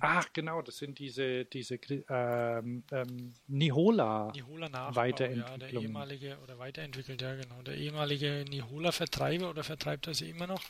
Ach, 0.00 0.26
genau, 0.32 0.62
das 0.62 0.76
sind 0.76 0.98
diese, 0.98 1.44
diese 1.44 1.78
ähm, 2.08 2.82
ähm, 2.90 3.34
Nihola, 3.46 4.32
Nihola 4.34 4.94
Weiterentwicklung. 4.94 5.52
Ja, 5.52 5.58
der 5.58 5.72
ehemalige 5.72 6.38
oder 6.42 6.58
weiterentwickelt, 6.58 7.22
ja 7.22 7.34
genau. 7.34 7.62
Der 7.62 7.76
ehemalige 7.76 8.44
Nihola 8.48 8.92
Vertreiber 8.92 9.48
oder 9.48 9.64
vertreibt 9.64 10.06
das 10.06 10.20
immer 10.20 10.46
noch, 10.46 10.62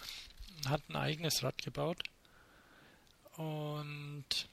hat 0.68 0.82
ein 0.88 0.96
eigenes 0.96 1.42
Rad 1.42 1.62
gebaut. 1.62 2.02
Und 3.36 4.48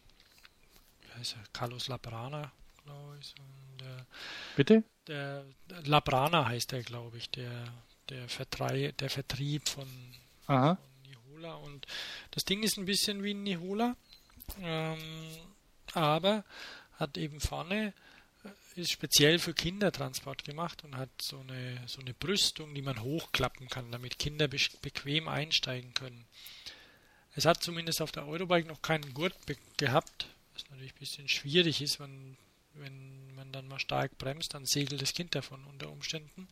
heißt 1.15 1.35
er? 1.35 1.43
Carlos 1.53 1.87
Labrana, 1.87 2.51
glaube 2.83 3.17
ich. 3.19 3.33
Der, 3.79 4.05
Bitte? 4.55 4.83
Der, 5.07 5.45
der 5.69 5.81
Labrana 5.83 6.45
heißt 6.45 6.73
er, 6.73 6.83
glaube 6.83 7.17
ich, 7.17 7.29
der, 7.29 7.73
der, 8.09 8.29
Vertrei 8.29 8.93
der 8.99 9.09
Vertrieb 9.09 9.67
von, 9.67 9.87
von, 10.45 10.77
Nihola. 11.07 11.55
Und 11.55 11.85
das 12.31 12.45
Ding 12.45 12.63
ist 12.63 12.77
ein 12.77 12.85
bisschen 12.85 13.23
wie 13.23 13.33
ein 13.33 13.43
Nihola, 13.43 13.95
ähm, 14.61 14.97
aber 15.93 16.43
hat 16.93 17.17
eben 17.17 17.39
vorne 17.39 17.93
äh, 18.43 18.81
ist 18.81 18.91
speziell 18.91 19.39
für 19.39 19.53
Kindertransport 19.53 20.43
gemacht 20.43 20.83
und 20.83 20.97
hat 20.97 21.09
so 21.21 21.39
eine, 21.39 21.81
so 21.87 22.01
eine 22.01 22.13
Brüstung, 22.13 22.73
die 22.73 22.81
man 22.81 23.01
hochklappen 23.01 23.67
kann, 23.69 23.91
damit 23.91 24.19
Kinder 24.19 24.47
be 24.47 24.57
bequem 24.81 25.27
einsteigen 25.27 25.93
können. 25.93 26.25
Es 27.35 27.45
hat 27.45 27.63
zumindest 27.63 28.01
auf 28.01 28.11
der 28.11 28.27
Eurobike 28.27 28.67
noch 28.67 28.81
keinen 28.81 29.13
Gurt 29.13 29.35
gehabt, 29.77 30.27
was 30.53 30.69
natürlich 30.69 30.93
ein 30.93 30.99
bisschen 30.99 31.27
schwierig 31.27 31.81
ist, 31.81 31.99
wenn, 31.99 32.37
wenn 32.73 33.33
man 33.35 33.51
dann 33.51 33.67
mal 33.67 33.79
stark 33.79 34.17
bremst, 34.17 34.53
dann 34.53 34.65
segelt 34.65 35.01
das 35.01 35.13
Kind 35.13 35.35
davon 35.35 35.63
unter 35.65 35.89
Umständen. 35.89 36.47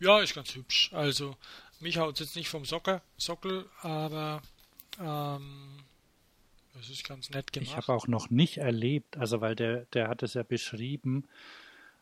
Ja, 0.00 0.20
ist 0.20 0.34
ganz 0.34 0.54
hübsch. 0.54 0.92
Also, 0.92 1.36
mich 1.80 1.98
haut 1.98 2.14
es 2.14 2.20
jetzt 2.20 2.36
nicht 2.36 2.48
vom 2.48 2.64
Socker, 2.64 3.02
Sockel, 3.16 3.68
aber 3.80 4.42
ähm, 5.00 5.84
das 6.74 6.90
ist 6.90 7.06
ganz 7.06 7.30
nett 7.30 7.52
gemacht. 7.52 7.70
Ich 7.70 7.76
habe 7.76 7.92
auch 7.92 8.06
noch 8.08 8.30
nicht 8.30 8.58
erlebt, 8.58 9.16
also 9.16 9.40
weil 9.40 9.54
der, 9.54 9.86
der 9.86 10.08
hat 10.08 10.22
es 10.22 10.34
ja 10.34 10.42
beschrieben, 10.42 11.26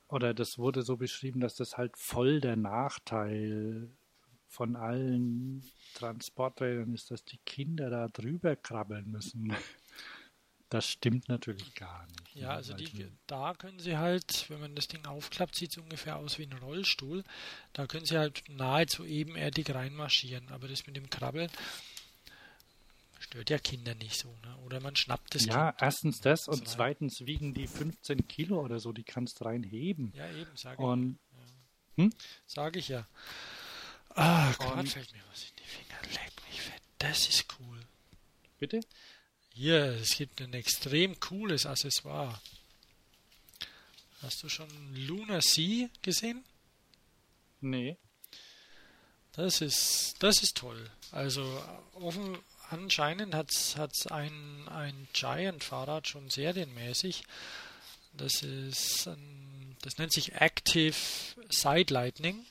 oder 0.09 0.35
das 0.35 0.59
wurde 0.59 0.83
so 0.83 0.97
beschrieben, 0.97 1.41
dass 1.41 1.55
das 1.55 1.77
halt 1.79 1.97
voll 1.97 2.41
der 2.41 2.57
Nachteil 2.57 3.89
von 4.53 4.77
allen 4.77 5.65
Transporträdern 5.95 6.93
ist, 6.93 7.11
dass 7.11 7.25
die 7.25 7.39
Kinder 7.39 7.89
da 7.89 8.09
drüber 8.09 8.55
krabbeln 8.55 9.11
müssen. 9.11 9.55
Das 10.69 10.87
stimmt 10.89 11.29
natürlich 11.29 11.75
gar 11.75 12.07
nicht. 12.07 12.35
Ja, 12.35 12.49
ne? 12.49 12.55
also 12.55 12.75
die, 12.75 13.07
da 13.27 13.55
können 13.55 13.79
sie 13.79 13.97
halt, 13.97 14.49
wenn 14.49 14.61
man 14.61 14.75
das 14.75 14.89
Ding 14.89 15.05
aufklappt, 15.07 15.55
sieht 15.55 15.73
es 15.73 15.79
ungefähr 15.79 16.17
aus 16.17 16.39
wie 16.39 16.45
ein 16.45 16.53
Rollstuhl. 16.53 17.25
Da 17.73 17.87
können 17.87 18.07
sie 18.07 18.19
halt 18.19 18.43
nahezu 18.49 19.05
ebenerdig 19.05 19.75
reinmarschieren. 19.75 20.49
Aber 20.51 20.69
das 20.69 20.87
mit 20.87 20.97
dem 20.97 21.09
Krabbeln 21.09 21.51
stört 23.21 23.51
ja 23.51 23.59
Kinder 23.59 23.95
nicht 23.95 24.19
so. 24.19 24.29
Ne? 24.45 24.57
Oder 24.65 24.81
man 24.81 24.97
schnappt 24.97 25.35
es. 25.35 25.47
Ja, 25.47 25.73
kind 25.73 25.83
erstens 25.83 26.21
das 26.21 26.49
und 26.49 26.61
rein. 26.61 26.67
zweitens 26.67 27.27
wiegen 27.27 27.55
die 27.55 27.67
15 27.67 28.29
Kilo 28.29 28.61
oder 28.61 28.81
so, 28.81 28.93
die 28.93 29.05
kannst 29.05 29.41
du 29.41 29.45
reinheben. 29.45 30.13
Ja, 30.15 30.31
eben, 30.31 30.57
sage 30.57 30.83
ich. 30.83 30.89
Ja. 30.89 32.05
Hm? 32.05 32.13
Sage 32.47 32.79
ich 32.79 32.89
ja. 32.89 33.07
Ah, 34.15 34.53
gerade 34.59 34.87
fällt 34.89 35.13
mir 35.13 35.23
was 35.31 35.43
in 35.43 35.57
die 35.57 35.65
Finger. 35.65 36.01
Leck 36.13 36.33
mich 36.49 36.61
fett. 36.61 36.83
Das 36.99 37.29
ist 37.29 37.47
cool. 37.59 37.81
Bitte? 38.59 38.81
Hier, 39.55 39.85
es 40.01 40.17
gibt 40.17 40.41
ein 40.41 40.55
extrem 40.55 41.19
cooles 41.21 41.67
Accessoire. 41.67 42.41
Hast 44.23 44.43
du 44.43 44.49
schon 44.49 44.69
Luna 44.95 45.41
Sea 45.41 45.89
gesehen? 46.01 46.45
Nee. 47.61 47.97
Das 49.33 49.61
ist, 49.61 50.15
das 50.21 50.43
ist 50.43 50.57
toll. 50.57 50.91
Also 51.11 51.43
offen, 51.95 52.39
anscheinend 52.71 53.35
hat 53.35 53.51
es 53.51 54.07
ein, 54.09 54.69
ein 54.69 55.09
Giant-Fahrrad 55.13 56.07
schon 56.07 56.31
serienmäßig. 56.31 57.25
Das 58.13 58.43
ist 58.43 59.09
ein, 59.09 59.77
das 59.83 59.97
nennt 59.99 60.13
sich 60.13 60.35
Active 60.35 60.95
Side 61.51 61.93
Lightning. 61.93 62.45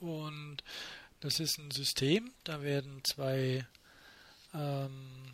Und 0.00 0.62
das 1.20 1.40
ist 1.40 1.58
ein 1.58 1.70
System, 1.70 2.32
da 2.44 2.62
werden 2.62 3.02
zwei, 3.04 3.66
ähm, 4.54 5.32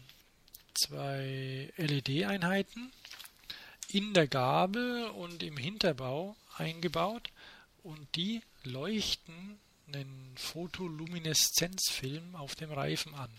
zwei 0.75 1.73
LED-Einheiten 1.77 2.93
in 3.89 4.15
der 4.15 4.27
Gabel 4.27 5.07
und 5.09 5.43
im 5.43 5.57
Hinterbau 5.57 6.37
eingebaut 6.57 7.31
und 7.83 8.15
die 8.15 8.43
leuchten 8.65 9.59
einen 9.89 10.35
Photolumineszenzfilm 10.37 12.37
auf 12.37 12.55
dem 12.55 12.73
Reifen 12.73 13.15
an. 13.15 13.31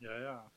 Ja, 0.00 0.18
ja. 0.18 0.52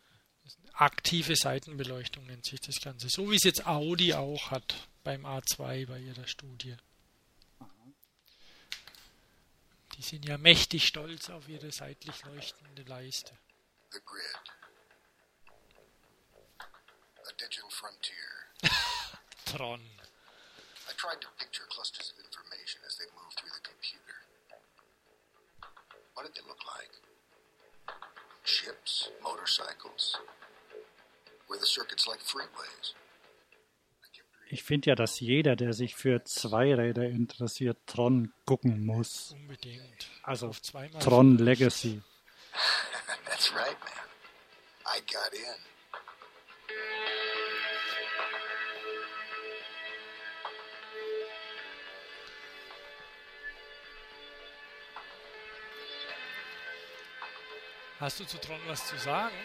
Aktive 0.78 1.36
Seitenbeleuchtung 1.36 2.26
nennt 2.26 2.46
sich 2.46 2.62
das 2.62 2.80
Ganze. 2.80 3.10
So 3.10 3.30
wie 3.32 3.36
es 3.36 3.44
jetzt 3.44 3.66
Audi 3.66 4.14
auch 4.14 4.52
hat 4.52 4.88
beim 5.04 5.26
A2 5.26 5.88
bei 5.88 6.00
ihrer 6.00 6.28
Studie. 6.28 6.78
Die 9.96 10.04
sind 10.04 10.26
ja 10.26 10.38
mächtig 10.38 10.88
stolz 10.88 11.30
auf 11.32 11.50
ihre 11.50 11.72
seitlich 11.72 12.24
leuchtende 12.26 12.84
Leiste. 12.84 13.36
The 13.92 14.00
Grid. 14.06 14.24
A 16.60 17.32
digital 17.40 17.70
frontier. 17.72 18.14
Tron. 19.46 19.82
I 19.82 20.94
tried 20.98 21.20
to 21.22 21.28
picture 21.40 21.66
clusters 21.70 22.14
of 22.14 22.24
information 22.24 22.82
as 22.86 22.96
they 22.98 23.06
move 23.16 23.34
through 23.36 23.52
the 23.56 23.62
computer. 23.66 24.18
What 26.14 26.26
did 26.26 26.36
they 26.36 26.48
look 26.48 26.64
like? 26.66 26.92
Ships, 28.44 29.10
motorcycles. 29.24 30.18
Ich 34.50 34.64
finde 34.64 34.92
ja, 34.92 34.96
dass 34.96 35.20
jeder, 35.20 35.56
der 35.58 35.74
sich 35.74 35.96
für 35.96 36.24
Zweiräder 36.24 37.04
interessiert, 37.04 37.78
Tron 37.86 38.34
gucken 38.46 38.86
muss. 38.86 39.32
Unbedingt. 39.34 40.10
Also 40.24 40.52
Tron 41.00 41.38
Legacy. 41.38 42.02
That's 43.26 43.54
right, 43.54 43.78
man. 43.82 43.92
I 44.86 45.02
got 45.02 45.34
in. 45.34 45.68
Hast 58.00 58.20
du 58.20 58.26
zu 58.26 58.38
Tron 58.38 58.60
was 58.68 58.88
zu 58.88 58.98
sagen? 58.98 59.36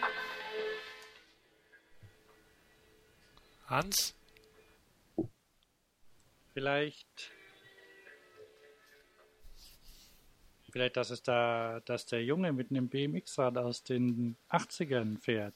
Hans? 3.73 4.15
Vielleicht. 6.53 7.33
Vielleicht, 10.71 10.99
dass 10.99 11.09
es 11.09 11.23
da, 11.23 11.81
dass 11.87 12.05
der 12.05 12.23
Junge 12.23 12.53
mit 12.53 12.71
einem 12.71 12.91
BMX-Rad 12.91 13.57
aus 13.57 13.83
den 13.83 14.37
80ern 14.51 15.19
fährt. 15.19 15.55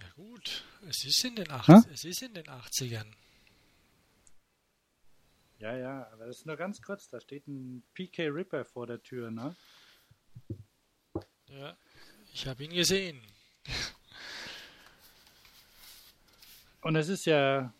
Ja 0.00 0.10
gut, 0.14 0.64
es 0.88 1.04
ist 1.04 1.24
in 1.24 1.34
den, 1.34 1.50
80, 1.50 1.92
es 1.92 2.04
ist 2.04 2.22
in 2.22 2.34
den 2.34 2.46
80ern. 2.46 3.12
Ja, 5.58 5.76
ja, 5.76 6.08
aber 6.12 6.26
das 6.26 6.38
ist 6.38 6.46
nur 6.46 6.56
ganz 6.56 6.82
kurz, 6.82 7.08
da 7.08 7.20
steht 7.20 7.48
ein 7.48 7.82
PK 7.94 8.28
Ripper 8.28 8.64
vor 8.64 8.86
der 8.86 9.02
Tür, 9.02 9.32
ne? 9.32 9.56
Ja, 11.48 11.76
ich 12.32 12.46
habe 12.46 12.62
ihn 12.62 12.74
gesehen. 12.74 13.20
Und 16.84 16.96
es 16.96 17.08
ist 17.08 17.24
ja 17.24 17.72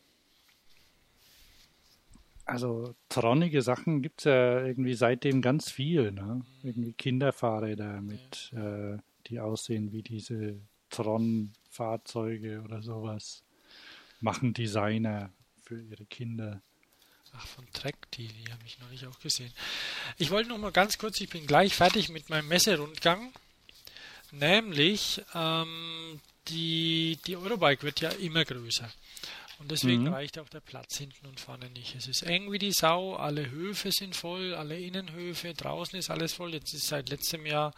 also 2.46 2.94
tronige 3.09 3.62
Sachen 3.62 4.02
gibt 4.02 4.20
es 4.20 4.24
ja 4.24 4.64
irgendwie 4.64 4.94
seitdem 4.94 5.40
ganz 5.40 5.70
viel. 5.70 6.12
Ne? 6.12 6.44
Irgendwie 6.62 6.92
Kinderfahrräder 6.92 8.00
mit, 8.00 8.52
äh, 8.52 8.98
die 9.26 9.40
aussehen 9.40 9.92
wie 9.92 10.02
diese 10.02 10.61
Tron-Fahrzeuge 10.90 12.62
oder 12.62 12.82
sowas. 12.82 13.42
Machen 14.20 14.52
Designer 14.52 15.32
für 15.62 15.80
ihre 15.80 16.05
Kinder. 16.05 16.61
Ach, 17.32 17.46
von 17.46 17.66
Trek, 17.72 17.96
die, 18.12 18.28
die 18.28 18.52
habe 18.52 18.62
ich 18.64 18.78
noch 18.78 18.90
nicht 18.90 19.07
auch 19.07 19.18
gesehen. 19.18 19.52
Ich 20.18 20.30
wollte 20.30 20.50
noch 20.50 20.59
mal 20.59 20.70
ganz 20.70 20.98
kurz, 20.98 21.20
ich 21.20 21.30
bin 21.30 21.46
gleich 21.46 21.74
fertig 21.74 22.11
mit 22.11 22.30
meinem 22.30 22.48
Messerundgang. 22.48 23.32
Nämlich, 24.30 25.22
ähm, 25.34 26.20
die, 26.49 27.18
die 27.26 27.36
Eurobike 27.36 27.82
wird 27.82 28.01
ja 28.01 28.11
immer 28.11 28.45
größer. 28.45 28.90
Und 29.59 29.70
deswegen 29.70 30.03
mhm. 30.03 30.14
reicht 30.14 30.38
auch 30.38 30.49
der 30.49 30.61
Platz 30.61 30.99
hinten 30.99 31.26
und 31.26 31.38
vorne 31.38 31.70
nicht. 31.70 31.95
Es 31.95 32.09
ist 32.09 32.22
eng 32.22 32.51
wie 32.51 32.59
die 32.59 32.72
Sau, 32.72 33.14
alle 33.14 33.51
Höfe 33.51 33.92
sind 33.92 34.16
voll, 34.16 34.55
alle 34.55 34.78
Innenhöfe, 34.78 35.55
draußen 35.55 35.99
ist 35.99 36.11
alles 36.11 36.34
voll. 36.34 36.55
Jetzt 36.55 36.74
ist 36.74 36.88
seit 36.88 37.09
letztem 37.09 37.47
Jahr 37.47 37.72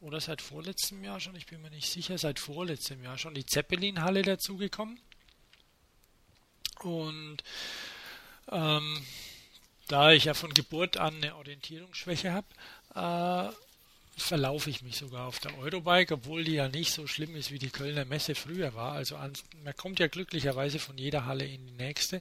oder 0.00 0.20
seit 0.20 0.42
vorletztem 0.42 1.02
Jahr 1.02 1.20
schon, 1.20 1.36
ich 1.36 1.46
bin 1.46 1.62
mir 1.62 1.70
nicht 1.70 1.88
sicher, 1.88 2.18
seit 2.18 2.38
vorletztem 2.38 3.02
Jahr 3.02 3.18
schon 3.18 3.34
die 3.34 3.46
Zeppelin-Halle 3.46 4.22
dazugekommen. 4.22 5.00
Und 6.82 7.38
ähm, 8.50 9.06
da 9.88 10.12
ich 10.12 10.24
ja 10.24 10.34
von 10.34 10.54
Geburt 10.54 10.96
an 10.96 11.16
eine 11.16 11.36
Orientierungsschwäche 11.36 12.32
habe, 12.32 12.46
äh, 12.94 13.54
verlaufe 14.20 14.70
ich 14.70 14.82
mich 14.82 14.96
sogar 14.96 15.26
auf 15.26 15.38
der 15.40 15.56
Eurobike, 15.58 16.14
obwohl 16.14 16.44
die 16.44 16.54
ja 16.54 16.68
nicht 16.68 16.92
so 16.92 17.06
schlimm 17.06 17.34
ist, 17.36 17.50
wie 17.50 17.58
die 17.58 17.70
Kölner 17.70 18.04
Messe 18.04 18.34
früher 18.34 18.74
war. 18.74 18.92
Also 18.92 19.16
an, 19.16 19.32
man 19.64 19.76
kommt 19.76 19.98
ja 19.98 20.08
glücklicherweise 20.08 20.78
von 20.78 20.98
jeder 20.98 21.26
Halle 21.26 21.44
in 21.44 21.66
die 21.66 21.72
nächste. 21.72 22.20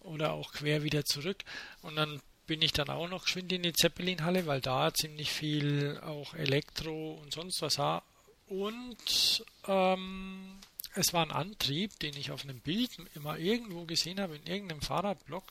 oder 0.00 0.32
auch 0.32 0.52
quer 0.52 0.82
wieder 0.82 1.04
zurück. 1.04 1.44
Und 1.82 1.96
dann 1.96 2.20
bin 2.46 2.62
ich 2.62 2.72
dann 2.72 2.88
auch 2.88 3.08
noch 3.08 3.24
geschwind 3.24 3.52
in 3.52 3.62
die 3.62 3.72
Zeppelin-Halle, 3.72 4.46
weil 4.46 4.60
da 4.60 4.92
ziemlich 4.92 5.30
viel 5.30 6.00
auch 6.02 6.34
Elektro 6.34 7.14
und 7.22 7.32
sonst 7.32 7.60
was 7.60 7.78
war. 7.78 8.02
Und 8.46 9.44
ähm, 9.66 10.58
es 10.94 11.12
war 11.12 11.24
ein 11.24 11.32
Antrieb, 11.32 11.98
den 12.00 12.16
ich 12.16 12.30
auf 12.30 12.44
einem 12.44 12.60
Bild 12.60 12.90
immer 13.14 13.38
irgendwo 13.38 13.84
gesehen 13.84 14.20
habe, 14.20 14.36
in 14.36 14.46
irgendeinem 14.46 14.80
Fahrradblock 14.80 15.44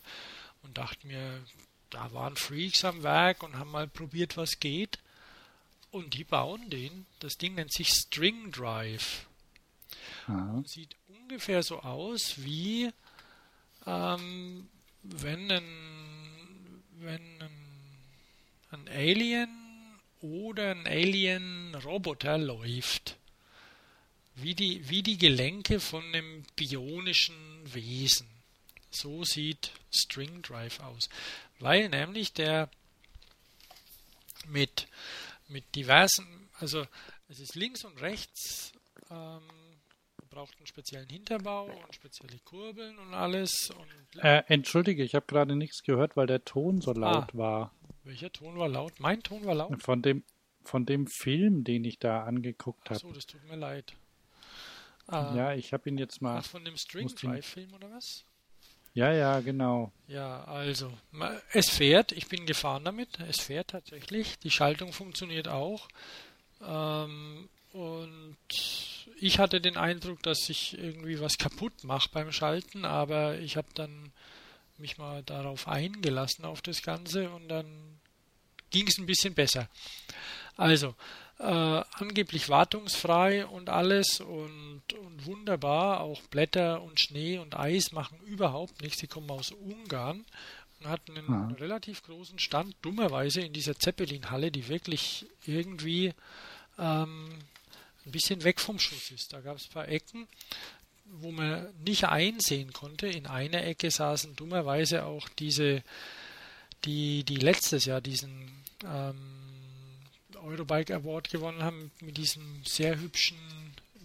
und 0.64 0.78
dachte 0.78 1.06
mir, 1.06 1.44
da 1.92 2.12
waren 2.14 2.36
Freaks 2.36 2.84
am 2.84 3.04
Werk 3.04 3.44
und 3.44 3.58
haben 3.58 3.72
mal 3.72 3.88
probiert, 3.88 4.36
was 4.36 4.60
geht. 4.60 4.98
Und 5.92 6.14
die 6.14 6.24
bauen 6.24 6.70
den. 6.70 7.06
Das 7.20 7.38
Ding 7.38 7.56
nennt 7.56 7.72
sich 7.72 7.90
String 7.90 8.52
Drive. 8.52 9.28
Sieht 10.66 10.96
ungefähr 11.08 11.64
so 11.64 11.80
aus 11.80 12.36
wie 12.44 12.92
ähm, 13.86 14.68
wenn 15.02 15.52
ein, 15.52 16.84
wenn 17.00 17.42
ein, 17.42 17.52
ein 18.72 18.88
Alien 18.90 19.50
oder 20.22 20.72
ein 20.72 20.86
Alien-Roboter 20.86 22.38
läuft. 22.38 23.18
Wie 24.36 24.54
die, 24.54 24.88
wie 24.90 25.02
die 25.02 25.18
Gelenke 25.18 25.80
von 25.80 26.04
einem 26.14 26.44
bionischen 26.56 27.36
Wesen. 27.74 28.28
So 28.92 29.24
sieht 29.24 29.72
String 29.92 30.42
Drive 30.42 30.80
aus. 30.82 31.10
Weil 31.60 31.90
nämlich 31.90 32.34
der 32.34 32.70
mit, 34.48 34.88
mit 35.48 35.76
diversen, 35.76 36.50
also 36.60 36.86
es 37.28 37.40
ist 37.40 37.56
links 37.56 37.84
und 37.84 38.02
rechts 38.02 38.72
ähm, 39.10 39.42
braucht 40.30 40.56
einen 40.58 40.68
speziellen 40.68 41.10
Hinterbau 41.10 41.66
und 41.66 41.96
spezielle 41.96 42.38
Kurbeln 42.46 43.00
und 43.00 43.14
alles. 43.16 43.72
Und 43.72 44.24
äh, 44.24 44.44
entschuldige, 44.48 45.04
ich 45.04 45.16
habe 45.16 45.26
gerade 45.26 45.56
nichts 45.56 45.82
gehört, 45.82 46.16
weil 46.16 46.28
der 46.28 46.46
Ton 46.46 46.80
so 46.80 46.94
laut 46.94 47.30
ah, 47.34 47.38
war. 47.38 47.74
Welcher 48.04 48.32
Ton 48.32 48.56
war 48.56 48.70
laut? 48.70 49.00
Mein 49.00 49.24
Ton 49.24 49.44
war 49.46 49.56
laut? 49.56 49.82
Von 49.82 50.04
dem, 50.04 50.24
von 50.64 50.86
dem 50.86 51.08
Film, 51.08 51.64
den 51.64 51.84
ich 51.86 51.98
da 51.98 52.24
angeguckt 52.24 52.92
habe. 52.92 52.98
Achso, 52.98 53.12
das 53.14 53.26
tut 53.26 53.44
mir 53.46 53.56
leid. 53.56 53.96
Ah, 55.08 55.34
ja, 55.36 55.54
ich 55.56 55.74
habe 55.74 55.90
ihn 55.90 55.98
jetzt 55.98 56.22
mal. 56.22 56.38
Ach, 56.38 56.46
von 56.46 56.64
dem 56.64 56.78
String 56.78 57.08
Drive 57.08 57.48
Film 57.48 57.74
oder 57.74 57.90
was? 57.90 58.24
Ja, 58.98 59.12
ja, 59.14 59.42
genau. 59.42 59.92
Ja, 60.08 60.44
also, 60.46 60.92
es 61.52 61.70
fährt, 61.70 62.14
ich 62.14 62.30
bin 62.30 62.48
gefahren 62.48 62.84
damit, 62.84 63.20
es 63.30 63.40
fährt 63.40 63.68
tatsächlich, 63.68 64.40
die 64.40 64.50
Schaltung 64.50 64.92
funktioniert 64.92 65.48
auch. 65.48 65.88
Ähm, 66.66 67.48
und 67.74 68.38
ich 69.20 69.38
hatte 69.38 69.62
den 69.62 69.78
Eindruck, 69.78 70.24
dass 70.24 70.50
ich 70.50 70.80
irgendwie 70.80 71.20
was 71.20 71.38
kaputt 71.38 71.84
mache 71.84 72.10
beim 72.12 72.32
Schalten, 72.32 72.86
aber 72.86 73.38
ich 73.38 73.56
habe 73.56 73.68
dann 73.76 74.12
mich 74.80 74.98
mal 74.98 75.22
darauf 75.22 75.68
eingelassen 75.68 76.44
auf 76.44 76.64
das 76.64 76.82
Ganze 76.82 77.30
und 77.30 77.50
dann 77.50 78.00
ging 78.72 78.88
es 78.88 78.98
ein 78.98 79.06
bisschen 79.06 79.36
besser. 79.36 79.70
Also, 80.56 80.96
äh, 81.40 81.44
angeblich 81.44 82.50
wartungsfrei 82.50 83.46
und 83.46 83.70
alles 83.70 84.20
und, 84.22 84.82
und, 84.94 85.26
wunderbar. 85.26 86.02
Auch 86.02 86.22
Blätter 86.24 86.82
und 86.82 87.00
Schnee 87.00 87.38
und 87.38 87.56
Eis 87.56 87.92
machen 87.92 88.20
überhaupt 88.26 88.82
nichts. 88.82 89.00
Die 89.00 89.08
kommen 89.08 89.30
aus 89.30 89.52
Ungarn 89.52 90.26
und 90.80 90.90
hatten 90.90 91.18
einen 91.18 91.50
ja. 91.50 91.56
relativ 91.58 92.04
großen 92.04 92.40
Stand, 92.40 92.76
dummerweise 92.82 93.42
in 93.42 93.54
dieser 93.54 93.78
Zeppelin-Halle, 93.78 94.52
die 94.52 94.68
wirklich 94.68 95.28
irgendwie 95.46 96.14
ähm, 96.80 97.30
ein 98.06 98.12
bisschen 98.12 98.44
weg 98.44 98.60
vom 98.60 98.80
Schuss 98.80 99.12
ist. 99.12 99.34
Da 99.34 99.42
gab 99.42 99.58
es 99.58 99.68
ein 99.68 99.74
paar 99.74 99.88
Ecken, 99.88 100.28
wo 101.06 101.32
man 101.32 101.68
nicht 101.84 102.06
einsehen 102.06 102.74
konnte. 102.74 103.08
In 103.08 103.28
einer 103.28 103.64
Ecke 103.64 103.92
saßen 103.92 104.36
dummerweise 104.36 105.06
auch 105.06 105.30
diese, 105.30 105.84
die, 106.86 107.24
die 107.24 107.38
letztes 107.38 107.86
Jahr 107.86 108.02
diesen 108.02 108.64
ähm, 108.86 109.37
Eurobike 110.44 110.96
Award 110.96 111.30
gewonnen 111.30 111.64
haben, 111.64 111.92
mit 112.02 112.18
diesem 112.18 112.64
sehr 112.66 113.00
hübschen, 113.00 113.38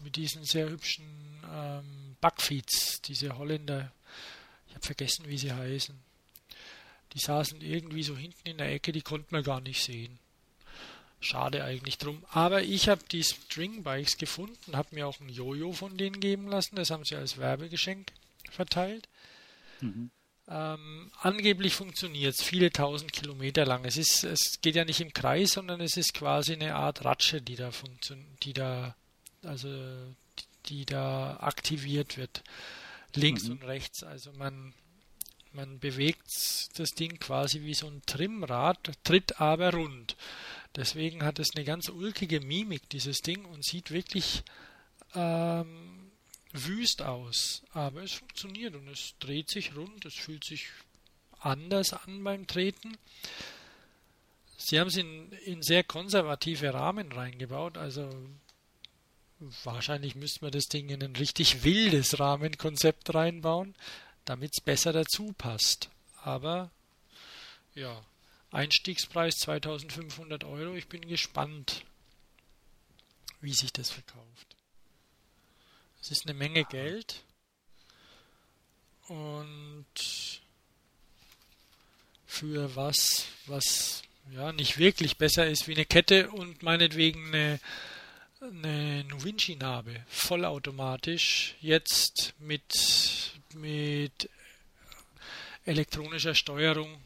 mit 0.05 0.17
diesen 0.17 0.45
sehr 0.45 0.69
hübschen 0.69 1.05
ähm, 1.53 2.17
Bugfeeds, 2.21 3.03
diese 3.03 3.37
Holländer. 3.39 3.93
Ich 4.69 4.75
habe 4.75 4.87
vergessen, 4.87 5.29
wie 5.29 5.39
sie 5.39 5.53
heißen. 5.53 5.99
Die 7.13 7.19
saßen 7.19 7.61
irgendwie 7.61 8.03
so 8.03 8.17
hinten 8.17 8.49
in 8.49 8.59
der 8.59 8.73
Ecke, 8.73 8.93
die 8.93 9.03
konnte 9.03 9.29
man 9.31 9.43
gar 9.43 9.61
nicht 9.61 9.83
sehen. 9.83 10.19
Schade 11.21 11.63
eigentlich 11.63 11.99
drum. 11.99 12.25
Aber 12.31 12.63
ich 12.63 12.89
habe 12.89 13.03
die 13.11 13.23
Stringbikes 13.23 14.17
gefunden, 14.17 14.77
habe 14.77 14.95
mir 14.95 15.07
auch 15.07 15.21
ein 15.21 15.29
Jojo 15.29 15.73
von 15.73 15.97
denen 15.97 16.19
geben 16.19 16.49
lassen. 16.49 16.75
Das 16.75 16.91
haben 16.91 17.05
sie 17.05 17.15
als 17.15 17.39
Werbegeschenk 17.39 18.13
verteilt. 18.51 19.09
Mhm. 19.81 20.11
Ähm, 20.49 21.11
angeblich 21.21 21.75
funktioniert 21.75 22.35
es 22.35 22.43
viele 22.43 22.71
tausend 22.71 23.13
Kilometer 23.13 23.65
lang. 23.65 23.85
Es, 23.85 23.97
ist, 23.97 24.25
es 24.25 24.61
geht 24.61 24.75
ja 24.75 24.85
nicht 24.85 25.01
im 25.01 25.13
Kreis, 25.13 25.53
sondern 25.53 25.81
es 25.81 25.97
ist 25.97 26.15
quasi 26.15 26.53
eine 26.53 26.75
Art 26.75 27.05
Ratsche, 27.05 27.41
die 27.41 27.57
da 27.57 27.71
funktioniert, 27.71 28.45
die 28.45 28.53
da, 28.53 28.97
also 29.45 29.69
die, 30.67 30.85
da 30.85 31.37
aktiviert 31.41 32.17
wird. 32.17 32.43
Links 33.15 33.45
mhm. 33.45 33.53
und 33.53 33.65
rechts. 33.65 34.03
Also 34.03 34.33
man, 34.33 34.75
man 35.53 35.79
bewegt 35.79 36.27
das 36.77 36.91
Ding 36.91 37.19
quasi 37.19 37.63
wie 37.63 37.75
so 37.75 37.87
ein 37.87 38.03
Trimmrad, 38.07 38.79
tritt 39.05 39.41
aber 39.41 39.73
rund. 39.73 40.17
Deswegen 40.75 41.23
hat 41.23 41.39
es 41.39 41.55
eine 41.55 41.65
ganz 41.65 41.89
ulkige 41.89 42.41
Mimik, 42.41 42.89
dieses 42.89 43.21
Ding, 43.21 43.45
und 43.45 43.65
sieht 43.65 43.91
wirklich 43.91 44.43
ähm, 45.15 45.92
wüst 46.53 47.03
aus. 47.03 47.63
Aber 47.73 48.03
es 48.03 48.13
funktioniert 48.13 48.75
und 48.75 48.89
es 48.89 49.15
dreht 49.19 49.51
sich 49.51 49.75
rund, 49.75 50.05
es 50.05 50.15
fühlt 50.15 50.45
sich 50.45 50.69
anders 51.41 51.93
an 51.93 52.23
beim 52.23 52.47
Treten. 52.47 52.97
Sie 54.57 54.79
haben 54.79 54.89
es 54.89 54.97
in, 54.97 55.33
in 55.45 55.63
sehr 55.63 55.83
konservative 55.83 56.73
Rahmen 56.73 57.11
reingebaut, 57.11 57.77
also 57.77 58.09
wahrscheinlich 59.65 60.15
müsste 60.15 60.45
man 60.45 60.53
das 60.53 60.67
Ding 60.67 60.89
in 60.89 61.03
ein 61.03 61.17
richtig 61.17 61.65
wildes 61.65 62.21
Rahmenkonzept 62.21 63.13
reinbauen, 63.13 63.75
damit 64.25 64.53
es 64.53 64.61
besser 64.61 64.93
dazu 64.93 65.35
passt. 65.37 65.91
Aber 66.23 66.71
ja, 67.75 68.05
Einstiegspreis 68.53 69.37
2500 69.39 70.45
Euro. 70.45 70.75
Ich 70.75 70.87
bin 70.87 71.01
gespannt, 71.09 71.85
wie 73.41 73.55
sich 73.55 73.73
das 73.73 73.91
verkauft. 73.91 74.57
Es 76.03 76.11
ist 76.11 76.27
eine 76.27 76.35
Menge 76.35 76.65
Geld 76.65 77.23
und 79.07 79.87
für 82.27 82.75
was, 82.75 83.27
was 83.47 84.03
ja 84.33 84.51
nicht 84.51 84.79
wirklich 84.79 85.17
besser 85.17 85.47
ist 85.47 85.69
wie 85.69 85.75
eine 85.75 85.85
Kette 85.85 86.29
und 86.33 86.65
meinetwegen 86.65 87.29
eine, 87.29 87.61
eine 88.41 89.05
Novinci-Narbe, 89.05 90.05
vollautomatisch, 90.09 91.55
jetzt 91.61 92.35
mit, 92.41 93.33
mit 93.55 94.29
elektronischer 95.65 96.35
Steuerung 96.35 97.01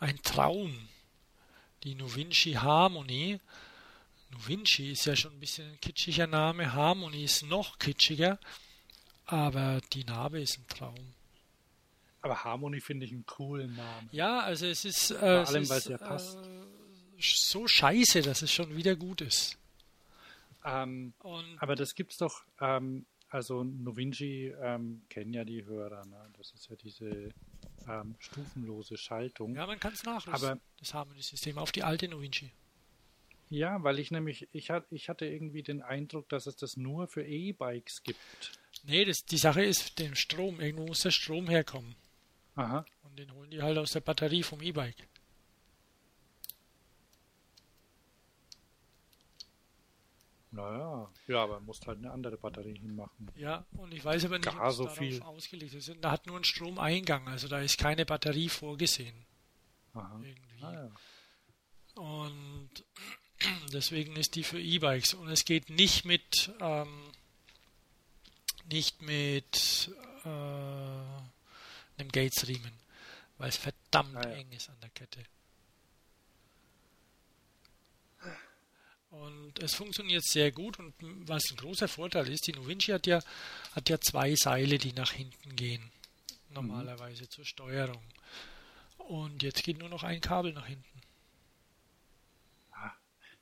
ein 0.00 0.22
Traum. 0.22 0.88
Die 1.82 1.94
Novinci 1.94 2.52
Harmony. 2.52 3.40
Novinci 4.32 4.90
ist 4.92 5.04
ja 5.06 5.14
schon 5.14 5.32
ein 5.32 5.40
bisschen 5.40 5.70
ein 5.70 5.80
kitschiger 5.80 6.26
Name, 6.26 6.72
Harmony 6.72 7.24
ist 7.24 7.42
noch 7.42 7.78
kitschiger, 7.78 8.38
aber 9.26 9.80
die 9.92 10.04
Narbe 10.04 10.40
ist 10.40 10.58
ein 10.58 10.66
Traum. 10.68 11.14
Aber 12.22 12.44
Harmony 12.44 12.80
finde 12.80 13.04
ich 13.06 13.12
einen 13.12 13.26
coolen 13.26 13.74
Namen. 13.74 14.08
Ja, 14.12 14.40
also 14.40 14.66
es 14.66 14.84
ist, 14.84 15.10
äh, 15.10 15.18
Vor 15.18 15.48
allem, 15.48 15.68
weil 15.68 15.78
es 15.78 15.88
ja 15.88 15.98
passt. 15.98 16.38
Äh, 16.38 17.20
so 17.20 17.66
scheiße, 17.66 18.22
dass 18.22 18.42
es 18.42 18.52
schon 18.52 18.76
wieder 18.76 18.96
gut 18.96 19.20
ist. 19.20 19.58
Ähm, 20.64 21.12
aber 21.58 21.74
das 21.74 21.94
gibt's 21.94 22.18
doch, 22.18 22.44
ähm, 22.60 23.06
also 23.28 23.64
Novinci 23.64 24.52
ähm, 24.60 25.02
kennen 25.08 25.32
ja 25.32 25.44
die 25.44 25.64
Hörer, 25.64 26.04
ne? 26.06 26.30
das 26.36 26.52
ist 26.52 26.68
ja 26.68 26.76
diese 26.76 27.30
ähm, 27.88 28.14
stufenlose 28.18 28.96
Schaltung. 28.96 29.54
Ja, 29.56 29.66
man 29.66 29.80
kann 29.80 29.92
es 29.92 30.04
nachrüsten, 30.04 30.34
Aber, 30.34 30.60
das 30.78 30.94
Harmony-System, 30.94 31.58
auf 31.58 31.72
die 31.72 31.82
alte 31.82 32.08
Novinci. 32.08 32.52
Ja, 33.52 33.82
weil 33.82 33.98
ich 33.98 34.10
nämlich, 34.10 34.48
ich, 34.52 34.70
hat, 34.70 34.86
ich 34.90 35.10
hatte 35.10 35.26
irgendwie 35.26 35.62
den 35.62 35.82
Eindruck, 35.82 36.26
dass 36.30 36.46
es 36.46 36.56
das 36.56 36.78
nur 36.78 37.06
für 37.06 37.22
E-Bikes 37.22 38.02
gibt. 38.02 38.18
Nee, 38.84 39.04
das, 39.04 39.26
die 39.26 39.36
Sache 39.36 39.62
ist, 39.62 39.98
den 39.98 40.16
Strom, 40.16 40.58
irgendwo 40.58 40.86
muss 40.86 41.00
der 41.00 41.10
Strom 41.10 41.50
herkommen. 41.50 41.94
Aha. 42.54 42.86
Und 43.02 43.18
den 43.18 43.30
holen 43.34 43.50
die 43.50 43.60
halt 43.60 43.76
aus 43.76 43.92
der 43.92 44.00
Batterie 44.00 44.42
vom 44.42 44.62
E-Bike. 44.62 45.06
Naja, 50.50 51.10
ja, 51.28 51.42
aber 51.42 51.60
musst 51.60 51.86
halt 51.86 51.98
eine 51.98 52.10
andere 52.10 52.38
Batterie 52.38 52.78
hinmachen. 52.78 53.30
Ja, 53.36 53.66
und 53.72 53.92
ich 53.92 54.02
weiß 54.02 54.24
aber 54.24 54.38
nicht, 54.38 54.50
Gar 54.50 54.68
ob 54.68 54.72
so 54.72 54.88
viel. 54.88 55.20
ausgelegt 55.22 55.74
ist. 55.74 55.94
Da 56.00 56.10
hat 56.10 56.26
nur 56.26 56.38
ein 56.38 56.44
Stromeingang, 56.44 57.28
also 57.28 57.48
da 57.48 57.60
ist 57.60 57.76
keine 57.76 58.06
Batterie 58.06 58.48
vorgesehen. 58.48 59.26
Aha. 59.92 60.20
Irgendwie. 60.22 60.62
Ah, 60.62 60.72
ja. 60.72 60.90
Und 62.02 62.70
deswegen 63.72 64.16
ist 64.16 64.34
die 64.34 64.44
für 64.44 64.60
E-Bikes. 64.60 65.14
Und 65.14 65.28
es 65.28 65.44
geht 65.44 65.70
nicht 65.70 66.04
mit 66.04 66.52
ähm, 66.60 67.12
nicht 68.70 69.02
mit 69.02 69.90
äh, 70.24 71.98
dem 71.98 72.08
Gates-Riemen, 72.10 72.72
weil 73.38 73.48
es 73.48 73.56
verdammt 73.56 74.16
Ah, 74.16 74.28
ja. 74.28 74.34
eng 74.36 74.50
ist 74.52 74.68
an 74.70 74.80
der 74.80 74.90
Kette. 74.90 75.20
Und 79.10 79.58
es 79.58 79.74
funktioniert 79.74 80.24
sehr 80.24 80.52
gut 80.52 80.78
und 80.78 80.94
was 81.28 81.50
ein 81.50 81.56
großer 81.56 81.86
Vorteil 81.86 82.30
ist, 82.30 82.46
die 82.46 82.52
Novinci 82.52 82.92
hat 82.92 83.06
ja, 83.06 83.20
hat 83.72 83.90
ja 83.90 84.00
zwei 84.00 84.34
Seile, 84.34 84.78
die 84.78 84.94
nach 84.94 85.12
hinten 85.12 85.54
gehen, 85.54 85.90
normalerweise 86.48 87.28
zur 87.28 87.44
Steuerung. 87.44 88.02
Und 88.96 89.42
jetzt 89.42 89.64
geht 89.64 89.76
nur 89.78 89.90
noch 89.90 90.02
ein 90.02 90.22
Kabel 90.22 90.54
nach 90.54 90.66
hinten. 90.66 91.02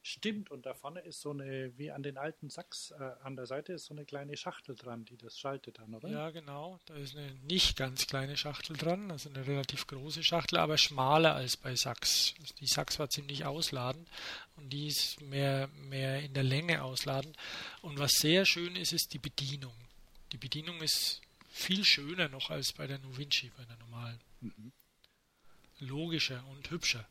Stimmt, 0.03 0.51
und 0.51 0.65
da 0.65 0.73
vorne 0.73 1.01
ist 1.01 1.21
so 1.21 1.31
eine, 1.31 1.77
wie 1.77 1.91
an 1.91 2.03
den 2.03 2.17
alten 2.17 2.49
Sachs, 2.49 2.91
äh, 2.93 3.11
an 3.23 3.37
der 3.37 3.45
Seite 3.45 3.75
ist 3.75 3.85
so 3.85 3.93
eine 3.93 4.07
kleine 4.07 4.35
Schachtel 4.35 4.75
dran, 4.75 5.05
die 5.05 5.19
das 5.19 5.39
schaltet 5.39 5.79
dann, 5.79 5.95
oder? 5.95 6.09
Ja, 6.09 6.31
genau. 6.31 6.81
Da 6.87 6.95
ist 6.95 7.15
eine 7.15 7.35
nicht 7.43 7.77
ganz 7.77 8.07
kleine 8.07 8.39
Schachtel 8.39 8.79
dran, 8.79 9.11
also 9.11 9.29
eine 9.29 9.47
relativ 9.47 9.87
große 9.87 10.23
Schachtel, 10.23 10.59
aber 10.59 10.79
schmaler 10.79 11.35
als 11.35 11.59
bei 11.59 11.77
Sachs. 11.77 12.35
Die 12.61 12.67
Sachs 12.67 12.99
war 12.99 13.11
ziemlich 13.11 13.45
ausladend 13.45 14.09
und 14.57 14.71
die 14.73 14.87
ist 14.87 15.21
mehr, 15.21 15.69
mehr 15.91 16.23
in 16.23 16.33
der 16.33 16.45
Länge 16.45 16.83
ausladend. 16.83 17.37
Und 17.83 17.99
was 17.99 18.13
sehr 18.13 18.47
schön 18.47 18.77
ist, 18.77 18.95
ist 18.95 19.13
die 19.13 19.19
Bedienung. 19.19 19.75
Die 20.33 20.39
Bedienung 20.39 20.81
ist 20.81 21.21
viel 21.51 21.85
schöner 21.85 22.31
noch 22.31 22.49
als 22.49 22.73
bei 22.73 22.87
der 22.87 22.99
Novinci, 23.01 23.51
bei 23.55 23.65
der 23.65 23.77
normalen. 23.77 24.21
Mhm. 24.41 24.73
Logischer 25.81 26.43
und 26.53 26.71
hübscher. 26.71 27.07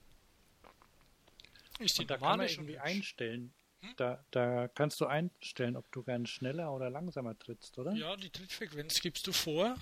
Ist 1.80 1.98
die 1.98 2.02
Und 2.04 2.12
da 2.12 2.18
kann 2.18 2.38
man 2.38 2.48
irgendwie 2.48 2.78
einstellen. 2.78 3.54
Hm? 3.82 3.94
Da, 3.98 4.24
da 4.32 4.68
kannst 4.68 5.00
du 5.00 5.06
einstellen, 5.06 5.76
ob 5.78 5.90
du 5.92 6.04
gern 6.04 6.26
schneller 6.26 6.72
oder 6.74 6.90
langsamer 6.90 7.38
trittst, 7.40 7.78
oder? 7.78 7.94
Ja, 7.94 8.16
die 8.18 8.30
Trittfrequenz 8.30 9.00
gibst 9.02 9.26
du 9.26 9.32
vor 9.32 9.76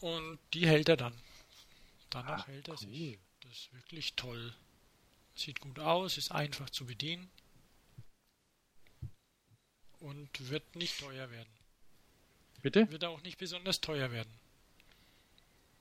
und 0.00 0.38
die 0.54 0.66
hält 0.68 0.88
er 0.88 0.96
dann. 0.96 1.14
Danach 2.10 2.44
Ah, 2.44 2.46
hält 2.46 2.68
er 2.68 2.74
cool. 2.74 2.78
sich. 2.78 3.18
Das 3.42 3.52
ist 3.52 3.72
wirklich 3.74 4.14
toll. 4.14 4.54
Sieht 5.34 5.60
gut 5.60 5.78
aus, 5.80 6.16
ist 6.18 6.30
einfach 6.30 6.70
zu 6.70 6.86
bedienen 6.86 7.30
und 10.00 10.48
wird 10.50 10.76
nicht 10.76 10.98
teuer 11.00 11.30
werden. 11.30 11.48
Bitte? 12.62 12.90
Wird 12.90 13.04
auch 13.04 13.22
nicht 13.22 13.38
besonders 13.38 13.80
teuer 13.80 14.10
werden. 14.12 14.32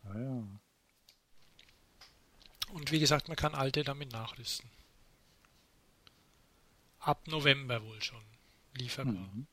Ah, 0.05 0.17
ja. 0.17 0.43
Und 2.71 2.91
wie 2.91 2.99
gesagt, 2.99 3.27
man 3.27 3.37
kann 3.37 3.53
alte 3.55 3.83
damit 3.83 4.11
nachrüsten. 4.11 4.69
Ab 7.09 7.27
November 7.27 7.83
wohl 7.83 7.99
schon 8.03 8.21
lieferbar. 8.75 9.13
Mhm. 9.13 9.47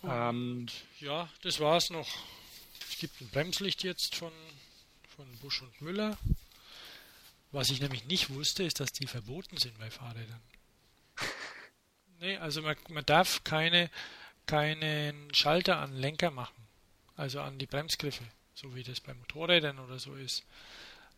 Und 0.00 0.10
Ähm, 0.10 0.66
ja, 1.00 1.28
das 1.42 1.60
war's 1.60 1.90
noch. 1.90 2.08
Es 2.88 2.98
gibt 2.98 3.20
ein 3.20 3.28
Bremslicht 3.28 3.82
jetzt 3.82 4.16
von, 4.16 4.32
von 5.14 5.30
Busch 5.40 5.60
und 5.60 5.82
Müller. 5.82 6.16
Was 7.50 7.68
ich 7.68 7.82
nämlich 7.82 8.06
nicht 8.06 8.30
wusste, 8.30 8.62
ist, 8.62 8.80
dass 8.80 8.94
die 8.94 9.06
verboten 9.06 9.58
sind 9.58 9.78
bei 9.78 9.90
Fahrrädern. 9.90 10.40
nee, 12.20 12.38
also 12.38 12.62
man, 12.62 12.76
man 12.88 13.04
darf 13.04 13.44
keine, 13.44 13.90
keinen 14.46 15.34
Schalter 15.34 15.76
an 15.76 15.94
Lenker 15.94 16.30
machen. 16.30 16.66
Also 17.16 17.42
an 17.42 17.58
die 17.58 17.66
Bremsgriffe, 17.66 18.24
so 18.54 18.74
wie 18.74 18.82
das 18.82 19.00
bei 19.00 19.12
Motorrädern 19.12 19.78
oder 19.78 19.98
so 19.98 20.14
ist. 20.14 20.42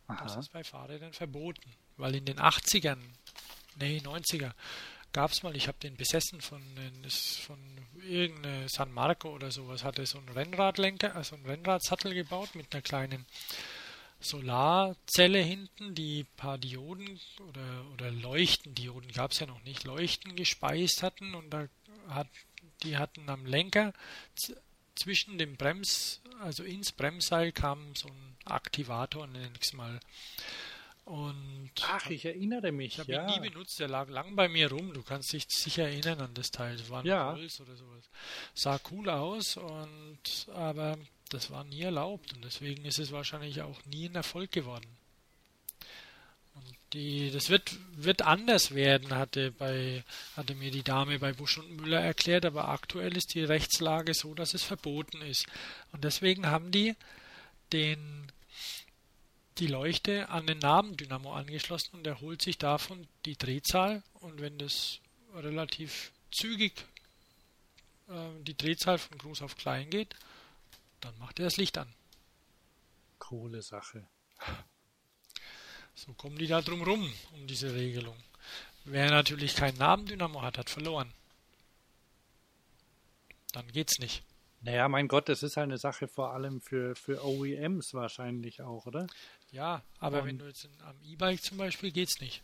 Das 0.08 0.32
aha. 0.32 0.40
ist 0.40 0.52
bei 0.52 0.64
Fahrrädern 0.64 1.12
verboten. 1.12 1.62
Weil 1.96 2.14
in 2.16 2.24
den 2.24 2.38
80ern, 2.38 2.98
nee, 3.76 3.98
90er, 3.98 4.52
gab 5.12 5.30
es 5.30 5.42
mal, 5.42 5.54
ich 5.56 5.68
habe 5.68 5.78
den 5.78 5.96
besessen 5.96 6.40
von, 6.40 6.62
das- 7.02 7.36
von 7.36 7.58
irgendeiner 8.02 8.68
San 8.68 8.92
Marco 8.92 9.30
oder 9.32 9.50
sowas, 9.50 9.84
hatte 9.84 10.04
so 10.06 10.18
einen 10.18 10.28
Rennradlenker, 10.28 11.14
also 11.14 11.36
einen 11.36 11.46
Rennradsattel 11.46 12.12
gebaut 12.14 12.54
mit 12.54 12.72
einer 12.74 12.82
kleinen 12.82 13.24
Solarzelle 14.20 15.40
hinten, 15.40 15.94
die 15.94 16.20
ein 16.22 16.36
paar 16.36 16.58
Dioden 16.58 17.20
oder, 17.48 17.84
oder 17.92 18.10
Leuchtendioden 18.10 19.12
gab 19.12 19.32
es 19.32 19.38
ja 19.40 19.46
noch 19.46 19.62
nicht, 19.64 19.84
Leuchten 19.84 20.34
gespeist 20.36 21.02
hatten 21.02 21.34
und 21.34 21.50
da 21.50 21.68
hat, 22.08 22.28
die 22.82 22.96
hatten 22.96 23.28
am 23.28 23.44
Lenker 23.46 23.92
zwischen 24.94 25.38
dem 25.38 25.56
Brems, 25.56 26.20
also 26.40 26.62
ins 26.64 26.92
Bremsseil 26.92 27.52
kam 27.52 27.94
so 27.94 28.08
ein 28.08 28.36
Aktivator, 28.44 29.26
nenne 29.26 29.50
ich 29.60 29.66
es 29.66 29.72
mal. 29.72 30.00
Und 31.04 31.70
Ach, 31.86 32.08
ich 32.08 32.24
erinnere 32.24 32.72
mich, 32.72 32.94
ich 32.94 32.98
habe 33.00 33.12
ja. 33.12 33.28
ihn 33.28 33.42
nie 33.42 33.48
benutzt, 33.50 33.78
der 33.78 33.88
lag 33.88 34.08
lang 34.08 34.36
bei 34.36 34.48
mir 34.48 34.70
rum. 34.70 34.94
Du 34.94 35.02
kannst 35.02 35.32
dich 35.34 35.44
sicher 35.48 35.84
erinnern 35.84 36.20
an 36.20 36.34
das 36.34 36.50
Teil. 36.50 36.76
Das 36.76 36.88
war 36.88 37.00
ein 37.00 37.06
Ja. 37.06 37.32
Holz 37.32 37.60
oder 37.60 37.76
sowas. 37.76 38.04
Sah 38.54 38.80
cool 38.90 39.10
aus, 39.10 39.58
und 39.58 40.48
aber 40.54 40.96
das 41.28 41.50
war 41.50 41.64
nie 41.64 41.82
erlaubt 41.82 42.32
und 42.32 42.44
deswegen 42.44 42.84
ist 42.86 42.98
es 42.98 43.12
wahrscheinlich 43.12 43.60
auch 43.60 43.84
nie 43.84 44.08
ein 44.08 44.14
Erfolg 44.14 44.50
geworden. 44.50 44.86
Und 46.54 46.64
die, 46.92 47.30
das 47.30 47.50
wird, 47.50 47.76
wird 47.96 48.22
anders 48.22 48.74
werden, 48.74 49.14
hatte, 49.14 49.50
bei, 49.52 50.04
hatte 50.36 50.54
mir 50.54 50.70
die 50.70 50.82
Dame 50.82 51.18
bei 51.18 51.32
Busch 51.32 51.58
und 51.58 51.76
Müller 51.76 52.00
erklärt, 52.00 52.44
aber 52.44 52.68
aktuell 52.68 53.16
ist 53.16 53.34
die 53.34 53.44
Rechtslage 53.44 54.14
so, 54.14 54.34
dass 54.34 54.54
es 54.54 54.62
verboten 54.62 55.20
ist. 55.22 55.46
Und 55.92 56.04
deswegen 56.04 56.46
haben 56.46 56.70
die 56.70 56.94
den 57.72 58.30
die 59.58 59.66
Leuchte 59.68 60.28
an 60.30 60.46
den 60.46 60.58
Nabendynamo 60.58 61.32
angeschlossen 61.32 61.96
und 61.96 62.06
er 62.06 62.20
holt 62.20 62.42
sich 62.42 62.58
davon 62.58 63.06
die 63.24 63.36
Drehzahl 63.36 64.02
und 64.14 64.40
wenn 64.40 64.58
das 64.58 65.00
relativ 65.32 66.12
zügig 66.32 66.84
äh, 68.08 68.42
die 68.42 68.56
Drehzahl 68.56 68.98
von 68.98 69.16
groß 69.16 69.42
auf 69.42 69.56
klein 69.56 69.90
geht, 69.90 70.14
dann 71.00 71.16
macht 71.18 71.38
er 71.38 71.44
das 71.44 71.56
Licht 71.56 71.78
an. 71.78 71.92
Coole 73.18 73.62
Sache. 73.62 74.08
So 75.94 76.12
kommen 76.14 76.36
die 76.38 76.46
da 76.46 76.60
drum 76.60 76.82
rum, 76.82 77.12
um 77.32 77.46
diese 77.46 77.74
Regelung. 77.74 78.16
Wer 78.84 79.10
natürlich 79.10 79.54
kein 79.54 79.74
Nabendynamo 79.76 80.42
hat, 80.42 80.58
hat 80.58 80.68
verloren. 80.70 81.12
Dann 83.52 83.70
geht's 83.72 83.98
nicht. 83.98 84.22
Naja, 84.62 84.88
mein 84.88 85.08
Gott, 85.08 85.28
das 85.28 85.42
ist 85.42 85.56
halt 85.56 85.64
eine 85.64 85.78
Sache 85.78 86.08
vor 86.08 86.32
allem 86.32 86.60
für, 86.60 86.96
für 86.96 87.22
OEMs 87.24 87.92
wahrscheinlich 87.94 88.62
auch, 88.62 88.86
oder? 88.86 89.06
Ja, 89.52 89.82
aber 90.00 90.22
Und- 90.22 90.26
wenn 90.28 90.38
du 90.38 90.46
jetzt 90.46 90.68
am 90.84 90.96
E-Bike 91.04 91.42
zum 91.42 91.58
Beispiel 91.58 91.92
geht's 91.92 92.20
nicht. 92.20 92.42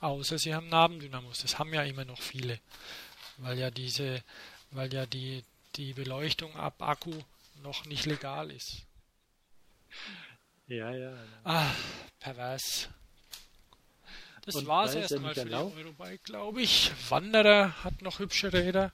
Außer 0.00 0.38
sie 0.38 0.54
haben 0.54 0.68
Nabendynamos. 0.68 1.40
Das 1.40 1.58
haben 1.58 1.74
ja 1.74 1.82
immer 1.82 2.04
noch 2.04 2.20
viele. 2.20 2.60
Weil 3.38 3.58
ja 3.58 3.70
diese, 3.70 4.22
weil 4.70 4.92
ja 4.92 5.06
die, 5.06 5.44
die 5.76 5.92
Beleuchtung 5.92 6.54
ab 6.56 6.80
Akku 6.82 7.12
noch 7.62 7.84
nicht 7.84 8.06
legal 8.06 8.50
ist. 8.50 8.82
Ja, 10.68 10.90
ja. 10.92 11.10
ja. 11.10 11.24
Ah, 11.44 11.70
pervers. 12.20 12.88
Das 14.44 14.54
Und 14.56 14.66
war's 14.66 14.94
erstmal 14.94 15.34
für 15.34 15.44
die 15.44 15.50
erlaubt- 15.50 15.76
Eurobike, 15.76 16.22
glaube 16.24 16.62
ich. 16.62 16.90
Wanderer 17.10 17.82
hat 17.84 18.00
noch 18.02 18.18
hübsche 18.18 18.52
Räder. 18.52 18.92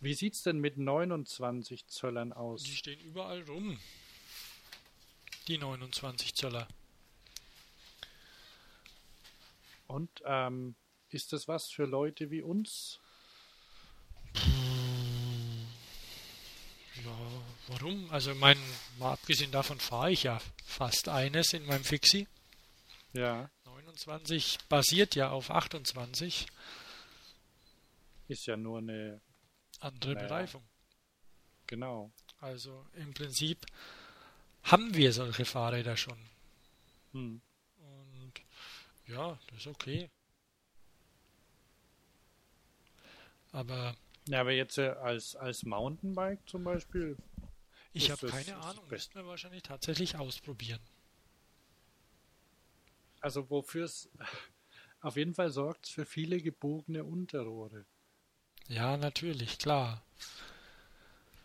Wie 0.00 0.14
sieht's 0.14 0.42
denn 0.42 0.58
mit 0.58 0.78
29 0.78 1.86
Zöllern 1.86 2.32
aus? 2.32 2.62
Die 2.64 2.74
stehen 2.74 3.00
überall 3.00 3.42
rum. 3.42 3.78
Die 5.48 5.58
29 5.58 6.34
Zöller. 6.34 6.66
Und 9.86 10.10
ähm, 10.24 10.74
ist 11.10 11.32
das 11.32 11.48
was 11.48 11.70
für 11.70 11.84
Leute 11.84 12.30
wie 12.30 12.42
uns? 12.42 12.98
Ja, 14.34 14.40
warum? 17.68 18.10
Also 18.10 18.34
mein, 18.34 18.58
mal 18.98 19.12
abgesehen 19.12 19.50
davon 19.52 19.78
fahre 19.80 20.12
ich 20.12 20.24
ja 20.24 20.40
fast 20.64 21.08
eines 21.08 21.52
in 21.52 21.64
meinem 21.66 21.84
Fixie. 21.84 22.26
Ja, 23.12 23.50
29 23.64 24.58
basiert 24.68 25.14
ja 25.14 25.30
auf 25.30 25.50
28. 25.50 26.46
ist 28.28 28.46
ja 28.46 28.56
nur 28.56 28.78
eine, 28.78 29.20
Andere 29.80 30.14
Naja. 30.14 30.26
Bereifung. 30.28 30.62
genau. 31.66 32.10
Also 32.38 32.86
im 32.94 33.12
Prinzip 33.14 33.66
haben 34.64 34.94
wir 34.94 35.12
solche 35.12 35.44
Fahrräder 35.44 35.96
schon. 35.96 36.18
Hm. 37.12 37.40
Und 37.78 38.32
ja, 39.06 39.38
das 39.48 39.58
ist 39.58 39.66
okay. 39.66 40.10
Aber 43.52 43.94
Ja, 44.28 44.40
aber 44.40 44.52
jetzt 44.52 44.78
äh, 44.78 44.88
als, 44.88 45.34
als 45.36 45.64
Mountainbike 45.64 46.38
zum 46.48 46.64
Beispiel, 46.64 47.16
ich 47.92 48.10
habe 48.10 48.26
keine 48.28 48.56
Ahnung. 48.56 48.84
Müssten 48.88 49.14
wir 49.16 49.26
wahrscheinlich 49.26 49.62
tatsächlich 49.62 50.16
ausprobieren. 50.16 50.80
also 53.20 53.48
wofür 53.50 53.84
es 53.84 54.08
auf 55.00 55.16
jeden 55.16 55.34
Fall 55.34 55.50
sorgt 55.50 55.86
für 55.86 56.04
viele 56.04 56.40
gebogene 56.40 57.04
Unterrohre. 57.04 57.84
Ja, 58.68 58.96
natürlich, 58.96 59.58
klar. 59.58 60.02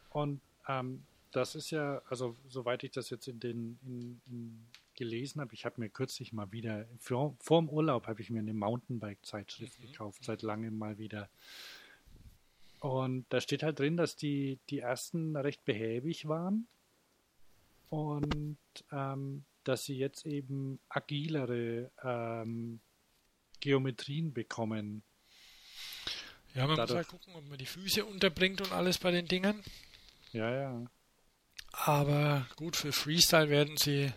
Und 0.09 0.41
ähm, 0.67 1.03
das 1.32 1.55
ist 1.55 1.71
ja, 1.71 2.01
also 2.09 2.36
soweit 2.47 2.84
ich 2.84 2.91
das 2.91 3.09
jetzt 3.09 3.28
in 3.28 3.39
den 3.39 3.80
in, 3.84 4.21
in 4.28 4.65
gelesen 4.95 5.41
habe, 5.41 5.53
ich 5.53 5.65
habe 5.65 5.80
mir 5.80 5.89
kürzlich 5.89 6.34
mal 6.34 6.51
wieder, 6.51 6.88
vor, 6.99 7.36
vor 7.39 7.61
dem 7.61 7.69
Urlaub 7.69 8.07
habe 8.07 8.21
ich 8.21 8.32
mir 8.32 8.39
eine 8.39 8.53
Mountainbike-Zeitschrift 8.53 9.80
Mhm. 9.80 9.91
gekauft, 9.91 10.23
seit 10.23 10.41
langem 10.41 10.75
mal 10.78 10.97
wieder. 10.97 11.30
Und 12.80 13.25
da 13.30 13.41
steht 13.41 13.63
halt 13.63 13.80
drin, 13.80 13.97
dass 13.97 14.15
die, 14.15 14.59
die 14.69 14.80
ersten 14.80 15.36
recht 15.36 15.65
behäbig 15.65 16.28
waren 16.28 16.67
und 17.89 18.57
ähm, 18.91 19.45
dass 19.63 19.84
sie 19.84 19.97
jetzt 19.97 20.25
eben 20.25 20.80
agilere 20.89 21.91
ähm, 22.03 22.80
Geometrien 23.59 24.34
bekommen. 24.34 25.03
Ja, 26.53 26.67
man 26.67 26.75
Dadurch, 26.75 26.89
muss 26.89 26.95
halt 26.97 27.07
gucken, 27.07 27.36
ob 27.36 27.49
man 27.49 27.57
die 27.57 27.65
Füße 27.65 28.05
unterbringt 28.05 28.61
und 28.61 28.71
alles 28.71 28.97
bei 28.97 29.11
den 29.11 29.28
Dingen. 29.28 29.63
Ja, 30.32 30.51
ja. 30.53 30.86
Aber 31.71 32.47
gut, 32.55 32.75
für 32.75 32.91
Freestyle 32.91 33.49
werden 33.49 33.78
sie, 33.78 34.11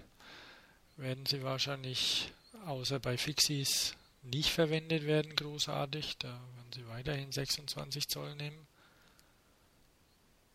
werden 0.97 1.27
sie 1.27 1.43
wahrscheinlich, 1.43 2.33
außer 2.65 2.99
bei 2.99 3.17
Fixies, 3.19 3.97
nicht 4.23 4.51
verwendet 4.51 5.05
werden, 5.05 5.35
großartig. 5.35 6.19
Da 6.19 6.29
werden 6.29 6.73
sie 6.75 6.87
weiterhin 6.89 7.33
26 7.33 8.09
Zoll 8.09 8.35
nehmen. 8.37 8.67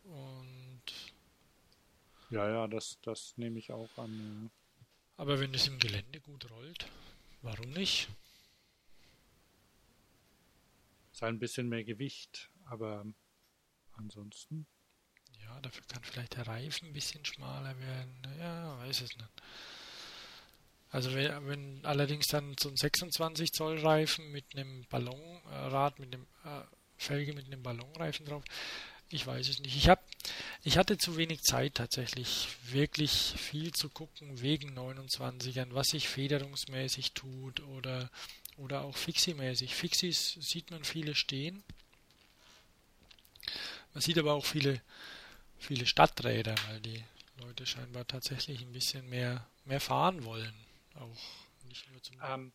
Und. 0.04 0.82
Ja, 2.30 2.48
ja, 2.48 2.66
das, 2.66 2.98
das 3.02 3.34
nehme 3.36 3.58
ich 3.58 3.72
auch 3.72 3.96
an. 3.98 4.50
Aber 5.16 5.40
wenn 5.40 5.54
es 5.54 5.68
im 5.68 5.78
Gelände 5.78 6.20
gut 6.20 6.50
rollt, 6.50 6.86
warum 7.42 7.70
nicht? 7.70 8.08
Ist 11.12 11.22
halt 11.22 11.34
ein 11.34 11.38
bisschen 11.38 11.68
mehr 11.68 11.84
Gewicht, 11.84 12.50
aber 12.66 13.06
ansonsten. 13.92 14.66
Ja, 15.40 15.60
dafür 15.60 15.84
kann 15.86 16.04
vielleicht 16.04 16.36
der 16.36 16.46
Reifen 16.46 16.88
ein 16.88 16.92
bisschen 16.92 17.24
schmaler 17.24 17.78
werden. 17.78 18.22
Ja, 18.38 18.78
weiß 18.78 19.00
es 19.00 19.16
nicht. 19.16 19.42
Also 20.96 21.14
wenn, 21.14 21.46
wenn 21.46 21.80
allerdings 21.84 22.26
dann 22.26 22.56
so 22.58 22.70
ein 22.70 22.76
26 22.76 23.52
Zoll 23.52 23.80
Reifen 23.80 24.32
mit 24.32 24.46
einem 24.54 24.86
Ballonrad, 24.88 25.98
mit 25.98 26.14
einem 26.14 26.26
äh, 26.42 26.62
Felge 26.96 27.34
mit 27.34 27.44
einem 27.44 27.62
Ballonreifen 27.62 28.24
drauf, 28.24 28.42
ich 29.10 29.26
weiß 29.26 29.46
es 29.46 29.60
nicht. 29.60 29.76
Ich 29.76 29.90
habe, 29.90 30.00
ich 30.64 30.78
hatte 30.78 30.96
zu 30.96 31.18
wenig 31.18 31.42
Zeit 31.42 31.74
tatsächlich, 31.74 32.48
wirklich 32.62 33.34
viel 33.36 33.72
zu 33.72 33.90
gucken 33.90 34.40
wegen 34.40 34.70
29ern, 34.70 35.74
was 35.74 35.88
sich 35.88 36.08
federungsmäßig 36.08 37.12
tut 37.12 37.60
oder 37.60 38.10
oder 38.56 38.80
auch 38.80 38.96
Fixie-mäßig. 38.96 39.74
Fixies 39.74 40.38
sieht 40.40 40.70
man 40.70 40.82
viele 40.82 41.14
stehen. 41.14 41.62
Man 43.92 44.00
sieht 44.00 44.16
aber 44.16 44.32
auch 44.32 44.46
viele, 44.46 44.80
viele 45.58 45.84
Stadträder, 45.84 46.54
weil 46.68 46.80
die 46.80 47.04
Leute 47.42 47.66
scheinbar 47.66 48.06
tatsächlich 48.06 48.62
ein 48.62 48.72
bisschen 48.72 49.06
mehr, 49.10 49.46
mehr 49.66 49.80
fahren 49.80 50.24
wollen. 50.24 50.65
Auch 50.98 51.64
nicht 51.68 51.90
nur 51.90 52.02
zum. 52.02 52.16
Ähm, 52.22 52.52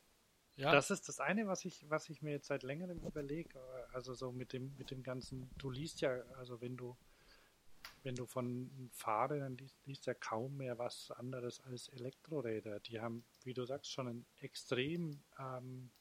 ja. 0.56 0.72
Das 0.72 0.92
ist 0.92 1.08
das 1.08 1.20
eine, 1.20 1.48
was 1.48 1.66
ich, 1.66 1.90
was 1.90 2.10
ich 2.10 2.22
mir 2.22 2.32
jetzt 2.32 2.48
seit 2.48 2.64
längerem 2.64 3.00
überlege. 3.00 3.60
Also 3.94 4.14
so 4.14 4.32
mit 4.32 4.54
dem, 4.54 4.76
mit 4.78 4.92
dem 4.92 5.02
ganzen, 5.02 5.50
du 5.58 5.70
liest 5.70 6.02
ja, 6.02 6.12
also 6.38 6.62
wenn 6.62 6.78
du 6.78 6.96
wenn 8.04 8.16
du 8.16 8.26
von 8.26 8.90
Fahrrädern 8.94 9.58
liest, 9.58 9.78
liest 9.86 10.06
ja 10.06 10.14
kaum 10.14 10.58
mehr 10.58 10.78
was 10.80 11.12
anderes 11.12 11.62
als 11.62 11.88
Elektroräder. 11.90 12.80
Die 12.80 13.00
haben, 13.00 13.24
wie 13.44 13.54
du 13.54 13.64
sagst, 13.66 13.92
schon 13.92 14.08
einen 14.08 14.26
extrem 14.40 15.22
ähm, 15.38 15.92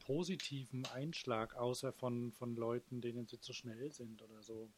positiven 0.00 0.86
Einschlag, 0.86 1.54
außer 1.56 1.92
von, 1.92 2.32
von 2.32 2.56
Leuten, 2.56 3.00
denen 3.00 3.26
sie 3.26 3.38
zu 3.38 3.52
schnell 3.52 3.92
sind 3.92 4.22
oder 4.22 4.42
so. 4.42 4.70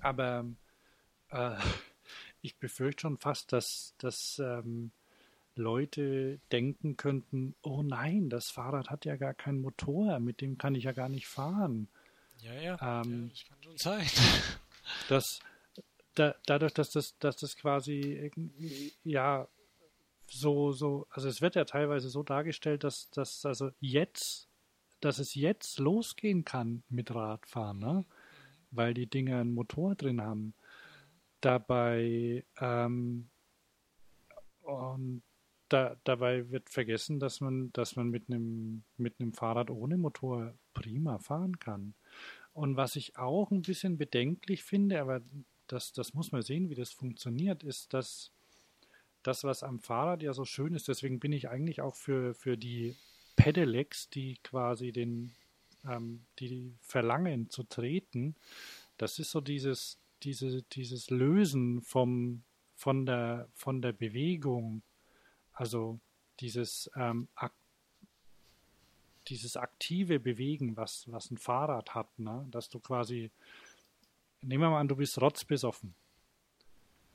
Aber 0.00 0.46
äh, 1.30 1.56
ich 2.42 2.56
befürchte 2.56 3.02
schon 3.02 3.18
fast, 3.18 3.52
dass, 3.52 3.94
dass 3.98 4.40
ähm, 4.42 4.92
Leute 5.54 6.40
denken 6.52 6.96
könnten, 6.96 7.54
oh 7.62 7.82
nein, 7.82 8.30
das 8.30 8.50
Fahrrad 8.50 8.90
hat 8.90 9.04
ja 9.04 9.16
gar 9.16 9.34
keinen 9.34 9.60
Motor, 9.60 10.20
mit 10.20 10.40
dem 10.40 10.56
kann 10.56 10.74
ich 10.74 10.84
ja 10.84 10.92
gar 10.92 11.08
nicht 11.08 11.26
fahren. 11.26 11.88
Ja, 12.40 12.54
ja, 12.54 13.02
ähm, 13.02 13.24
ja 13.24 13.28
das 13.30 13.44
kann 13.48 13.62
schon 13.62 13.78
sein. 13.78 14.06
dass 15.08 15.40
da, 16.14 16.34
dadurch, 16.46 16.74
dass 16.74 16.90
das, 16.90 17.18
dass 17.18 17.36
das 17.36 17.56
quasi 17.56 18.30
ja 19.04 19.48
so, 20.30 20.72
so, 20.72 21.06
also 21.10 21.28
es 21.28 21.40
wird 21.40 21.54
ja 21.54 21.64
teilweise 21.64 22.08
so 22.08 22.22
dargestellt, 22.22 22.84
dass, 22.84 23.10
dass 23.10 23.44
also 23.44 23.70
jetzt, 23.80 24.48
dass 25.00 25.18
es 25.18 25.34
jetzt 25.34 25.78
losgehen 25.78 26.44
kann 26.44 26.82
mit 26.88 27.14
Radfahren, 27.14 27.78
ne? 27.78 28.04
weil 28.70 28.94
die 28.94 29.06
Dinger 29.06 29.40
einen 29.40 29.54
Motor 29.54 29.94
drin 29.94 30.20
haben. 30.20 30.54
Dabei 31.40 32.44
ähm, 32.60 33.28
und 34.62 35.22
da, 35.68 35.96
dabei 36.04 36.50
wird 36.50 36.70
vergessen, 36.70 37.20
dass 37.20 37.40
man, 37.40 37.72
dass 37.72 37.96
man 37.96 38.08
mit 38.08 38.28
einem 38.28 38.84
mit 38.96 39.20
einem 39.20 39.32
Fahrrad 39.32 39.70
ohne 39.70 39.98
Motor 39.98 40.54
prima 40.72 41.18
fahren 41.18 41.58
kann. 41.58 41.94
Und 42.52 42.76
was 42.76 42.96
ich 42.96 43.16
auch 43.16 43.50
ein 43.50 43.62
bisschen 43.62 43.98
bedenklich 43.98 44.64
finde, 44.64 45.00
aber 45.00 45.20
das, 45.66 45.92
das 45.92 46.14
muss 46.14 46.32
man 46.32 46.42
sehen, 46.42 46.70
wie 46.70 46.74
das 46.74 46.90
funktioniert, 46.90 47.62
ist, 47.62 47.92
dass 47.94 48.32
das, 49.22 49.44
was 49.44 49.62
am 49.62 49.78
Fahrrad 49.78 50.22
ja 50.22 50.32
so 50.32 50.44
schön 50.44 50.74
ist, 50.74 50.88
deswegen 50.88 51.20
bin 51.20 51.32
ich 51.32 51.48
eigentlich 51.48 51.82
auch 51.82 51.94
für, 51.94 52.34
für 52.34 52.56
die 52.56 52.96
Pedelecs, 53.36 54.08
die 54.10 54.38
quasi 54.42 54.90
den, 54.90 55.34
ähm, 55.86 56.24
die 56.38 56.74
verlangen 56.80 57.50
zu 57.50 57.62
treten, 57.62 58.34
das 58.96 59.18
ist 59.18 59.30
so 59.30 59.40
dieses, 59.40 59.98
diese, 60.22 60.62
dieses 60.62 61.10
Lösen 61.10 61.82
vom, 61.82 62.42
von, 62.74 63.06
der, 63.06 63.48
von 63.54 63.82
der 63.82 63.92
Bewegung, 63.92 64.82
also 65.52 66.00
dieses 66.40 66.90
ähm, 66.96 67.28
dieses 69.28 69.56
aktive 69.56 70.20
Bewegen, 70.20 70.76
was, 70.76 71.10
was 71.10 71.30
ein 71.30 71.38
Fahrrad 71.38 71.94
hat, 71.94 72.18
ne? 72.18 72.46
dass 72.50 72.68
du 72.68 72.80
quasi, 72.80 73.30
nehmen 74.42 74.62
wir 74.62 74.70
mal 74.70 74.80
an, 74.80 74.88
du 74.88 74.96
bist 74.96 75.20
rotzbesoffen. 75.20 75.94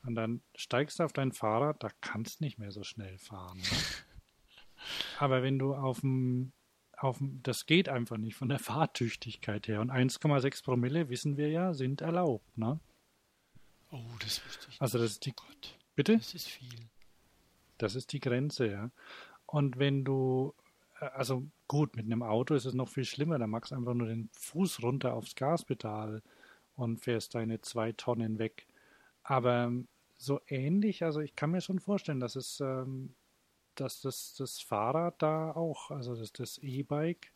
Und 0.06 0.16
dann 0.16 0.42
steigst 0.56 1.00
du 1.00 1.04
auf 1.04 1.14
dein 1.14 1.32
Fahrrad, 1.32 1.82
da 1.82 1.90
kannst 2.02 2.42
nicht 2.42 2.60
mehr 2.60 2.72
so 2.72 2.84
schnell 2.84 3.18
fahren. 3.18 3.58
Ne? 3.58 3.66
Aber 5.20 5.44
wenn 5.44 5.58
du 5.58 5.74
auf 5.74 6.02
dem, 6.02 6.52
auf 6.98 7.18
dem, 7.18 7.42
das 7.44 7.66
geht 7.66 7.90
einfach 7.90 8.18
nicht 8.18 8.36
von 8.36 8.50
der 8.50 8.60
Fahrtüchtigkeit 8.60 9.68
her. 9.68 9.82
Und 9.82 9.92
1,6 9.92 10.64
Promille, 10.64 11.10
wissen 11.10 11.38
wir 11.38 11.50
ja, 11.50 11.74
sind 11.74 12.02
erlaubt. 12.02 12.58
Ne? 12.58 12.80
Oh, 13.94 14.02
das 14.20 14.46
wusste 14.46 14.68
ich. 14.70 14.82
Also 14.82 14.98
das 14.98 15.12
ist 15.12 15.26
die, 15.26 15.32
oh 15.32 15.44
Gott, 15.48 15.78
bitte? 15.96 16.18
Das 16.18 16.34
ist 16.34 16.50
viel. 16.50 16.80
Das 17.78 17.96
ist 17.96 18.12
die 18.12 18.20
Grenze, 18.20 18.70
ja. 18.70 18.92
Und 19.46 19.78
wenn 19.78 20.04
du 20.04 20.54
also 21.12 21.46
gut, 21.68 21.96
mit 21.96 22.06
einem 22.06 22.24
Auto 22.24 22.56
ist 22.56 22.66
es 22.66 22.74
noch 22.74 22.90
viel 22.90 23.06
schlimmer. 23.06 23.40
Da 23.40 23.48
machst 23.48 23.72
du 23.72 23.76
einfach 23.76 23.94
nur 23.94 24.08
den 24.08 24.30
Fuß 24.34 24.84
runter 24.84 25.14
aufs 25.14 25.36
Gaspedal 25.36 26.22
und 26.76 27.00
fährst 27.00 27.36
deine 27.36 27.62
zwei 27.62 27.92
Tonnen 27.92 28.40
weg. 28.40 28.68
Aber 29.24 29.66
ähm, 29.66 29.88
so 30.18 30.42
ähnlich, 30.48 31.04
also 31.04 31.20
ich 31.20 31.36
kann 31.36 31.52
mir 31.52 31.62
schon 31.62 31.80
vorstellen, 31.80 32.20
dass 32.20 32.36
es, 32.36 32.60
ähm, 32.62 33.14
dass 33.76 34.02
das, 34.02 34.36
das 34.36 34.60
Fahrrad 34.60 35.22
da 35.22 35.52
auch, 35.52 35.92
also 35.92 36.16
dass 36.16 36.32
das 36.34 36.58
E-Bike 36.60 37.32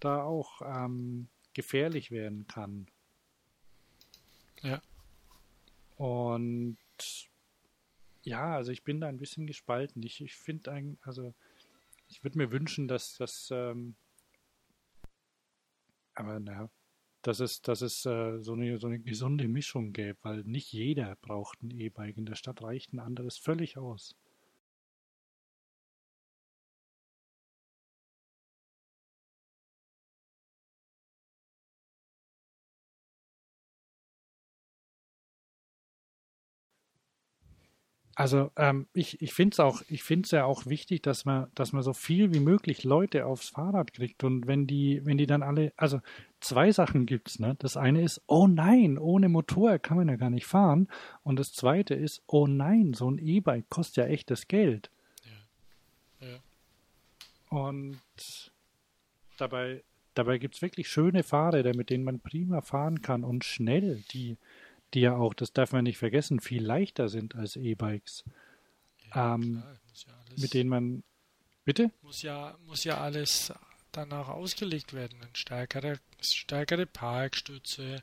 da 0.00 0.22
auch 0.22 0.62
ähm, 0.62 1.28
gefährlich 1.54 2.10
werden 2.10 2.46
kann. 2.46 2.86
Ja. 4.62 4.80
Und 5.98 6.78
ja, 8.22 8.54
also 8.54 8.70
ich 8.70 8.84
bin 8.84 9.00
da 9.00 9.08
ein 9.08 9.18
bisschen 9.18 9.46
gespalten. 9.46 10.02
Ich, 10.02 10.20
ich 10.20 10.36
finde 10.36 10.96
also 11.02 11.34
ich 12.08 12.22
würde 12.22 12.38
mir 12.38 12.50
wünschen, 12.52 12.88
dass 12.88 13.16
das, 13.16 13.48
ähm, 13.52 13.96
aber 16.14 16.38
naja, 16.40 16.70
dass 17.22 17.40
es, 17.40 17.60
dass 17.62 17.82
es 17.82 18.06
äh, 18.06 18.38
so, 18.40 18.52
eine, 18.52 18.78
so 18.78 18.86
eine 18.86 19.00
gesunde 19.00 19.48
Mischung 19.48 19.92
gäbe, 19.92 20.18
weil 20.22 20.44
nicht 20.44 20.72
jeder 20.72 21.16
braucht 21.16 21.62
ein 21.62 21.70
E-Bike. 21.72 22.16
In 22.16 22.26
der 22.26 22.36
Stadt 22.36 22.62
reicht 22.62 22.92
ein 22.92 23.00
anderes 23.00 23.36
völlig 23.36 23.76
aus. 23.76 24.14
Also 38.18 38.50
ähm, 38.56 38.88
ich, 38.94 39.22
ich 39.22 39.32
finde 39.32 39.54
es 39.54 39.60
auch, 39.60 39.80
ich 39.88 40.02
finde 40.02 40.26
es 40.26 40.32
ja 40.32 40.44
auch 40.44 40.66
wichtig, 40.66 41.04
dass 41.04 41.24
man, 41.24 41.46
dass 41.54 41.72
man 41.72 41.84
so 41.84 41.92
viel 41.92 42.34
wie 42.34 42.40
möglich 42.40 42.82
Leute 42.82 43.26
aufs 43.26 43.50
Fahrrad 43.50 43.92
kriegt. 43.92 44.24
Und 44.24 44.48
wenn 44.48 44.66
die, 44.66 45.06
wenn 45.06 45.18
die 45.18 45.28
dann 45.28 45.44
alle, 45.44 45.72
also 45.76 46.00
zwei 46.40 46.72
Sachen 46.72 47.06
gibt's, 47.06 47.38
ne? 47.38 47.54
Das 47.60 47.76
eine 47.76 48.02
ist, 48.02 48.20
oh 48.26 48.48
nein, 48.48 48.98
ohne 48.98 49.28
Motor 49.28 49.78
kann 49.78 49.98
man 49.98 50.08
ja 50.08 50.16
gar 50.16 50.30
nicht 50.30 50.46
fahren. 50.46 50.88
Und 51.22 51.38
das 51.38 51.52
zweite 51.52 51.94
ist, 51.94 52.24
oh 52.26 52.48
nein, 52.48 52.92
so 52.92 53.08
ein 53.08 53.18
E-Bike 53.18 53.68
kostet 53.68 53.98
ja 53.98 54.04
echtes 54.06 54.48
Geld. 54.48 54.90
Ja. 56.20 56.26
ja. 56.26 57.56
Und 57.56 58.00
dabei, 59.36 59.84
dabei 60.14 60.38
gibt's 60.38 60.60
wirklich 60.60 60.88
schöne 60.88 61.22
Fahrräder, 61.22 61.72
mit 61.76 61.88
denen 61.88 62.02
man 62.02 62.18
prima 62.18 62.62
fahren 62.62 63.00
kann 63.00 63.22
und 63.22 63.44
schnell, 63.44 64.02
die 64.10 64.38
die 64.94 65.00
ja 65.00 65.16
auch, 65.16 65.34
das 65.34 65.52
darf 65.52 65.72
man 65.72 65.84
nicht 65.84 65.98
vergessen, 65.98 66.40
viel 66.40 66.64
leichter 66.64 67.08
sind 67.08 67.34
als 67.36 67.56
E-Bikes. 67.56 68.24
Ja, 69.14 69.34
ähm, 69.34 69.62
ja 69.94 70.14
mit 70.36 70.54
denen 70.54 70.70
man. 70.70 71.02
Bitte? 71.64 71.90
Muss 72.02 72.22
ja, 72.22 72.56
muss 72.66 72.84
ja 72.84 72.98
alles 72.98 73.52
danach 73.92 74.28
ausgelegt 74.28 74.94
werden. 74.94 75.18
Ein 75.20 75.34
stärkerer 75.34 75.96
stärkere 76.20 76.86
Parkstütze. 76.86 78.02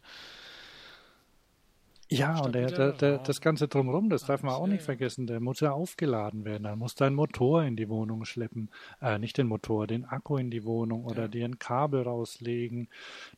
Ja, 2.07 2.39
und 2.39 2.53
der, 2.53 2.67
der, 2.67 2.91
der, 2.91 3.17
das 3.17 3.41
Ganze 3.41 3.67
drumherum, 3.67 4.11
das 4.11 4.25
darf 4.25 4.43
man 4.43 4.53
auch 4.53 4.67
nicht 4.67 4.83
vergessen, 4.83 5.25
der 5.25 5.39
muss 5.39 5.59
ja 5.59 5.71
aufgeladen 5.71 6.45
werden. 6.45 6.63
Dann 6.63 6.77
muss 6.77 6.93
dein 6.93 7.15
Motor 7.15 7.63
in 7.63 7.75
die 7.75 7.89
Wohnung 7.89 8.25
schleppen. 8.25 8.69
Äh, 9.01 9.17
nicht 9.17 9.39
den 9.39 9.47
Motor, 9.47 9.87
den 9.87 10.05
Akku 10.05 10.37
in 10.37 10.51
die 10.51 10.65
Wohnung 10.65 11.05
oder 11.05 11.23
ja. 11.23 11.27
dir 11.27 11.45
ein 11.45 11.57
Kabel 11.57 12.03
rauslegen, 12.03 12.89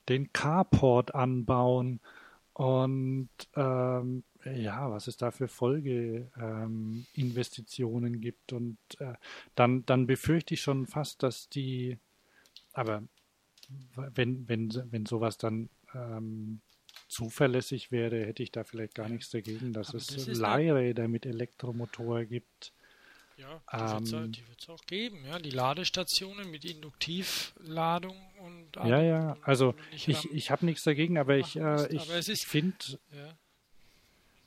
den 0.10 0.34
Carport 0.34 1.16
anbauen. 1.16 2.02
Und 2.58 3.30
ähm, 3.56 4.24
ja, 4.44 4.90
was 4.90 5.06
es 5.06 5.16
da 5.16 5.30
für 5.30 5.48
Folgeinvestitionen 5.48 8.16
ähm, 8.16 8.22
gibt. 8.22 8.52
Und 8.52 8.80
äh, 8.98 9.14
dann, 9.54 9.86
dann 9.86 10.08
befürchte 10.08 10.56
ich 10.56 10.62
schon 10.62 10.88
fast, 10.88 11.22
dass 11.22 11.50
die, 11.50 12.00
aber 12.74 13.04
wenn, 13.96 14.50
wenn, 14.50 14.74
wenn 14.90 15.06
sowas 15.06 15.38
dann 15.38 15.70
ähm, 15.94 16.62
zuverlässig 17.08 17.92
wäre, 17.92 18.26
hätte 18.26 18.42
ich 18.42 18.52
da 18.52 18.64
vielleicht 18.64 18.96
gar 18.96 19.08
nichts 19.08 19.30
dagegen, 19.30 19.72
dass 19.72 19.90
aber 19.90 20.00
es 20.00 20.08
das 20.08 20.26
Leihräder 20.26 21.08
mit 21.08 21.28
Elektromotor 21.28 22.26
gibt. 22.26 22.74
Ja, 23.38 23.62
die 23.72 24.16
ähm, 24.16 24.34
wird 24.48 24.62
es 24.62 24.70
auch 24.70 24.84
geben, 24.86 25.24
ja. 25.26 25.38
Die 25.38 25.52
Ladestationen 25.52 26.50
mit 26.50 26.66
Induktivladung 26.66 28.18
und 28.40 28.76
Ja, 28.78 29.00
ja, 29.00 29.38
also 29.44 29.76
ich, 29.92 30.08
ich 30.08 30.50
habe 30.50 30.66
nichts 30.66 30.84
dagegen, 30.84 31.20
aber 31.20 31.38
ich, 31.38 31.56
äh, 31.56 31.96
ich 31.96 32.48
finde, 32.48 33.00
ja. 33.12 33.38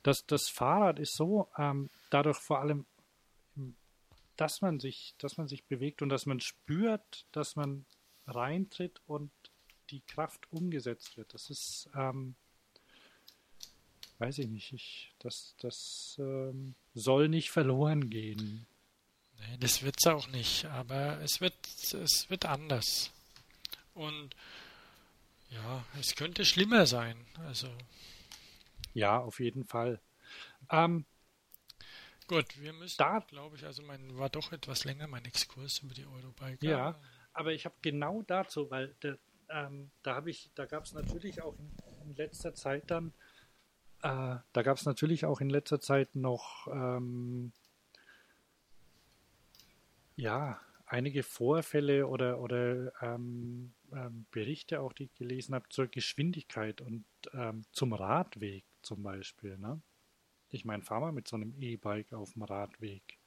dass 0.03 0.25
das 0.25 0.49
Fahrrad 0.49 0.99
ist 0.99 1.15
so, 1.15 1.47
ähm, 1.57 1.89
dadurch 2.09 2.37
vor 2.37 2.59
allem, 2.59 2.85
dass 4.35 4.59
man 4.59 4.79
sich, 4.79 5.15
dass 5.19 5.37
man 5.37 5.47
sich 5.47 5.63
bewegt 5.63 6.01
und 6.01 6.09
dass 6.09 6.25
man 6.25 6.41
spürt, 6.41 7.25
dass 7.31 7.55
man 7.55 7.85
reintritt 8.27 8.99
und 9.07 9.31
die 9.89 10.01
Kraft 10.01 10.51
umgesetzt 10.51 11.15
wird. 11.15 11.33
Das 11.33 11.49
ist, 11.49 11.89
ähm, 11.95 12.35
weiß 14.19 14.39
ich 14.39 14.47
nicht, 14.47 14.73
ich, 14.73 15.13
das, 15.19 15.55
das 15.59 16.17
ähm, 16.19 16.75
soll 16.93 17.29
nicht 17.29 17.51
verloren 17.51 18.09
gehen. 18.09 18.65
Nee, 19.41 19.57
das 19.59 19.83
wird 19.83 19.95
es 19.99 20.07
auch 20.07 20.27
nicht, 20.27 20.65
aber 20.65 21.19
es 21.21 21.41
wird, 21.41 21.55
es 21.93 22.29
wird 22.29 22.45
anders. 22.45 23.11
Und 23.93 24.35
ja, 25.49 25.83
es 25.99 26.15
könnte 26.15 26.45
schlimmer 26.45 26.85
sein. 26.85 27.17
Also. 27.45 27.69
Ja, 28.93 29.19
auf 29.19 29.39
jeden 29.39 29.65
Fall. 29.65 29.99
Ähm, 30.69 31.05
Gut, 32.31 32.61
wir 32.61 32.71
müssen, 32.71 32.95
da, 32.97 33.19
glaube 33.19 33.57
ich, 33.57 33.65
also 33.65 33.83
mein 33.83 34.17
war 34.17 34.29
doch 34.29 34.53
etwas 34.53 34.85
länger 34.85 35.05
mein 35.07 35.25
Exkurs 35.25 35.79
über 35.79 35.93
die 35.93 36.05
Eurobike. 36.05 36.65
Ja, 36.65 36.97
aber 37.33 37.51
ich 37.51 37.65
habe 37.65 37.75
genau 37.81 38.21
dazu, 38.21 38.71
weil 38.71 38.95
der, 39.03 39.17
ähm, 39.49 39.91
da 40.01 40.15
habe 40.15 40.29
ich, 40.29 40.49
da 40.55 40.65
gab 40.65 40.85
es 40.85 40.93
natürlich 40.93 41.41
auch 41.41 41.57
in, 41.59 41.71
in, 42.05 42.15
letzter 42.15 42.53
Zeit 42.53 42.89
dann, 42.89 43.11
äh, 44.01 44.37
da 44.53 44.61
gab 44.63 44.77
es 44.77 44.85
natürlich 44.85 45.25
auch 45.25 45.41
in 45.41 45.49
letzter 45.49 45.81
Zeit 45.81 46.15
noch 46.15 46.67
ähm, 46.67 47.51
ja, 50.15 50.59
einige 50.85 51.23
Vorfälle 51.23 52.07
oder, 52.07 52.39
oder 52.39 52.91
ähm, 53.01 53.73
ähm, 53.93 54.25
Berichte 54.31 54.81
auch, 54.81 54.93
die 54.93 55.05
ich 55.05 55.13
gelesen 55.15 55.55
habe, 55.55 55.69
zur 55.69 55.87
Geschwindigkeit 55.87 56.81
und 56.81 57.05
ähm, 57.33 57.63
zum 57.71 57.93
Radweg 57.93 58.65
zum 58.81 59.03
Beispiel. 59.03 59.57
Ne? 59.57 59.81
Ich 60.49 60.65
meine, 60.65 60.83
fahr 60.83 60.99
mal 60.99 61.13
mit 61.13 61.27
so 61.27 61.37
einem 61.37 61.53
E-Bike 61.59 62.13
auf 62.13 62.33
dem 62.33 62.43
Radweg. 62.43 63.17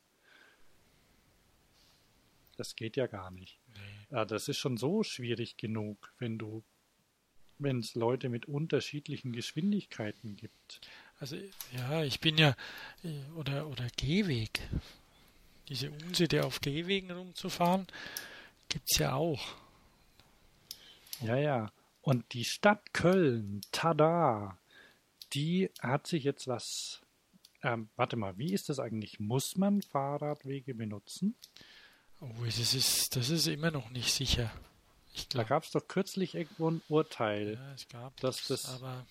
Das 2.56 2.76
geht 2.76 2.96
ja 2.96 3.06
gar 3.06 3.30
nicht. 3.30 3.58
Nee. 4.10 4.26
Das 4.26 4.48
ist 4.48 4.58
schon 4.58 4.76
so 4.76 5.02
schwierig 5.02 5.56
genug, 5.56 6.12
wenn 6.18 6.38
du, 6.38 6.62
wenn 7.58 7.80
es 7.80 7.94
Leute 7.94 8.28
mit 8.28 8.46
unterschiedlichen 8.46 9.32
Geschwindigkeiten 9.32 10.36
gibt. 10.36 10.80
Also 11.18 11.36
ja, 11.72 12.04
ich 12.04 12.20
bin 12.20 12.36
ja 12.36 12.54
äh, 13.02 13.32
oder 13.36 13.68
oder 13.68 13.88
Gehweg 13.96 14.60
diese 15.68 15.90
Unsitte 15.90 16.44
auf 16.44 16.60
Gehwegen 16.60 17.10
rumzufahren, 17.10 17.86
gibt 18.68 18.90
es 18.90 18.98
ja 18.98 19.14
auch. 19.14 19.54
Ja, 21.20 21.36
ja. 21.36 21.72
Und 22.02 22.32
die 22.34 22.44
Stadt 22.44 22.92
Köln, 22.92 23.62
tada, 23.72 24.58
die 25.32 25.70
hat 25.80 26.06
sich 26.06 26.24
jetzt 26.24 26.46
was. 26.46 27.00
Ähm, 27.62 27.88
warte 27.96 28.16
mal, 28.16 28.36
wie 28.36 28.52
ist 28.52 28.68
das 28.68 28.78
eigentlich? 28.78 29.20
Muss 29.20 29.56
man 29.56 29.80
Fahrradwege 29.80 30.74
benutzen? 30.74 31.34
Oh, 32.20 32.44
das 32.44 32.74
ist, 32.74 33.16
das 33.16 33.30
ist 33.30 33.46
immer 33.46 33.70
noch 33.70 33.90
nicht 33.90 34.12
sicher. 34.12 34.52
da 35.30 35.44
gab 35.44 35.64
es 35.64 35.70
doch 35.70 35.88
kürzlich 35.88 36.34
irgendwo 36.34 36.70
ein 36.70 36.82
Urteil. 36.88 37.54
Ja, 37.54 37.72
es 37.72 37.88
gab 37.88 38.20
dass 38.20 38.46
das, 38.48 38.66
aber 38.66 39.06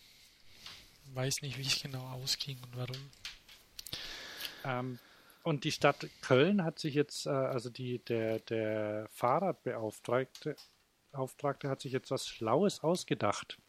weiß 1.14 1.42
nicht, 1.42 1.58
wie 1.58 1.64
es 1.64 1.82
genau 1.82 2.06
ausging 2.12 2.60
und 2.64 2.76
warum. 2.76 3.10
Ähm, 4.64 5.00
und 5.44 5.64
die 5.64 5.72
Stadt 5.72 6.08
Köln 6.22 6.64
hat 6.64 6.80
sich 6.80 6.96
jetzt, 6.96 7.26
äh, 7.26 7.30
also 7.30 7.70
die, 7.70 8.00
der, 8.00 8.40
der 8.40 9.08
Fahrradbeauftragte 9.10 10.56
Auftragte 11.14 11.70
hat 11.70 11.82
sich 11.82 11.92
jetzt 11.94 12.12
was 12.12 12.28
Schlaues 12.28 12.82
ausgedacht. 12.82 13.60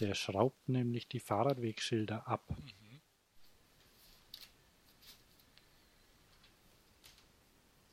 Der 0.00 0.14
schraubt 0.14 0.68
nämlich 0.68 1.08
die 1.08 1.20
Fahrradwegschilder 1.20 2.28
ab. 2.28 2.44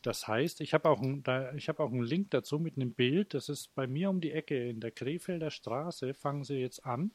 Das 0.01 0.27
heißt, 0.27 0.59
ich 0.59 0.73
habe 0.73 0.89
auch, 0.89 1.01
hab 1.01 1.79
auch 1.79 1.91
einen 1.91 2.03
Link 2.03 2.31
dazu 2.31 2.59
mit 2.59 2.75
einem 2.75 2.93
Bild. 2.93 3.33
Das 3.33 3.47
ist 3.47 3.73
bei 3.73 3.87
mir 3.87 4.09
um 4.09 4.19
die 4.19 4.33
Ecke 4.33 4.69
in 4.69 4.81
der 4.81 4.91
Krefelder 4.91 5.49
Straße. 5.49 6.13
Fangen 6.13 6.43
Sie 6.43 6.57
jetzt 6.57 6.85
an. 6.85 7.11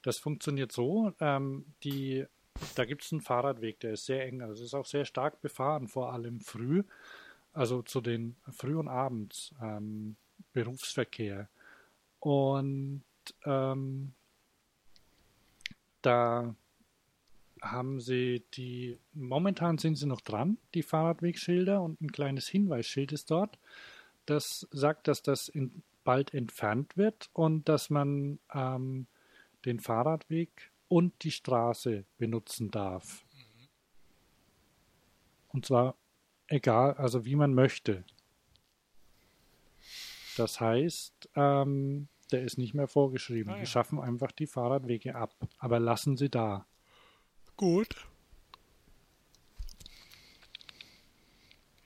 Das 0.00 0.18
funktioniert 0.18 0.72
so. 0.72 1.12
Ähm, 1.20 1.66
die 1.82 2.24
da 2.74 2.84
gibt 2.84 3.02
es 3.02 3.12
einen 3.12 3.20
Fahrradweg, 3.20 3.80
der 3.80 3.92
ist 3.92 4.06
sehr 4.06 4.24
eng. 4.26 4.42
Also 4.42 4.64
ist 4.64 4.74
auch 4.74 4.86
sehr 4.86 5.04
stark 5.04 5.40
befahren, 5.40 5.88
vor 5.88 6.12
allem 6.12 6.40
früh, 6.40 6.82
also 7.52 7.82
zu 7.82 8.00
den 8.00 8.36
Früh- 8.50 8.76
und 8.76 8.88
Abends 8.88 9.54
ähm, 9.62 10.16
Berufsverkehr. 10.52 11.48
Und 12.20 13.02
ähm, 13.44 14.12
da 16.02 16.54
haben 17.62 18.00
sie 18.00 18.42
die, 18.54 18.98
momentan 19.12 19.78
sind 19.78 19.96
sie 19.96 20.06
noch 20.06 20.20
dran, 20.20 20.56
die 20.74 20.82
Fahrradwegschilder 20.82 21.82
und 21.82 22.00
ein 22.00 22.10
kleines 22.12 22.48
Hinweisschild 22.48 23.12
ist 23.12 23.30
dort. 23.30 23.58
Das 24.26 24.66
sagt, 24.70 25.08
dass 25.08 25.22
das 25.22 25.48
in, 25.48 25.82
bald 26.04 26.32
entfernt 26.32 26.96
wird 26.96 27.28
und 27.32 27.68
dass 27.68 27.90
man 27.90 28.38
ähm, 28.54 29.06
den 29.64 29.80
Fahrradweg 29.80 30.69
und 30.90 31.22
die 31.22 31.30
Straße 31.30 32.04
benutzen 32.18 32.70
darf. 32.70 33.24
Und 35.48 35.64
zwar 35.64 35.96
egal, 36.48 36.94
also 36.94 37.24
wie 37.24 37.36
man 37.36 37.54
möchte. 37.54 38.04
Das 40.36 40.60
heißt, 40.60 41.30
ähm, 41.36 42.08
der 42.32 42.42
ist 42.42 42.58
nicht 42.58 42.74
mehr 42.74 42.88
vorgeschrieben. 42.88 43.52
Ah, 43.52 43.56
ja. 43.56 43.60
Die 43.60 43.66
schaffen 43.66 44.00
einfach 44.00 44.32
die 44.32 44.46
Fahrradwege 44.46 45.14
ab, 45.14 45.34
aber 45.58 45.78
lassen 45.78 46.16
sie 46.16 46.28
da. 46.28 46.66
Gut. 47.56 48.06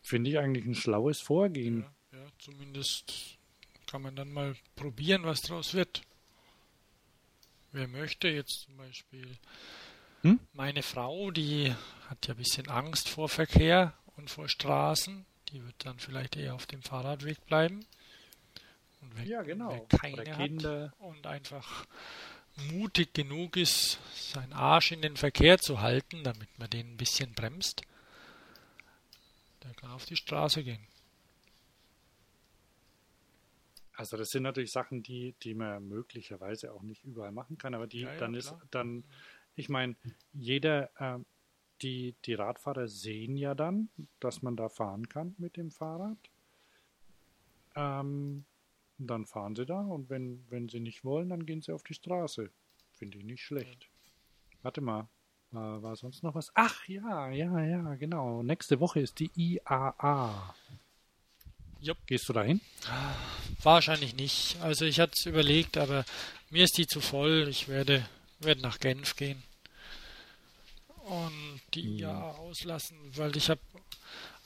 Finde 0.00 0.30
ich 0.30 0.38
eigentlich 0.38 0.64
ein 0.64 0.74
schlaues 0.74 1.20
Vorgehen. 1.20 1.84
Ja, 2.12 2.18
ja, 2.18 2.26
zumindest 2.38 3.38
kann 3.86 4.02
man 4.02 4.16
dann 4.16 4.32
mal 4.32 4.57
probieren, 4.76 5.24
was 5.24 5.42
draus 5.42 5.74
wird. 5.74 6.02
Wer 7.75 7.89
möchte 7.89 8.29
jetzt 8.29 8.61
zum 8.61 8.77
Beispiel 8.77 9.27
hm? 10.22 10.39
meine 10.53 10.85
Frau, 10.85 11.33
die 11.33 11.75
hat 12.09 12.29
ja 12.29 12.35
ein 12.35 12.37
bisschen 12.37 12.68
Angst 12.68 13.09
vor 13.09 13.29
Verkehr 13.29 13.95
und 14.16 14.31
vor 14.31 14.49
Straßen, 14.49 15.27
die 15.49 15.61
wird 15.61 15.75
dann 15.79 15.99
vielleicht 15.99 16.37
eher 16.37 16.55
auf 16.55 16.66
dem 16.66 16.83
Fahrradweg 16.83 17.45
bleiben. 17.47 17.85
Und 19.01 19.16
wer, 19.16 19.25
ja, 19.25 19.43
genau. 19.43 19.70
wer 19.91 19.99
keine 19.99 20.37
hat 20.39 20.93
und 21.01 21.27
einfach 21.27 21.85
mutig 22.70 23.12
genug 23.12 23.57
ist, 23.57 23.99
seinen 24.14 24.53
Arsch 24.53 24.93
in 24.93 25.03
den 25.03 25.16
Verkehr 25.16 25.59
zu 25.59 25.81
halten, 25.81 26.22
damit 26.22 26.57
man 26.61 26.70
den 26.70 26.93
ein 26.93 26.97
bisschen 26.97 27.35
bremst, 27.35 27.83
der 29.64 29.75
kann 29.75 29.91
auf 29.91 30.05
die 30.05 30.14
Straße 30.14 30.62
gehen. 30.62 30.87
Also 33.97 34.16
das 34.16 34.30
sind 34.30 34.42
natürlich 34.42 34.72
Sachen, 34.72 35.03
die, 35.03 35.34
die 35.42 35.55
man 35.55 35.86
möglicherweise 35.86 36.72
auch 36.72 36.82
nicht 36.82 37.05
überall 37.05 37.32
machen 37.32 37.59
kann, 37.59 37.74
aber 37.74 37.86
die 37.86 38.01
ja, 38.01 38.12
ja, 38.12 38.18
dann 38.18 38.32
klar. 38.32 38.55
ist 38.61 38.66
dann, 38.70 39.05
ich 39.55 39.68
meine, 39.68 39.95
jeder, 40.32 40.90
äh, 41.01 41.20
die, 41.82 42.14
die 42.24 42.34
Radfahrer 42.34 42.88
sehen 42.88 43.36
ja 43.36 43.55
dann, 43.55 43.88
dass 44.20 44.42
man 44.42 44.57
da 44.57 44.68
fahren 44.68 45.09
kann 45.09 45.34
mit 45.38 45.57
dem 45.57 45.70
Fahrrad. 45.70 46.18
Ähm, 47.76 48.45
dann 48.99 49.26
fahren 49.26 49.55
sie 49.55 49.66
da 49.66 49.80
und 49.80 50.11
wenn, 50.11 50.45
wenn 50.51 50.68
sie 50.68 50.80
nicht 50.80 51.05
wollen, 51.05 51.28
dann 51.28 51.47
gehen 51.47 51.62
sie 51.62 51.72
auf 51.72 51.82
die 51.82 51.95
Straße. 51.95 52.51
Finde 52.92 53.18
ich 53.18 53.24
nicht 53.24 53.42
schlecht. 53.42 53.88
Warte 54.62 54.80
mal, 54.80 55.09
war, 55.51 55.82
war 55.82 55.97
sonst 55.97 56.22
noch 56.22 56.34
was? 56.34 56.51
Ach 56.55 56.86
ja, 56.88 57.30
ja, 57.30 57.61
ja, 57.61 57.95
genau. 57.97 58.42
Nächste 58.42 58.80
Woche 58.80 59.01
ist 59.01 59.18
die 59.20 59.30
IAA. 59.34 60.55
Jupp. 61.85 61.99
Gehst 62.07 62.28
du 62.28 62.32
dahin? 62.32 62.61
Wahrscheinlich 63.62 64.14
nicht. 64.16 64.57
Also 64.61 64.85
ich 64.85 65.01
hatte 65.01 65.12
es 65.16 65.26
überlegt, 65.26 65.76
aber 65.76 66.05
mir 66.51 66.64
ist 66.64 66.78
die 66.78 66.87
zu 66.87 67.01
voll. 67.01 67.47
Ich 67.49 67.68
werde, 67.68 68.07
werde 68.41 68.62
nach 68.62 68.78
Genf 68.78 69.16
gehen 69.16 69.43
und 71.05 71.61
die 71.74 71.99
ja 71.99 72.30
auslassen, 72.32 72.97
weil 73.14 73.37
ich 73.37 73.51
habe 73.51 73.61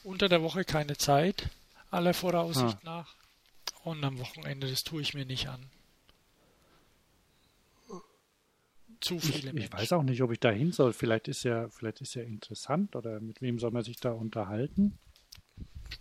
unter 0.04 0.28
der 0.28 0.42
Woche 0.42 0.64
keine 0.64 0.96
Zeit, 0.96 1.48
aller 1.90 2.14
Voraussicht 2.14 2.78
ah. 2.84 2.84
nach. 2.84 3.14
Und 3.84 4.02
am 4.04 4.18
Wochenende, 4.18 4.68
das 4.68 4.82
tue 4.82 5.00
ich 5.00 5.14
mir 5.14 5.24
nicht 5.24 5.48
an. 5.48 5.64
Zu 9.00 9.20
viele 9.20 9.50
ich, 9.52 9.64
ich 9.66 9.72
weiß 9.72 9.92
auch 9.92 10.02
nicht, 10.02 10.20
ob 10.22 10.32
ich 10.32 10.40
da 10.40 10.50
hin 10.50 10.72
soll. 10.72 10.92
Vielleicht 10.92 11.28
ist 11.28 11.44
ja, 11.44 11.68
vielleicht 11.68 12.00
ist 12.00 12.14
ja 12.14 12.22
interessant 12.22 12.96
oder 12.96 13.20
mit 13.20 13.40
wem 13.40 13.60
soll 13.60 13.70
man 13.70 13.84
sich 13.84 13.96
da 13.96 14.10
unterhalten? 14.10 14.98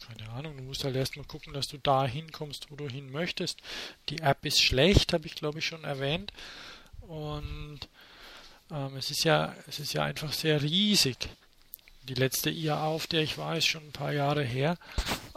Keine 0.08 0.30
Ahnung, 0.30 0.58
du 0.58 0.64
musst 0.64 0.84
halt 0.84 0.96
erstmal 0.96 1.26
gucken, 1.26 1.54
dass 1.54 1.68
du 1.68 1.78
da 1.78 2.06
hinkommst, 2.06 2.72
wo 2.72 2.76
du 2.76 2.88
hin 2.88 3.12
möchtest. 3.12 3.60
Die 4.10 4.20
App 4.20 4.46
ist 4.46 4.62
schlecht, 4.62 5.14
habe 5.14 5.28
ich 5.28 5.36
glaube 5.36 5.60
ich 5.60 5.66
schon 5.66 5.84
erwähnt. 5.84 6.32
Und 7.02 7.80
ähm, 8.72 8.96
es 8.98 9.12
ist 9.12 9.24
ja, 9.24 9.56
es 9.68 9.80
ist 9.80 9.94
ja 9.94 10.04
einfach 10.04 10.34
sehr 10.34 10.62
riesig. 10.62 11.30
Die 12.04 12.14
letzte 12.14 12.50
IA, 12.50 12.86
auf 12.86 13.08
der 13.08 13.22
ich 13.22 13.38
war, 13.38 13.58
ist 13.58 13.68
schon 13.68 13.84
ein 13.84 13.92
paar 13.92 14.14
Jahre 14.14 14.44
her. 14.44 14.78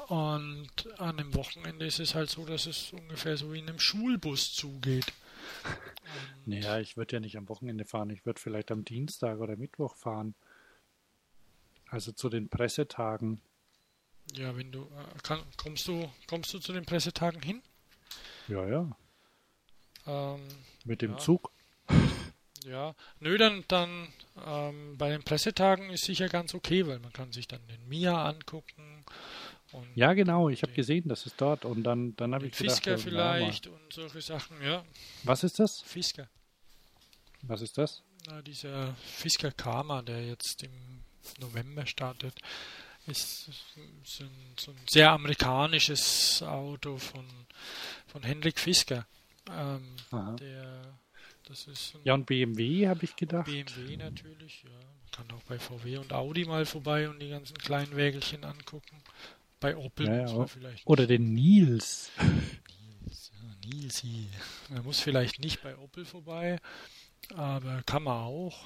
Und 0.08 0.70
an 0.98 1.16
dem 1.16 1.34
Wochenende 1.34 1.86
ist 1.86 2.00
es 2.00 2.14
halt 2.14 2.30
so, 2.30 2.44
dass 2.44 2.66
es 2.66 2.92
ungefähr 2.92 3.36
so 3.36 3.52
wie 3.52 3.58
in 3.58 3.68
einem 3.68 3.80
Schulbus 3.80 4.52
zugeht. 4.52 5.12
Und 6.46 6.54
naja, 6.54 6.80
ich 6.80 6.96
würde 6.96 7.16
ja 7.16 7.20
nicht 7.20 7.36
am 7.36 7.48
Wochenende 7.48 7.84
fahren. 7.84 8.10
Ich 8.10 8.26
würde 8.26 8.40
vielleicht 8.40 8.70
am 8.70 8.84
Dienstag 8.84 9.38
oder 9.38 9.56
Mittwoch 9.56 9.94
fahren. 9.94 10.34
Also 11.88 12.12
zu 12.12 12.28
den 12.28 12.48
Pressetagen. 12.48 13.40
Ja, 14.34 14.56
wenn 14.56 14.70
du 14.70 14.82
äh, 14.82 15.18
kann, 15.22 15.42
kommst 15.56 15.88
du 15.88 16.10
kommst 16.26 16.52
du 16.54 16.58
zu 16.58 16.72
den 16.72 16.84
Pressetagen 16.84 17.42
hin? 17.42 17.62
Ja, 18.48 18.66
ja. 18.66 18.96
Ähm, 20.06 20.40
Mit 20.84 21.02
dem 21.02 21.12
ja. 21.12 21.18
Zug. 21.18 21.50
Ja, 22.66 22.94
nö, 23.20 23.38
dann, 23.38 23.64
dann 23.68 24.08
ähm, 24.46 24.98
bei 24.98 25.08
den 25.08 25.22
Pressetagen 25.22 25.88
ist 25.88 26.04
sicher 26.04 26.28
ganz 26.28 26.54
okay, 26.54 26.86
weil 26.86 26.98
man 26.98 27.10
kann 27.10 27.32
sich 27.32 27.48
dann 27.48 27.66
den 27.68 27.88
Mia 27.88 28.28
angucken. 28.28 29.02
ja, 29.94 30.12
genau, 30.12 30.50
ich 30.50 30.62
habe 30.62 30.72
gesehen, 30.72 31.08
das 31.08 31.24
ist 31.24 31.40
dort 31.40 31.64
und 31.64 31.84
dann, 31.84 32.14
dann 32.16 32.34
habe 32.34 32.46
ich 32.46 32.52
gedacht... 32.52 32.76
Fisker 32.76 32.98
vielleicht 32.98 33.64
ja, 33.64 33.72
und 33.72 33.92
solche 33.92 34.20
Sachen, 34.20 34.62
ja. 34.62 34.84
Was 35.24 35.42
ist 35.42 35.58
das? 35.58 35.80
Fisker. 35.80 36.28
Was 37.42 37.62
ist 37.62 37.78
das? 37.78 38.02
Na, 38.26 38.42
dieser 38.42 38.94
Fisker 38.96 39.52
Karma, 39.52 40.02
der 40.02 40.26
jetzt 40.26 40.62
im 40.62 41.02
November 41.40 41.86
startet, 41.86 42.38
ist 43.10 43.50
so 44.04 44.24
ein, 44.24 44.54
so 44.58 44.70
ein 44.70 44.78
sehr 44.88 45.12
amerikanisches 45.12 46.42
Auto 46.42 46.98
von, 46.98 47.26
von 48.06 48.22
Henrik 48.22 48.58
Fisker. 48.58 49.06
Ähm, 49.50 49.96
der 50.38 50.98
das 51.50 51.66
ist 51.66 51.94
ja, 52.04 52.14
und 52.14 52.26
BMW 52.26 52.86
habe 52.86 53.04
ich 53.04 53.16
gedacht. 53.16 53.46
BMW 53.46 53.96
natürlich, 53.96 54.62
ja. 54.62 54.70
Man 54.70 55.10
kann 55.10 55.36
auch 55.36 55.42
bei 55.42 55.58
VW 55.58 55.96
und 55.96 56.12
Audi 56.12 56.44
mal 56.44 56.64
vorbei 56.64 57.08
und 57.08 57.18
die 57.18 57.28
ganzen 57.28 57.58
kleinen 57.58 57.96
Wägelchen 57.96 58.44
angucken. 58.44 59.02
Bei 59.58 59.76
Opel 59.76 60.06
ja, 60.06 60.22
muss 60.22 60.32
man 60.32 60.46
vielleicht. 60.46 60.86
Oder 60.86 61.08
den 61.08 61.34
Nils. 61.34 62.12
Nils, 62.20 63.32
ja, 63.34 63.68
Nils. 63.68 64.04
Man 64.68 64.84
muss 64.84 65.00
vielleicht 65.00 65.40
nicht 65.40 65.60
bei 65.60 65.76
Opel 65.76 66.04
vorbei, 66.04 66.60
aber 67.34 67.82
kann 67.82 68.04
man 68.04 68.22
auch. 68.22 68.64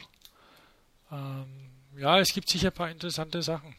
Ähm, 1.11 1.71
ja, 1.97 2.21
es 2.21 2.35
gibt 2.35 2.51
sicher 2.51 2.69
ein 2.69 2.75
paar 2.75 2.91
interessante 2.91 3.43
Sachen. 3.43 3.75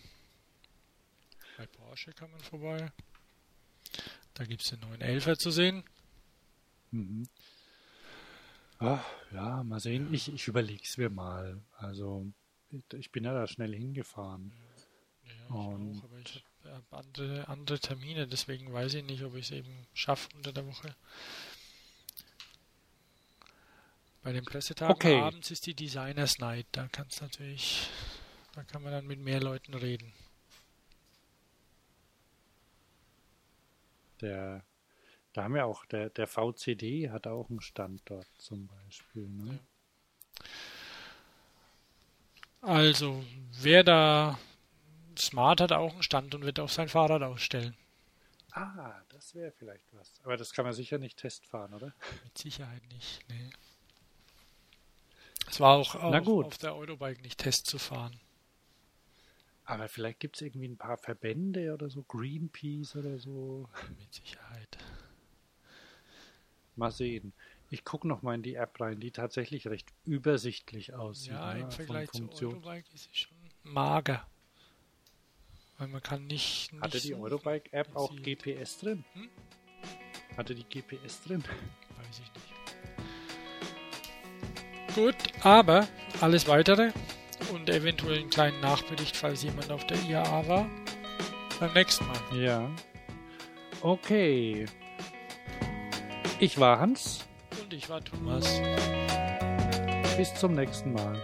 Porsche 1.86 2.14
kann 2.14 2.32
man 2.32 2.42
vorbei. 2.42 2.92
Da 4.34 4.44
gibt 4.44 4.64
es 4.64 4.70
den 4.70 4.80
neuen 4.80 5.02
Elfer 5.02 5.38
zu 5.38 5.52
sehen. 5.52 5.84
Mhm. 6.92 7.28
Ach, 8.80 9.06
ja, 9.32 9.64
mal 9.64 9.80
sehen. 9.80 10.12
Ich, 10.14 10.34
ich 10.34 10.48
überlege 10.48 10.84
es 10.84 10.98
mir 10.98 11.10
mal. 11.10 11.62
Also, 11.78 12.26
ich 12.94 13.12
bin 13.12 13.24
ja 13.24 13.34
da 13.34 13.48
schnell 13.48 13.74
hingefahren. 13.74 14.52
Ja, 15.24 15.32
ich 15.32 15.52
Und 15.52 16.00
auch, 16.00 16.04
aber 16.06 16.18
ich 16.18 16.44
habe 16.66 16.98
andere, 16.98 17.48
andere 17.48 17.80
Termine, 17.80 18.28
deswegen 18.28 18.74
weiß 18.74 18.96
ich 18.96 19.04
nicht, 19.04 19.24
ob 19.24 19.36
ich 19.36 19.46
es 19.46 19.52
eben 19.52 19.88
schaffe 19.94 20.30
unter 20.36 20.52
der 20.52 20.66
Woche. 20.66 20.96
Bei 24.24 24.34
den 24.34 24.44
Pressetagen 24.44 24.96
okay. 24.96 25.22
abends 25.22 25.52
ist 25.52 25.68
die 25.68 25.76
Designers 25.76 26.40
Night. 26.40 26.66
Da 26.72 26.88
kannst 26.88 27.22
natürlich, 27.22 27.88
da 28.54 28.64
kann 28.64 28.82
man 28.82 28.92
dann 28.92 29.06
mit 29.06 29.20
mehr 29.20 29.40
Leuten 29.40 29.76
reden. 29.76 30.12
Der 34.22 34.66
da 35.36 35.44
haben 35.44 35.54
wir 35.54 35.66
auch, 35.66 35.86
der, 35.88 36.10
der 36.12 36.28
VCD 36.28 37.10
hat 37.10 37.28
auch 37.28 37.50
einen 37.50 37.60
Stand 37.60 38.02
dort 38.06 38.28
zum 38.38 38.68
Beispiel. 38.68 39.28
Ne? 39.28 39.60
Also, 42.62 43.22
wer 43.52 43.84
da 43.84 44.40
Smart 45.18 45.60
hat 45.60 45.74
auch 45.74 45.92
einen 45.92 46.04
Stand 46.04 46.36
und 46.36 46.46
wird 46.46 46.62
auch 46.62 46.70
sein 46.70 46.88
Fahrrad 46.88 47.22
ausstellen. 47.22 47.76
Ah, 48.52 49.02
das 49.10 49.36
wäre 49.36 49.52
vielleicht 49.52 49.84
was. 49.92 50.14
Aber 50.24 50.38
das 50.38 50.54
kann 50.54 50.64
man 50.64 50.74
sicher 50.74 51.00
nicht 51.00 51.20
testfahren, 51.20 51.74
oder? 51.74 51.94
Mit 52.24 52.38
Sicherheit 52.38 52.84
nicht, 52.94 53.20
nee. 53.28 53.50
Es 55.50 55.60
war 55.60 55.76
auch, 55.76 55.96
auch 55.96 56.46
auf 56.46 56.58
der 56.60 56.78
Eurobike 56.78 57.22
nicht 57.22 57.40
Test 57.40 57.66
zu 57.66 57.78
fahren. 57.78 58.18
Aber 59.66 59.88
vielleicht 59.88 60.20
gibt 60.20 60.36
es 60.36 60.42
irgendwie 60.42 60.68
ein 60.68 60.78
paar 60.78 60.98
Verbände 60.98 61.74
oder 61.74 61.90
so, 61.90 62.04
Greenpeace 62.04 62.96
oder 62.96 63.18
so. 63.18 63.68
Mit 64.00 64.14
Sicherheit. 64.14 64.78
Mal 66.76 66.92
sehen. 66.92 67.34
Ich 67.72 67.84
gucke 67.84 68.08
noch 68.08 68.22
mal 68.22 68.36
in 68.36 68.44
die 68.44 68.56
App 68.56 68.80
rein, 68.80 69.00
die 69.00 69.12
tatsächlich 69.12 69.68
recht 69.68 69.88
übersichtlich 70.06 70.94
aussieht. 70.94 71.32
Ja, 71.32 71.56
ne, 71.56 71.62
im 71.62 71.72
Vergleich 71.72 72.12
zu 72.12 72.30
Eurobike 72.30 72.86
ist 72.94 73.06
sie 73.06 73.16
schon 73.16 73.38
mager. 73.64 74.28
Weil 75.78 75.88
man 75.88 76.04
kann 76.04 76.28
nicht. 76.28 76.72
nicht 76.72 76.84
Hatte 76.84 77.02
die 77.02 77.16
Eurobike-App 77.16 77.96
auch 77.96 78.16
GPS 78.16 78.80
drin? 78.80 79.04
Hm? 79.14 79.30
Hatte 80.38 80.54
die 80.54 80.64
GPS 80.64 81.24
drin? 81.24 81.44
Weiß 81.98 82.20
ich 82.20 82.32
nicht. 82.34 82.54
Gut, 84.96 85.16
aber 85.44 85.88
alles 86.22 86.48
weitere 86.48 86.92
und 87.54 87.70
eventuell 87.70 88.20
einen 88.20 88.30
kleinen 88.30 88.60
Nachbericht, 88.62 89.16
falls 89.16 89.44
jemand 89.44 89.72
auf 89.72 89.86
der 89.88 89.98
IAA 90.04 90.48
war, 90.48 90.70
beim 91.60 91.74
nächsten 91.74 92.06
Mal. 92.08 92.40
Ja. 92.40 92.70
Okay. 93.82 94.66
Ich 96.40 96.60
war 96.60 96.80
Hans. 96.80 97.26
Und 97.62 97.74
ich 97.74 97.90
war 97.90 98.04
Thomas. 98.04 98.62
Bis 100.18 100.34
zum 100.36 100.54
nächsten 100.54 100.94
Mal. 100.94 101.22